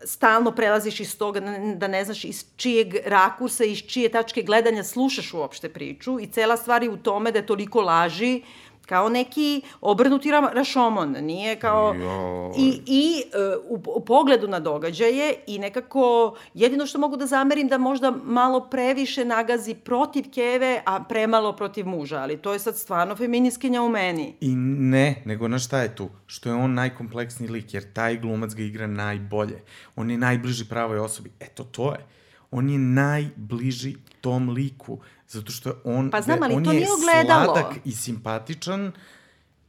stalno 0.05 0.51
prelaziš 0.51 1.01
iz 1.01 1.19
toga 1.19 1.41
da 1.75 1.89
ne- 1.89 2.05
znaš 2.05 2.25
iz 2.25 2.45
čijeg 2.57 2.95
rakursa, 3.07 3.65
iz 3.65 3.79
čije 3.79 4.09
tačke 4.09 4.43
gledanja 4.43 4.85
slušaš 4.85 5.35
uopšte 5.35 5.69
priču 5.69 6.21
i 6.21 6.27
cela 6.27 6.57
stvar 6.57 6.83
je 6.83 6.91
u 6.91 6.97
tome 6.97 7.33
da 7.33 7.39
je 7.39 7.47
toliko 7.47 7.81
laži 7.81 8.43
kao 8.89 9.09
neki 9.09 9.63
obrnuti 9.81 10.31
ra 10.31 10.51
rašomon, 10.55 11.11
nije 11.21 11.57
kao... 11.57 11.95
Joj. 11.95 12.53
I, 12.59 12.81
i 12.87 13.23
e, 13.33 13.57
u, 13.69 13.83
u 13.97 14.05
pogledu 14.05 14.49
na 14.49 14.61
događaje 14.61 15.35
i 15.47 15.59
nekako 15.59 16.37
jedino 16.55 16.87
što 16.87 16.99
mogu 16.99 17.17
da 17.17 17.27
zamerim 17.27 17.69
da 17.69 17.79
možda 17.79 18.11
malo 18.25 18.61
previše 18.61 19.25
nagazi 19.25 19.75
protiv 19.75 20.25
Keve, 20.35 20.83
a 20.87 21.05
premalo 21.05 21.53
protiv 21.53 21.87
muža, 21.87 22.19
ali 22.19 22.37
to 22.37 22.53
je 22.53 22.59
sad 22.59 22.77
stvarno 22.77 23.17
feminiskinja 23.17 23.83
u 23.83 23.89
meni. 23.89 24.35
I 24.41 24.55
ne, 24.57 25.23
nego 25.25 25.49
na 25.49 25.59
šta 25.59 25.83
je 25.83 25.95
tu? 25.95 26.09
Što 26.27 26.49
je 26.49 26.55
on 26.55 26.75
najkompleksniji 26.75 27.51
lik, 27.51 27.75
jer 27.75 27.93
taj 27.93 28.17
glumac 28.17 28.55
ga 28.55 28.63
igra 28.63 28.87
najbolje. 28.87 29.63
On 29.97 30.11
je 30.11 30.19
najbliži 30.19 30.69
pravoj 30.69 30.99
osobi. 30.99 31.31
Eto, 31.41 31.65
to 31.65 31.93
je. 31.93 32.07
On 32.51 32.71
je 32.71 32.79
najbliži 32.79 33.97
tom 34.21 34.49
liku, 34.49 34.99
zato 35.29 35.53
što 35.53 35.73
on, 35.85 36.11
Pa 36.11 36.21
znam, 36.21 36.43
ali 36.43 36.55
on 36.55 36.65
to 36.65 36.73
je 36.73 36.87
ogledalo. 36.93 37.55
sladak 37.55 37.77
i 37.85 37.93
simpatičan 37.93 38.93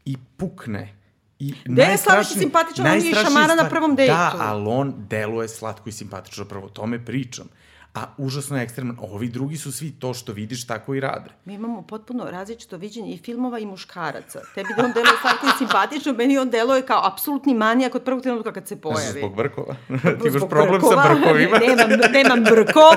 i 0.05 0.17
pukne. 0.37 0.95
I 1.39 1.53
Gde 1.65 1.83
je 1.83 1.97
sladak 1.97 2.25
i 2.25 2.39
simpatičan? 2.39 2.85
On 2.87 2.93
je 2.95 3.13
šamara 3.15 3.47
na 3.47 3.53
stvar- 3.55 3.69
prvom 3.69 3.95
dejtu. 3.95 4.13
Da, 4.13 4.33
ali 4.39 4.65
on 4.67 4.93
deluje 4.99 5.47
slatko 5.47 5.89
i 5.89 5.93
simpatično, 5.93 6.45
prvo 6.45 6.65
o 6.65 6.69
tome 6.69 7.05
pričam. 7.05 7.47
A 7.93 8.05
užasno 8.17 8.57
je 8.57 8.63
ekstreman. 8.63 8.97
Ovi 8.99 9.29
drugi 9.29 9.57
su 9.57 9.71
svi 9.71 9.91
to 9.91 10.13
što 10.13 10.33
vidiš, 10.33 10.67
tako 10.67 10.95
i 10.95 10.99
rade. 10.99 11.29
Mi 11.45 11.53
imamo 11.53 11.81
potpuno 11.81 12.23
različito 12.23 12.77
viđenje 12.77 13.13
i 13.13 13.17
filmova 13.17 13.59
i 13.59 13.65
muškaraca. 13.65 14.39
Tebi 14.55 14.69
da 14.77 14.85
on 14.85 14.91
deluje 14.93 15.13
slatko 15.21 15.45
i 15.47 15.57
simpatično, 15.57 16.13
meni 16.13 16.37
on 16.37 16.49
deluje 16.49 16.81
kao 16.81 17.07
apsolutni 17.07 17.53
manijak 17.53 17.95
od 17.95 18.03
prvog 18.03 18.21
trenutka 18.21 18.53
kad 18.53 18.67
se 18.67 18.81
pojavi. 18.81 19.19
zbog 19.19 19.35
brkova. 19.35 19.75
Ti 20.21 20.27
imaš 20.27 20.49
problem 20.49 20.81
brkova. 20.81 21.03
sa 21.03 21.13
brkovima. 21.13 21.57
nemam, 21.67 21.89
nemam 22.13 22.43
brko, 22.43 22.95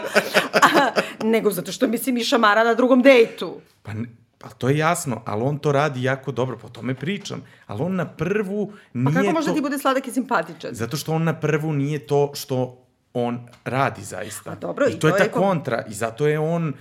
a, 0.53 0.91
nego 1.25 1.51
zato 1.51 1.73
što 1.73 1.89
mislim 1.89 2.17
i 2.17 2.25
šamara 2.25 2.65
na 2.65 2.75
drugom 2.75 3.03
dejtu. 3.03 3.61
Pa, 3.83 3.93
ne- 3.93 4.09
pa 4.39 4.49
to 4.49 4.69
je 4.69 4.79
jasno, 4.79 5.23
ali 5.27 5.43
on 5.43 5.59
to 5.59 5.73
radi 5.73 6.03
jako 6.03 6.33
dobro, 6.33 6.59
po 6.59 6.69
tome 6.69 6.95
pričam. 6.95 7.43
Ali 7.67 7.83
on 7.83 7.95
na 7.95 8.07
prvu 8.07 8.73
nije 8.93 9.15
Pa 9.15 9.21
kako 9.21 9.33
može 9.33 9.49
to... 9.49 9.55
ti 9.55 9.61
bude 9.61 9.79
sladak 9.79 10.07
i 10.07 10.11
simpatičan? 10.11 10.75
Zato 10.75 10.97
što 10.97 11.13
on 11.13 11.25
na 11.25 11.41
prvu 11.41 11.73
nije 11.73 12.07
to 12.07 12.31
što 12.35 12.82
on 13.15 13.49
radi 13.65 14.05
zaista. 14.05 14.51
Pa 14.51 14.55
dobro, 14.57 14.87
I 14.89 14.99
to 14.99 15.09
je 15.09 15.17
ta 15.17 15.25
je 15.25 15.31
kom- 15.31 15.43
kontra. 15.43 15.85
I 15.89 15.95
zato 15.95 16.27
je 16.27 16.39
on, 16.39 16.75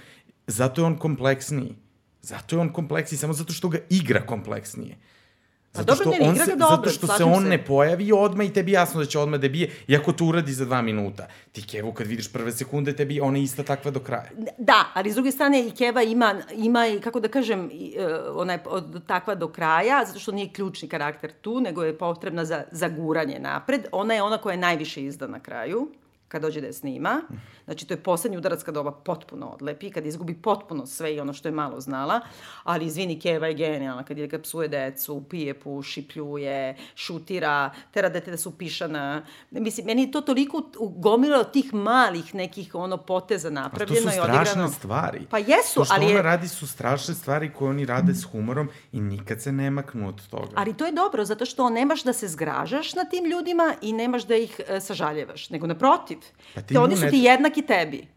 zato 0.48 0.82
je 0.82 0.86
on 0.86 0.98
kompleksniji. 0.98 1.76
Zato 2.22 2.56
je 2.56 2.60
on 2.60 2.74
kompleksniji, 2.74 3.20
samo 3.20 3.34
zato 3.34 3.54
što 3.54 3.70
ga 3.70 3.78
igra 3.90 4.26
kompleksnije. 4.26 4.98
Pa 5.74 5.84
dobro, 5.84 6.12
ne, 6.12 6.20
ne, 6.20 6.30
on 6.30 6.36
se, 6.36 6.56
dobro, 6.56 6.76
zato 6.76 6.90
što 6.90 7.08
se 7.08 7.24
on 7.24 7.44
se. 7.44 7.50
ne 7.50 7.66
pojavi 7.66 8.12
odmah 8.12 8.48
i 8.48 8.54
tebi 8.54 8.72
jasno 8.72 9.00
da 9.00 9.06
će 9.06 9.20
odmah 9.20 9.40
da 9.40 9.50
bije, 9.50 9.70
iako 9.88 10.12
to 10.12 10.26
uradi 10.26 10.54
za 10.54 10.66
dva 10.66 10.82
minuta. 10.82 11.28
Ti 11.52 11.62
Kevu 11.68 11.94
kad 11.94 12.08
vidiš 12.08 12.32
prve 12.34 12.52
sekunde, 12.52 12.96
tebi 12.96 13.22
ona 13.22 13.38
je 13.38 13.44
ista 13.44 13.64
takva 13.64 13.92
do 13.92 14.00
kraja. 14.00 14.30
Da, 14.58 14.86
ali 14.94 15.12
s 15.12 15.16
druge 15.16 15.32
strane 15.32 15.68
i 15.68 15.72
Keva 15.72 16.04
ima, 16.04 16.36
ima 16.56 16.88
i, 16.88 17.00
kako 17.00 17.20
da 17.20 17.28
kažem, 17.28 17.60
uh, 17.66 17.72
ona 18.36 18.54
je 18.54 18.64
od 18.66 19.06
takva 19.08 19.36
do 19.36 19.48
kraja, 19.48 20.04
zato 20.06 20.20
što 20.20 20.32
nije 20.32 20.54
ključni 20.54 20.90
karakter 20.90 21.32
tu, 21.42 21.62
nego 21.62 21.84
je 21.84 21.98
potrebna 21.98 22.46
za, 22.46 22.64
za 22.72 22.90
guranje 22.90 23.40
napred. 23.40 23.86
Ona 23.92 24.14
je 24.14 24.22
ona 24.22 24.38
koja 24.38 24.54
je 24.54 24.60
najviše 24.60 25.04
izda 25.04 25.28
na 25.28 25.40
kraju 25.40 25.88
kad 26.32 26.42
dođe 26.42 26.62
da 26.62 26.68
je 26.68 26.74
snima. 26.74 27.22
Znači, 27.66 27.88
to 27.88 27.94
je 27.94 27.98
poslednji 28.00 28.38
udarac 28.38 28.64
kada 28.64 28.80
ova 28.80 28.92
potpuno 28.94 29.48
odlepi, 29.48 29.92
kad 29.92 30.06
izgubi 30.06 30.34
potpuno 30.36 30.86
sve 30.86 31.16
i 31.16 31.20
ono 31.20 31.34
što 31.34 31.48
je 31.48 31.54
malo 31.54 31.80
znala. 31.80 32.20
Ali, 32.64 32.86
izvini, 32.86 33.20
Keva 33.20 33.48
je 33.48 33.54
genijalna 33.54 34.04
kad 34.04 34.18
je 34.18 34.30
kad 34.30 34.42
psuje 34.42 34.68
decu, 34.68 35.24
pije, 35.24 35.54
puši, 35.54 36.08
pljuje, 36.08 36.76
šutira, 36.96 37.72
tera 37.92 38.10
dete 38.10 38.32
da 38.32 38.38
su 38.38 38.52
pišana. 38.52 39.22
Mislim, 39.52 39.86
meni 39.86 40.02
je 40.02 40.12
to 40.12 40.22
toliko 40.22 40.62
gomilo 40.80 41.44
tih 41.44 41.74
malih 41.74 42.36
nekih 42.36 42.76
ono 42.76 42.98
poteza 42.98 43.50
to 43.50 43.54
napravljeno 43.54 44.02
su 44.02 44.18
i 44.18 44.20
odigrano. 44.20 44.46
strašne 44.46 44.68
stvari. 44.70 45.28
Pa 45.30 45.38
jesu, 45.38 45.76
to 45.76 45.86
što 45.86 45.94
ali 45.94 46.06
je- 46.06 46.12
ona 46.12 46.22
radi 46.22 46.48
su 46.48 46.68
strašne 46.68 47.14
stvari 47.14 47.52
koje 47.52 47.70
oni 47.70 47.86
rade 47.86 48.14
s 48.14 48.24
humorom 48.24 48.70
i 48.92 49.02
nikad 49.02 49.42
se 49.42 49.52
ne 49.52 49.72
maknu 49.72 50.08
od 50.08 50.28
toga. 50.28 50.52
Ali 50.56 50.74
to 50.74 50.86
je 50.86 50.92
dobro, 50.94 51.26
zato 51.26 51.46
što 51.46 51.70
nemaš 51.70 52.04
da 52.04 52.14
se 52.14 52.28
zgražaš 52.28 52.94
na 52.94 53.06
tim 53.06 53.26
ljudima 53.26 53.74
i 53.82 53.94
nemaš 53.94 54.24
da 54.24 54.36
ih 54.36 54.62
e, 54.68 54.80
sažaljevaš, 54.82 55.50
nego 55.50 55.68
naprotiv. 55.68 56.18
Pa 56.56 56.62
Pa 56.62 56.68
te, 56.68 56.80
oni 56.80 56.94
nju 56.94 56.98
su 56.98 57.06
ne- 57.06 57.12
ti 57.12 57.18
jednaki 57.18 57.62
tebi. 57.62 58.08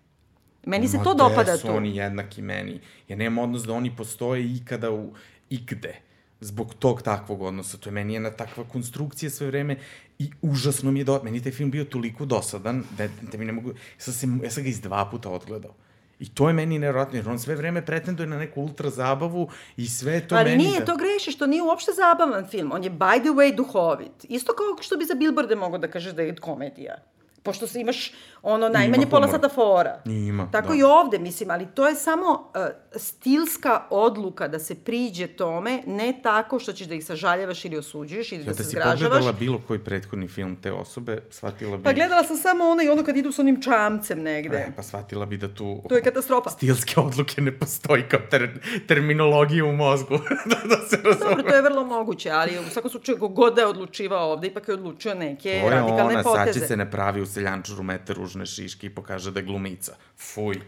Meni 0.67 0.89
se 0.89 0.97
Ma 0.97 1.05
to 1.05 1.15
gde 1.15 1.23
dopada 1.23 1.57
su 1.57 1.67
tu. 1.67 1.77
oni 1.77 1.97
jednaki 1.97 2.43
meni? 2.43 2.81
Ja 3.09 3.17
nemam 3.17 3.45
odnos 3.45 3.63
da 3.63 3.73
oni 3.73 3.97
postoje 3.97 4.55
ikada 4.55 4.91
u 4.91 5.13
igde 5.51 5.95
zbog 6.41 6.75
tog 6.75 7.03
takvog 7.03 7.43
odnosa. 7.43 7.79
To 7.79 7.89
je 7.89 7.93
meni 7.93 8.15
jedna 8.15 8.31
takva 8.31 8.65
konstrukcija 8.65 9.31
sve 9.31 9.47
vreme 9.47 9.77
i 10.19 10.31
užasno 10.43 10.91
mi 10.91 11.01
je 11.01 11.05
do... 11.05 11.21
Meni 11.25 11.39
je 11.39 11.43
taj 11.43 11.53
film 11.53 11.71
bio 11.71 11.85
toliko 11.85 12.25
dosadan 12.25 12.85
da, 12.99 13.09
da 13.33 13.39
mi 13.39 13.45
ne 13.45 13.53
mogu... 13.53 13.71
Ja 13.71 13.75
sam, 13.99 14.13
se, 14.13 14.27
ja 14.45 14.51
sam 14.51 14.63
ga 14.63 14.69
iz 14.69 14.81
dva 14.81 15.09
puta 15.11 15.31
odgledao. 15.31 15.75
I 16.19 16.29
to 16.29 16.49
je 16.49 16.55
meni 16.55 16.79
nevjerojatno, 16.79 17.19
jer 17.19 17.29
on 17.29 17.39
sve 17.39 17.55
vreme 17.55 17.87
pretenduje 17.87 18.27
na 18.27 18.39
neku 18.39 18.63
ultra 18.63 18.91
zabavu 18.91 19.49
i 19.77 19.87
sve 19.87 20.29
to 20.29 20.37
Ali 20.37 20.51
meni 20.51 20.65
nije, 20.65 20.81
da... 20.81 20.87
to 20.87 20.97
greši 20.97 21.33
što 21.33 21.47
nije 21.47 21.63
uopšte 21.63 21.93
zabavan 21.93 22.47
film. 22.47 22.73
On 22.73 22.85
je 22.85 22.91
by 22.91 23.21
the 23.21 23.31
way 23.31 23.57
duhovit. 23.57 24.25
Isto 24.29 24.53
kao 24.53 24.83
što 24.83 24.97
bi 24.97 25.05
za 25.05 25.15
Billboarde 25.15 25.57
mogo 25.57 25.79
da 25.79 25.91
kažeš 25.91 26.13
da 26.13 26.23
je 26.23 26.37
komedija. 26.37 26.97
Pošto 27.45 27.67
se 27.67 27.81
imaš 27.81 28.13
ono 28.43 28.69
najmanje 28.69 29.07
pola 29.07 29.29
sata 29.29 29.49
fora. 29.49 30.01
Ima, 30.05 30.49
Tako 30.53 30.69
da. 30.69 30.75
i 30.75 30.83
ovde, 30.83 31.19
mislim, 31.19 31.51
ali 31.51 31.67
to 31.75 31.89
je 31.89 31.95
samo 31.95 32.51
uh, 32.55 32.67
stilska 32.97 33.83
odluka 33.91 34.49
da 34.49 34.59
se 34.59 34.75
priđe 34.75 35.27
tome, 35.27 35.83
ne 35.87 36.21
tako 36.23 36.59
što 36.59 36.73
ćeš 36.73 36.87
da 36.87 36.95
ih 36.95 37.05
sažaljavaš 37.05 37.65
ili 37.65 37.79
osuđuješ 37.79 38.33
ili 38.33 38.45
da, 38.45 38.51
Ja 38.51 38.55
se 38.55 38.63
da 38.63 38.65
si 38.65 38.71
zgražavaš. 38.71 39.01
pogledala 39.01 39.33
bilo 39.33 39.61
koji 39.67 39.79
prethodni 39.79 40.29
film 40.29 40.57
te 40.63 40.73
osobe, 40.73 41.23
shvatila 41.31 41.77
bi... 41.77 41.83
Pa 41.83 41.93
gledala 41.93 42.25
sam 42.25 42.37
samo 42.37 42.65
ono 42.65 42.83
i 42.83 42.89
ono 42.89 43.05
kad 43.05 43.17
idu 43.17 43.33
s 43.33 43.39
onim 43.39 43.63
čamcem 43.63 44.23
negde. 44.23 44.57
E, 44.57 44.73
pa 44.77 44.83
shvatila 44.83 45.27
bi 45.27 45.37
da 45.37 45.55
tu... 45.55 45.83
To 45.89 45.97
je 45.97 46.03
katastrofa. 46.03 46.51
Stilske 46.51 47.01
odluke 47.01 47.41
ne 47.41 47.59
postoji 47.59 48.03
kao 48.09 48.21
ter, 48.31 48.61
terminologija 48.89 49.65
u 49.65 49.73
mozgu. 49.73 50.19
da, 50.51 50.77
da 50.77 50.89
se 50.89 50.97
razume. 51.05 51.31
Dobro, 51.31 51.43
to 51.43 51.57
je 51.57 51.63
vrlo 51.63 51.85
moguće, 51.85 52.31
ali 52.31 52.59
u 52.59 52.71
svakom 52.71 52.91
slučaju 52.91 53.19
kogod 53.19 53.55
da 53.55 53.61
je 53.61 53.67
odlučivao 53.67 54.33
ovde, 54.33 54.47
ipak 54.47 54.69
je 54.69 54.75
odlučio 54.75 55.15
neke 55.15 55.61
To 55.61 55.67
je 55.67 55.71
radikalne 55.71 56.15
ona, 56.15 56.23
poteze. 56.23 56.45
sad 56.45 56.55
će 56.55 56.61
se 56.61 56.77
ne 56.77 56.91
pravi 56.91 57.21
u 57.21 57.27
seljančuru 57.35 57.83
mete 57.83 58.15
ružne 58.15 58.47
šiške 58.47 58.87
i 58.87 58.95
pokaže 58.95 59.31
da 59.31 59.41
je 59.41 59.47
glumica. 59.47 59.97
Fuj. 60.17 60.61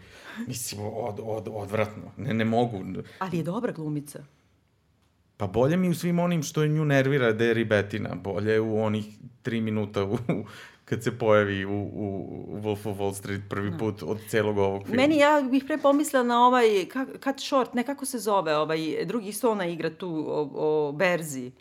Mislim, 0.47 0.81
od, 0.81 1.19
od, 1.23 1.47
odvratno. 1.51 2.11
Ne, 2.17 2.33
ne 2.33 2.45
mogu. 2.45 2.83
Ali 3.19 3.37
je 3.37 3.43
dobra 3.43 3.71
glumica. 3.71 4.23
Pa 5.37 5.47
bolje 5.47 5.77
mi 5.77 5.89
u 5.89 5.95
svim 5.95 6.19
onim 6.19 6.43
što 6.43 6.63
je 6.63 6.69
nju 6.69 6.85
nervira 6.85 7.31
da 7.31 7.45
je 7.45 7.53
ribetina. 7.53 8.15
Bolje 8.15 8.51
je 8.51 8.61
u 8.61 8.83
onih 8.83 9.05
tri 9.41 9.61
minuta 9.61 10.03
u, 10.03 10.17
kad 10.85 11.03
se 11.03 11.17
pojavi 11.17 11.65
u, 11.65 11.89
u, 11.93 12.59
Wolf 12.63 12.89
of 12.89 12.97
Wall 12.97 13.13
Street 13.13 13.41
prvi 13.49 13.77
put 13.77 14.03
od 14.03 14.19
celog 14.29 14.57
ovog 14.57 14.85
filma. 14.85 15.01
Meni, 15.01 15.17
ja 15.17 15.41
bih 15.51 15.63
pre 15.67 15.77
pomislila 15.77 16.23
na 16.23 16.47
ovaj, 16.47 16.85
kak, 16.89 17.09
cut 17.23 17.39
short, 17.39 17.73
ne 17.73 17.83
kako 17.83 18.05
se 18.05 18.19
zove, 18.19 18.55
ovaj, 18.55 19.05
drugi 19.05 19.29
isto 19.29 19.51
ona 19.51 19.65
igra 19.65 19.89
tu 19.89 20.25
o, 20.27 20.49
o 20.53 20.91
berzi. 20.91 21.51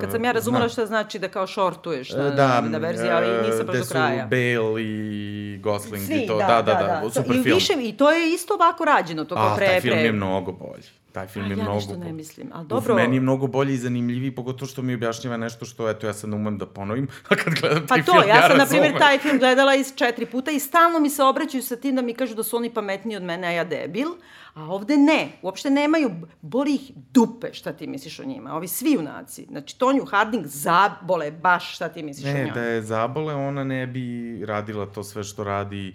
Kad 0.00 0.10
sam 0.10 0.24
ja 0.24 0.32
razumela 0.32 0.60
znam. 0.60 0.70
šta 0.70 0.86
znači 0.86 1.18
da 1.18 1.28
kao 1.28 1.46
shortuješ 1.46 2.10
na, 2.10 2.30
da, 2.30 2.60
na 2.60 2.78
berzi, 2.78 3.08
ali 3.08 3.26
nisam 3.42 3.66
baš 3.66 3.76
do 3.78 3.84
kraja. 3.84 4.22
su 4.22 4.28
Bale 4.28 4.82
i 4.82 5.58
Gosling 5.58 6.04
Svi, 6.04 6.14
i 6.14 6.26
to. 6.26 6.38
da, 6.38 6.46
Da, 6.46 6.62
da, 6.64 6.74
da. 6.74 7.00
To- 7.02 7.10
Super 7.10 7.36
I, 7.36 7.42
film. 7.42 7.54
više, 7.54 7.72
I 7.78 7.92
to 7.92 8.12
je 8.12 8.32
isto 8.32 8.54
ovako 8.54 8.84
rađeno, 8.84 9.24
to 9.24 9.34
kao 9.34 9.46
A, 9.46 9.56
pre, 9.56 9.66
taj 9.66 9.80
film 9.80 9.94
pre. 9.94 10.02
je 10.02 10.12
mnogo 10.12 10.52
bolji. 10.52 10.82
Taj 11.12 11.26
film 11.26 11.44
A, 11.44 11.48
je 11.48 11.52
ja 11.52 11.56
mnogo 11.56 11.74
nešto 11.74 11.96
ne 11.96 12.12
mislim, 12.12 12.50
ali 12.52 12.62
Uf, 12.62 12.68
dobro. 12.68 12.94
meni 12.94 13.16
je 13.16 13.20
mnogo 13.20 13.46
bolji 13.46 13.74
i 13.74 13.78
zanimljiviji, 13.78 14.30
pogotovo 14.30 14.68
što 14.68 14.82
mi 14.82 14.94
objašnjava 14.94 15.36
nešto 15.36 15.64
što, 15.64 15.90
eto, 15.90 16.06
ja 16.06 16.12
sad 16.12 16.30
ne 16.30 16.36
umem 16.36 16.58
da 16.58 16.66
ponovim, 16.66 17.08
a 17.28 17.34
kad 17.36 17.54
gledam 17.54 17.82
Pa 17.82 17.94
taj 17.94 18.04
to, 18.04 18.12
film, 18.12 18.24
ja 18.28 18.48
sam, 18.48 18.58
na 18.58 18.66
primjer, 18.66 18.98
taj 18.98 19.18
film 19.18 19.38
gledala 19.38 19.74
iz 19.74 19.92
četiri 19.94 20.26
puta 20.26 20.50
i 20.50 20.58
stalno 20.58 21.00
mi 21.00 21.10
se 21.10 21.22
obraćaju 21.22 21.62
sa 21.62 21.76
tim 21.76 21.96
da 21.96 22.02
mi 22.02 22.14
kažu 22.14 22.34
da 22.34 22.42
su 22.42 22.56
oni 22.56 22.74
pametniji 22.74 23.16
od 23.16 23.22
mene, 23.22 23.48
a 23.48 23.50
ja 23.50 23.64
debil. 23.64 24.08
A 24.54 24.64
ovde 24.64 24.96
ne, 24.96 25.28
uopšte 25.42 25.70
nemaju, 25.70 26.10
boli 26.40 26.74
ih 26.74 26.80
dupe 27.12 27.52
šta 27.52 27.72
ti 27.72 27.86
misliš 27.86 28.20
o 28.20 28.24
njima. 28.24 28.54
Ovi 28.54 28.68
svi 28.68 28.92
junaci. 28.92 29.46
Znači, 29.50 29.78
Tonju 29.78 30.04
Harding 30.04 30.46
zabole 30.46 31.30
baš 31.30 31.74
šta 31.74 31.88
ti 31.88 32.02
misliš 32.02 32.26
o 32.26 32.32
Ne, 32.32 32.44
njoj. 32.44 32.50
da 32.50 32.60
je 32.62 32.82
zabole, 32.82 33.34
ona 33.34 33.64
ne 33.64 33.86
bi 33.86 34.02
radila 34.46 34.86
to 34.86 35.02
sve 35.04 35.24
što 35.24 35.44
radi 35.44 35.94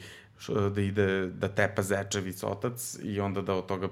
da 0.75 0.81
ide 0.81 1.27
da 1.27 1.47
tepa 1.47 1.81
Zečevic 1.81 2.43
otac 2.43 2.97
i 3.03 3.19
onda 3.19 3.41
da 3.41 3.53
od 3.53 3.65
toga 3.65 3.87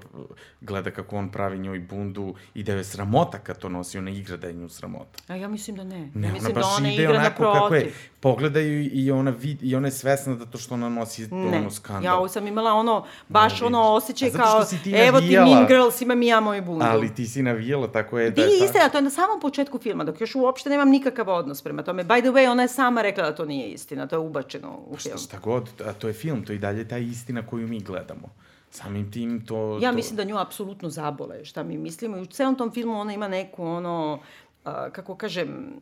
gleda 0.60 0.90
kako 0.90 1.16
on 1.16 1.28
pravi 1.28 1.58
njoj 1.58 1.78
bundu 1.80 2.34
i 2.54 2.62
da 2.62 2.72
je 2.72 2.84
sramota 2.84 3.38
kad 3.38 3.58
to 3.58 3.68
nosi, 3.68 3.98
ona 3.98 4.10
igra 4.10 4.36
da 4.36 4.46
je 4.46 4.52
nju 4.52 4.68
sramota. 4.68 5.18
A 5.28 5.34
ja 5.36 5.48
mislim 5.48 5.76
da 5.76 5.84
ne. 5.84 6.10
Ne, 6.14 6.28
ja 6.28 6.32
mislim 6.32 6.44
ona 6.44 6.54
baš 6.54 6.64
da 6.64 6.76
ona 6.78 6.92
ide 6.92 7.02
igra 7.02 7.14
onako 7.18 7.52
kako 7.52 7.74
je. 7.74 7.92
Pogledaju 8.20 8.88
i 8.92 9.10
ona, 9.10 9.30
vid, 9.30 9.62
i 9.62 9.76
ona 9.76 9.88
je 9.88 9.92
svesna 9.92 10.34
da 10.34 10.46
to 10.46 10.58
što 10.58 10.74
ona 10.74 10.88
nosi 10.88 11.28
Ne, 11.30 11.58
ono 11.58 11.70
skandal. 11.70 12.04
ja 12.04 12.16
ovo 12.16 12.28
sam 12.28 12.46
imala 12.46 12.72
ono, 12.72 13.04
baš 13.28 13.60
Ne, 13.60 13.66
ono 13.66 13.82
osjećaj 13.82 14.30
kao, 14.30 14.64
ti 14.64 14.90
evo 14.90 15.20
ti. 15.20 15.26
Mean 15.38 15.66
Girls, 15.66 16.00
imam 16.00 16.22
i 16.22 16.26
ja 16.26 16.40
moju 16.40 16.62
bundu. 16.62 16.84
Ali 16.88 17.14
ti 17.14 17.26
si 17.26 17.42
navijala, 17.42 17.92
tako 17.92 18.18
je 18.18 18.30
da 18.30 18.42
je... 18.42 18.48
istina, 18.64 18.88
to 18.88 18.98
je 18.98 19.02
na 19.02 19.10
samom 19.10 19.40
početku 19.40 19.78
filma, 19.78 20.04
dok 20.04 20.20
još 20.20 20.34
uopšte 20.34 20.70
nemam 20.70 20.88
nikakav 20.90 21.28
odnos 21.28 21.62
prema 21.62 21.82
tome. 21.82 22.04
By 22.04 22.20
the 22.20 22.30
way, 22.30 22.50
ona 22.50 22.62
je 22.62 22.68
sama 22.68 23.02
rekla 23.02 23.24
da 23.24 23.34
to 23.34 23.44
nije 23.44 23.68
istina, 23.68 24.06
to 24.06 24.14
je 24.16 24.20
ubačeno 24.20 24.78
u 24.86 24.96
Šta, 24.96 25.08
film. 25.08 25.18
šta 25.18 25.38
god, 25.38 25.68
a 25.86 25.92
to 25.92 26.08
je 26.08 26.14
film, 26.14 26.35
to 26.44 26.52
je 26.52 26.56
i 26.56 26.58
dalje 26.58 26.88
ta 26.88 26.98
istina 26.98 27.46
koju 27.46 27.68
mi 27.68 27.80
gledamo. 27.80 28.28
Samim 28.70 29.12
tim 29.12 29.46
to... 29.46 29.78
Ja 29.82 29.90
to... 29.90 29.96
mislim 29.96 30.16
da 30.16 30.24
nju 30.24 30.38
apsolutno 30.38 30.90
zabole 30.90 31.44
šta 31.44 31.62
mi 31.62 31.78
mislimo 31.78 32.16
i 32.16 32.20
u 32.20 32.26
celom 32.26 32.56
tom 32.56 32.72
filmu 32.72 33.00
ona 33.00 33.14
ima 33.14 33.28
neku 33.28 33.64
ono, 33.64 34.20
a, 34.64 34.90
kako 34.90 35.16
kažem, 35.16 35.80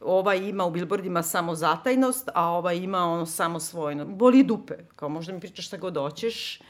ova 0.00 0.34
ima 0.34 0.64
u 0.64 0.70
billboardima 0.70 1.22
samo 1.22 1.54
zatajnost, 1.54 2.28
a 2.34 2.50
ova 2.50 2.72
ima 2.72 3.04
ono 3.04 3.26
samo 3.26 3.60
svojno. 3.60 4.04
Boli 4.04 4.44
dupe, 4.44 4.74
kao 4.96 5.08
možda 5.08 5.32
mi 5.32 5.40
pričaš 5.40 5.66
šta 5.66 5.76
god 5.76 5.96
hoćeš, 5.96 6.60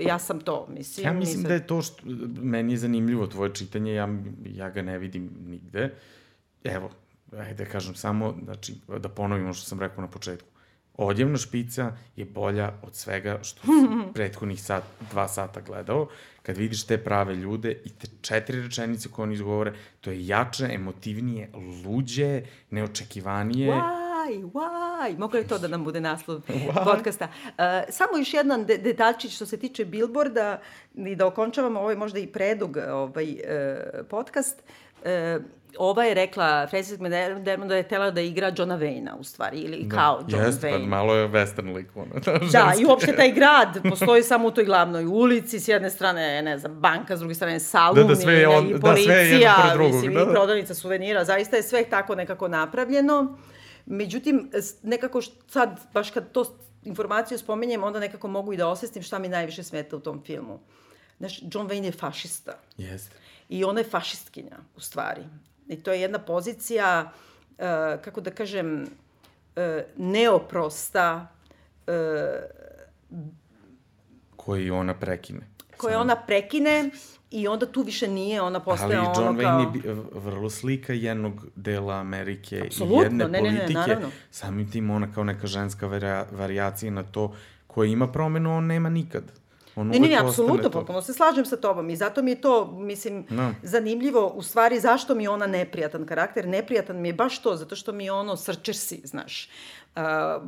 ja 0.00 0.18
sam 0.18 0.40
to, 0.40 0.66
mislim. 0.70 1.06
Ja 1.06 1.12
mislim 1.12 1.42
sad- 1.42 1.48
da 1.48 1.54
je 1.54 1.66
to 1.66 1.82
što... 1.82 2.02
Meni 2.42 2.72
je 2.72 2.76
zanimljivo 2.76 3.26
tvoje 3.26 3.54
čitanje, 3.54 3.94
ja, 3.94 4.08
ja 4.44 4.70
ga 4.70 4.82
ne 4.82 4.98
vidim 4.98 5.30
nigde. 5.46 5.94
Evo, 6.64 6.90
ajde 7.38 7.64
da 7.64 7.70
kažem 7.70 7.94
samo, 7.94 8.34
znači, 8.44 8.74
da 8.98 9.08
ponovimo 9.08 9.54
što 9.54 9.66
sam 9.68 9.80
rekao 9.80 10.02
na 10.02 10.10
početku. 10.10 10.48
Odjevna 10.96 11.36
špica 11.38 11.92
je 12.16 12.24
bolja 12.24 12.72
od 12.82 12.94
svega 12.94 13.38
što 13.42 13.66
sam 13.66 14.04
prethodnih 14.14 14.62
sat, 14.62 14.84
dva 15.10 15.28
sata 15.28 15.60
gledao. 15.60 16.08
Kad 16.42 16.56
vidiš 16.56 16.86
te 16.86 16.98
prave 16.98 17.34
ljude 17.34 17.80
i 17.84 17.88
te 17.88 18.06
četiri 18.20 18.62
rečenice 18.62 19.08
koje 19.08 19.22
oni 19.22 19.34
izgovore, 19.34 19.72
to 20.00 20.10
je 20.10 20.26
jače, 20.26 20.68
emotivnije, 20.72 21.50
luđe, 21.84 22.42
neočekivanije. 22.70 23.72
Why, 23.72 24.50
why? 24.52 25.18
Mogu 25.18 25.36
li 25.36 25.46
to 25.46 25.58
da 25.58 25.68
nam 25.68 25.84
bude 25.84 26.00
naslov 26.00 26.40
podcasta? 26.84 27.28
Uh, 27.46 27.54
samo 27.88 28.18
još 28.18 28.34
jedan 28.34 28.64
de 28.64 28.78
detaljčić 28.78 29.34
što 29.34 29.46
se 29.46 29.56
tiče 29.56 29.84
Billboarda 29.84 30.60
i 30.94 31.16
da 31.16 31.26
okončavamo 31.26 31.80
ovaj 31.80 31.96
možda 31.96 32.18
i 32.18 32.26
predug 32.26 32.76
ovaj, 32.76 33.32
uh, 33.32 34.06
podcast. 34.08 34.62
Uh, 35.02 35.42
ova 35.78 36.04
je 36.04 36.14
rekla, 36.14 36.66
Frances 36.66 36.98
McDermott 36.98 37.68
da 37.68 37.76
je 37.76 37.82
tela 37.82 38.10
da 38.10 38.20
igra 38.20 38.52
Johna 38.56 38.78
Wayna 38.78 39.14
u 39.14 39.24
stvari, 39.24 39.58
ili 39.58 39.88
kao 39.88 40.24
John 40.28 40.44
Jeste, 40.44 40.70
pa 40.70 40.76
Wayne. 40.76 40.86
malo 40.86 41.14
je 41.14 41.28
western 41.28 41.74
lik, 41.74 41.96
ono. 41.96 42.14
Da, 42.24 42.32
ženski. 42.40 42.82
i 42.82 42.86
uopšte 42.86 43.16
taj 43.16 43.32
grad 43.32 43.68
postoji 43.82 44.22
samo 44.22 44.48
u 44.48 44.50
toj 44.50 44.64
glavnoj 44.64 45.04
ulici, 45.06 45.60
s 45.60 45.68
jedne 45.68 45.90
strane, 45.90 46.42
ne 46.42 46.58
znam, 46.58 46.72
banka, 46.72 47.16
s 47.16 47.20
druge 47.20 47.34
strane 47.34 47.60
salon, 47.60 47.94
Da, 47.96 48.04
da, 48.04 48.16
sve 48.16 48.34
je 48.34 48.48
on- 48.48 48.68
i 48.68 48.72
da, 48.72 48.80
policija, 48.80 49.04
sve 49.06 49.14
je 49.16 49.30
jedno 49.30 49.54
pored 49.56 49.72
drugog, 49.72 49.94
mislim, 49.94 50.14
da, 50.14 50.20
i 50.20 50.24
da. 50.24 50.30
prodavnica 50.30 50.74
suvenira, 50.74 51.24
zaista 51.24 51.56
je 51.56 51.62
sve 51.62 51.84
tako 51.84 52.14
nekako 52.14 52.48
napravljeno. 52.48 53.38
Međutim, 53.86 54.50
nekako 54.82 55.20
sad, 55.46 55.80
baš 55.92 56.10
kad 56.10 56.32
to 56.32 56.44
informaciju 56.84 57.38
spomenjem, 57.38 57.84
onda 57.84 58.00
nekako 58.00 58.28
mogu 58.28 58.52
i 58.52 58.56
da 58.56 58.68
osvestim 58.68 59.02
šta 59.02 59.18
mi 59.18 59.28
najviše 59.28 59.62
smeta 59.62 59.96
u 59.96 60.00
tom 60.00 60.22
filmu. 60.24 60.60
Znaš, 61.18 61.42
John 61.42 61.68
Wayne 61.68 61.84
je 61.84 61.92
fašista. 61.92 62.52
Jeste. 62.78 63.16
I 63.48 63.64
ona 63.64 63.80
je 63.80 63.84
fašistkinja, 63.84 64.56
u 64.76 64.80
stvari. 64.80 65.20
I 65.72 65.82
to 65.82 65.92
je 65.92 66.00
jedna 66.00 66.18
pozicija, 66.18 67.12
uh, 67.48 67.64
kako 68.04 68.20
da 68.20 68.30
kažem, 68.30 68.82
uh, 68.82 69.62
neoprosta, 69.96 71.26
uh, 71.86 71.92
Koji 74.36 74.70
ona 74.70 74.94
prekine. 74.94 75.40
koje 75.76 75.96
ona 75.96 76.16
prekine 76.16 76.90
i 77.30 77.48
onda 77.48 77.66
tu 77.66 77.82
više 77.82 78.08
nije, 78.08 78.42
ona 78.42 78.58
Ali 78.58 78.64
postaje 78.64 78.98
ono 78.98 79.12
John 79.16 79.36
Wayne 79.36 79.82
kao... 79.82 79.90
je 79.90 79.96
vrlo 80.12 80.50
slika 80.50 80.92
jednog 80.92 81.46
dela 81.56 81.94
Amerike 81.94 82.62
Apsolutno, 82.66 83.00
i 83.00 83.04
jedne 83.04 83.24
ne, 83.28 83.30
ne, 83.30 83.50
ne, 83.50 83.58
politike. 83.58 83.78
naravno. 83.78 84.10
Samim 84.30 84.70
tim 84.70 84.90
ona 84.90 85.12
kao 85.12 85.24
neka 85.24 85.46
ženska 85.46 85.86
varia, 85.86 86.26
variacija 86.32 86.92
na 86.92 87.02
to 87.02 87.36
koja 87.66 87.88
ima 87.88 88.08
promenu, 88.12 88.56
on 88.56 88.66
nema 88.66 88.88
nikad. 88.88 89.24
On 89.76 89.88
Ne, 89.88 89.98
ne, 89.98 90.08
ne, 90.08 90.16
apsolutno, 90.16 90.70
potpuno 90.70 91.02
se 91.02 91.12
slažem 91.12 91.44
sa 91.44 91.56
tobom 91.56 91.90
i 91.90 91.96
zato 91.96 92.22
mi 92.22 92.30
je 92.30 92.40
to, 92.40 92.66
mislim, 92.72 93.26
Da. 93.30 93.54
zanimljivo, 93.62 94.26
u 94.26 94.42
stvari, 94.42 94.80
zašto 94.80 95.14
mi 95.14 95.22
je 95.22 95.30
ona 95.30 95.46
neprijatan 95.46 96.06
karakter? 96.06 96.48
Neprijatan 96.48 97.00
mi 97.00 97.08
je 97.08 97.12
baš 97.14 97.42
to, 97.42 97.56
zato 97.56 97.76
što 97.76 97.92
mi 97.92 98.04
je 98.04 98.12
ono 98.12 98.36
srčersi, 98.36 99.00
znaš. 99.04 99.48
Uh, 99.96 100.02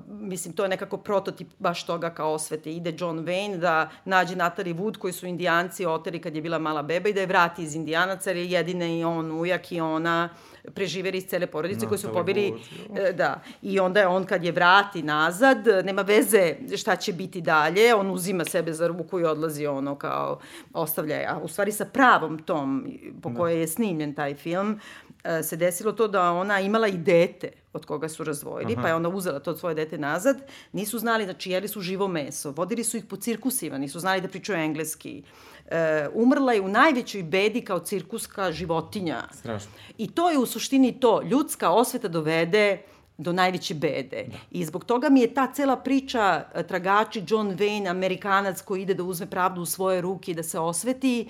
mislim, 0.09 0.55
to 0.55 0.63
je 0.63 0.69
nekako 0.69 0.97
prototip 0.97 1.49
baš 1.59 1.87
toga 1.87 2.11
kao 2.11 2.33
osvete. 2.33 2.73
Ide 2.73 2.95
John 2.99 3.19
Wayne 3.19 3.57
da 3.57 3.91
nađe 4.05 4.37
Natalie 4.37 4.75
Wood, 4.75 4.99
koji 4.99 5.13
su 5.13 5.27
indijanci 5.27 5.87
oteli 5.87 6.21
kad 6.21 6.37
je 6.37 6.43
bila 6.43 6.59
mala 6.59 6.83
beba 6.83 7.09
i 7.09 7.13
da 7.13 7.21
je 7.21 7.27
vrati 7.27 7.63
iz 7.63 7.75
indijanaca, 7.75 8.31
jer 8.31 8.37
je 8.37 8.51
jedine 8.51 8.99
i 8.99 9.05
on 9.05 9.41
ujak 9.41 9.73
i 9.73 9.81
ona 9.81 10.29
preživeli 10.75 11.19
iz 11.19 11.27
cele 11.27 11.47
porodice 11.47 11.87
koji 11.87 11.99
su 11.99 12.13
pobili 12.13 12.55
E, 12.97 13.13
Da, 13.13 13.41
i 13.63 13.81
onda 13.81 14.01
je 14.01 14.07
on 14.07 14.25
kad 14.25 14.45
je 14.45 14.53
vrati 14.53 15.03
nazad, 15.03 15.67
nema 15.85 16.03
veze 16.03 16.55
šta 16.77 16.97
će 16.97 17.13
biti 17.13 17.41
dalje, 17.41 17.95
on 17.95 18.11
uzima 18.11 18.45
sebe 18.45 18.73
za 18.73 18.87
ruku 18.87 19.21
i 19.21 19.25
odlazi 19.25 19.67
ono 19.67 19.95
kao 19.95 20.39
ostavlja. 20.73 21.17
A 21.29 21.39
u 21.43 21.49
stvari 21.49 21.73
sa 21.73 21.85
pravom 21.85 22.39
tom 22.39 22.87
po 23.23 23.35
kojoj 23.35 23.61
je 23.61 23.69
snimljen 23.69 24.15
taj 24.15 24.35
film, 24.35 24.81
e, 25.25 25.43
se 25.43 25.57
desilo 25.57 25.93
to 25.93 26.09
da 26.09 26.33
ona 26.33 26.61
imala 26.61 26.89
i 26.89 26.97
dete 26.97 27.64
od 27.75 27.87
koga 27.87 28.09
su 28.09 28.25
razvojili, 28.25 28.73
Aha. 28.73 28.83
pa 28.83 28.89
je 28.89 28.95
onda 28.95 29.09
uzela 29.09 29.39
to 29.39 29.57
svoje 29.57 29.75
dete 29.75 29.99
nazad. 29.99 30.37
Nisu 30.73 30.99
znali, 30.99 31.25
znači 31.25 31.51
jeli 31.51 31.69
su 31.69 31.81
živo 31.81 32.09
meso, 32.09 32.51
vodili 32.51 32.85
su 32.85 32.97
ih 32.97 33.05
po 33.05 33.17
cirkusima, 33.17 33.79
nisu 33.79 34.01
znali 34.01 34.21
da 34.21 34.29
pričaju 34.29 34.59
engleski. 34.59 35.23
E, 35.67 36.09
umrla 36.15 36.53
je 36.53 36.61
u 36.61 36.69
najvećoj 36.69 37.23
bedi 37.23 37.61
kao 37.61 37.79
cirkuska 37.79 38.53
životinja. 38.53 39.23
Strašno. 39.33 39.71
I 39.99 40.11
to 40.11 40.31
je 40.31 40.39
u 40.39 40.47
suštini 40.47 41.01
to. 41.01 41.23
Ljudska 41.23 41.71
osveta 41.71 42.09
dovede 42.09 42.83
do 43.19 43.33
najveće 43.33 43.75
bede. 43.75 44.25
Da. 44.29 44.37
I 44.51 44.65
zbog 44.65 44.85
toga 44.85 45.09
mi 45.09 45.21
je 45.21 45.35
ta 45.35 45.53
cela 45.53 45.77
priča 45.77 46.45
e, 46.55 46.63
tragači 46.63 47.23
John 47.29 47.57
Wayne, 47.57 47.91
Amerikanac 47.91 48.61
koji 48.61 48.83
ide 48.83 48.95
da 48.95 49.03
uzme 49.03 49.27
pravdu 49.31 49.63
u 49.63 49.67
svoje 49.67 50.01
ruke 50.01 50.33
i 50.33 50.35
da 50.35 50.43
se 50.43 50.59
osveti, 50.59 51.29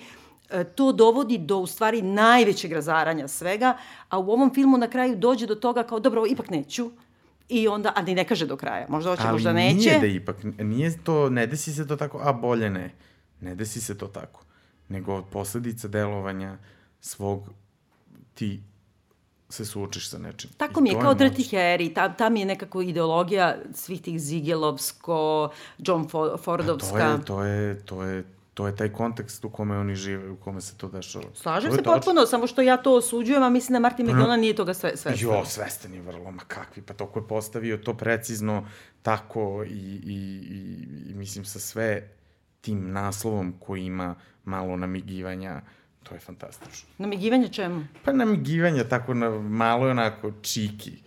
to 0.65 0.91
dovodi 0.91 1.37
do 1.37 1.57
u 1.57 1.67
stvari 1.67 2.01
najvećeg 2.01 2.71
razaranja 2.71 3.27
svega, 3.27 3.77
a 4.09 4.19
u 4.19 4.31
ovom 4.31 4.53
filmu 4.53 4.77
na 4.77 4.87
kraju 4.87 5.15
dođe 5.15 5.45
do 5.47 5.55
toga 5.55 5.83
kao 5.83 5.99
dobro, 5.99 6.23
ipak 6.25 6.49
neću. 6.49 6.91
I 7.49 7.67
onda, 7.67 7.93
a 7.95 8.01
ni 8.01 8.15
ne 8.15 8.23
kaže 8.23 8.45
do 8.45 8.57
kraja, 8.57 8.85
možda 8.89 9.09
hoće, 9.09 9.21
Ali 9.23 9.31
možda 9.31 9.53
neće. 9.53 9.75
nije 9.77 9.99
da 9.99 10.05
ipak, 10.07 10.35
nije 10.59 10.97
to, 10.97 11.29
ne 11.29 11.47
desi 11.47 11.73
se 11.73 11.87
to 11.87 11.95
tako, 11.95 12.19
a 12.19 12.33
bolje 12.33 12.69
ne. 12.69 12.93
Ne 13.41 13.55
desi 13.55 13.81
se 13.81 13.97
to 13.97 14.07
tako. 14.07 14.41
Nego 14.89 15.15
od 15.15 15.23
posledica 15.25 15.87
delovanja 15.87 16.57
svog 17.01 17.49
ti 18.33 18.59
se 19.49 19.65
suočiš 19.65 20.09
sa 20.09 20.17
nečim. 20.17 20.49
Tako 20.57 20.79
I 20.79 20.83
mi 20.83 20.89
je, 20.89 20.95
kao. 20.95 21.15
Dirty 21.15 21.51
Harry, 21.51 21.93
ta, 21.93 22.09
ta 22.09 22.29
mi 22.29 22.39
je 22.39 22.45
nekako 22.45 22.81
ideologija 22.81 23.55
svih 23.73 24.01
tih 24.01 24.19
Zigelovsko, 24.19 25.49
John 25.79 26.03
Fo- 26.03 26.37
Fordovska. 26.37 27.17
Pa 27.17 27.17
To 27.17 27.43
je, 27.43 27.81
to 27.85 28.03
je, 28.03 28.15
to 28.15 28.19
je, 28.19 28.23
to 28.55 28.67
je 28.67 28.75
taj 28.75 28.89
kontekst 28.89 29.45
u 29.45 29.49
kome 29.49 29.77
oni 29.77 29.95
žive, 29.95 30.29
u 30.29 30.35
kome 30.35 30.61
se 30.61 30.77
to 30.77 30.87
dešava. 30.87 31.25
Slažem 31.33 31.69
To 31.69 31.75
se 31.75 31.83
potpuno, 31.83 32.25
samo 32.25 32.47
što 32.47 32.61
ja 32.61 32.77
to 32.77 32.95
osuđujem, 32.95 33.43
a 33.43 33.49
mislim 33.49 33.73
da 33.73 33.79
Martin 33.79 34.05
McDonagh 34.05 34.39
nije 34.39 34.55
toga 34.55 34.73
sve, 34.73 34.97
svestan. 34.97 35.29
Jo, 35.29 35.45
svestan 35.45 35.93
je 35.93 36.01
vrlo, 36.01 36.31
ma 36.31 36.41
kakvi, 36.47 36.81
pa 36.81 36.93
to 36.93 37.05
ko 37.05 37.19
je 37.19 37.27
postavio 37.27 37.77
to 37.77 37.93
precizno, 37.93 38.67
tako 39.01 39.63
i, 39.63 39.69
i, 39.69 40.15
i, 40.49 41.11
i 41.11 41.13
mislim 41.13 41.45
sa 41.45 41.59
sve 41.59 42.09
tim 42.61 42.91
naslovom 42.91 43.53
koji 43.59 43.85
ima 43.85 44.15
malo 44.45 44.77
namigivanja, 44.77 45.61
to 46.03 46.13
je 46.13 46.19
fantastično. 46.19 46.89
Namigivanje 46.97 47.47
čemu? 47.47 47.85
Pa 48.05 48.11
namigivanja 48.11 48.83
tako 48.83 49.13
na 49.13 49.29
malo 49.39 49.85
je 49.85 49.91
onako 49.91 50.31
čiki. 50.41 51.03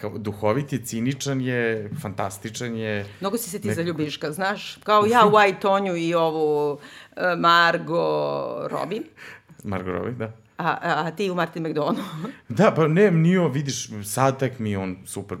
Kao, 0.00 0.18
duhovit 0.18 0.72
je, 0.72 0.78
ciničan 0.80 1.40
je, 1.40 1.90
fantastičan 2.02 2.76
je. 2.76 3.06
Mnogo 3.20 3.36
si 3.36 3.50
se 3.50 3.58
ti 3.58 3.68
Nekako- 3.68 3.76
zaljubiš, 3.76 4.16
kad 4.16 4.32
znaš, 4.32 4.76
kao 4.76 5.06
ja 5.06 5.26
u 5.26 5.30
White 5.32 5.58
Tonju 5.58 5.96
i 5.96 6.14
ovu 6.14 6.78
e, 7.16 7.36
Margo 7.36 7.98
Robbie, 8.68 9.00
Margot 9.64 9.94
Robbie, 9.94 10.12
da. 10.12 10.24
a, 10.58 10.68
a, 10.68 10.78
a 10.98 11.10
ti 11.10 11.30
u 11.30 11.34
Martin 11.34 11.62
McDonagh. 11.62 12.04
Da, 12.48 12.72
pa 12.72 12.88
ne, 12.88 13.10
nije, 13.10 13.40
on, 13.40 13.52
vidiš, 13.52 13.88
sad 14.04 14.38
tek 14.38 14.58
mi 14.58 14.76
on 14.76 14.96
super, 15.06 15.38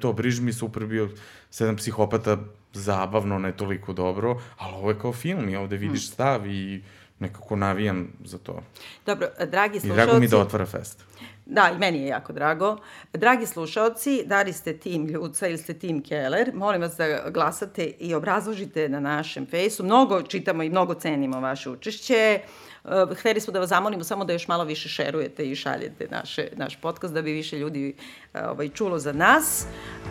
to 0.00 0.12
Briž 0.12 0.40
mi 0.40 0.52
super 0.52 0.86
bio, 0.86 1.08
sedam 1.50 1.76
psihopata, 1.76 2.38
zabavno, 2.72 3.38
ne 3.38 3.52
toliko 3.52 3.92
dobro, 3.92 4.30
ali 4.56 4.74
ovo 4.74 4.90
je 4.90 4.98
kao 4.98 5.12
film 5.12 5.48
i 5.48 5.56
ovde 5.56 5.76
vidiš 5.76 6.00
Hmm. 6.00 6.12
stav 6.12 6.46
i 6.46 6.82
nekako 7.18 7.56
navijam 7.56 8.08
za 8.24 8.38
to. 8.38 8.62
Dobro, 9.06 9.28
dragi 9.42 9.78
I 9.78 9.80
drago 9.80 10.00
mi 10.10 10.18
slušalci, 10.18 10.28
da 10.28 10.38
otvara 10.38 10.66
fest. 10.66 11.04
Da, 11.50 11.70
i 11.74 11.78
meni 11.78 11.98
je 11.98 12.06
jako 12.06 12.32
drago. 12.32 12.76
Dragi 13.12 13.46
slušalci, 13.46 14.22
da 14.26 14.42
li 14.42 14.52
ste 14.52 14.78
tim 14.78 15.06
Ljuca 15.06 15.48
ili 15.48 15.58
ste 15.58 15.74
tim 15.74 16.02
Keller, 16.02 16.50
molim 16.54 16.80
vas 16.80 16.96
da 16.96 17.30
glasate 17.30 17.84
i 17.84 18.14
obrazložite 18.14 18.88
na 18.88 19.00
našem 19.00 19.46
fejsu. 19.46 19.84
Mnogo 19.84 20.22
čitamo 20.22 20.62
i 20.62 20.70
mnogo 20.70 20.94
cenimo 20.94 21.40
vaše 21.40 21.70
učešće. 21.70 22.40
Uh, 22.84 22.90
hteli 23.18 23.40
smo 23.40 23.52
da 23.52 23.60
vas 23.60 23.68
zamolimo 23.68 24.04
samo 24.04 24.24
da 24.24 24.32
još 24.32 24.48
malo 24.48 24.64
više 24.64 24.88
šerujete 24.88 25.50
i 25.50 25.56
šaljete 25.56 26.08
naše, 26.10 26.48
naš 26.56 26.76
podcast 26.76 27.14
da 27.14 27.22
bi 27.22 27.32
više 27.32 27.58
ljudi 27.58 27.94
uh, 28.34 28.40
ovaj, 28.50 28.68
čulo 28.68 28.98
za 28.98 29.12
nas. 29.12 29.66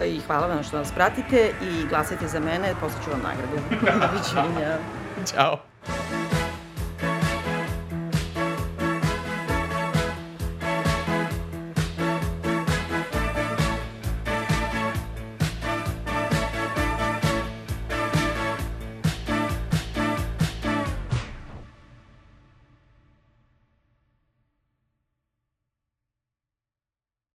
I 0.06 0.20
hvala 0.20 0.48
vam 0.48 0.64
što 0.64 0.78
nas 0.78 0.92
pratite 0.92 1.54
i 1.64 1.88
glasajte 1.90 2.28
za 2.28 2.40
mene, 2.40 2.74
posle 2.82 3.00
ću 3.04 3.12
vam 3.12 3.22
nagradu. 3.22 3.56
Doviđenja. 4.08 4.78
Ćao. 5.26 5.60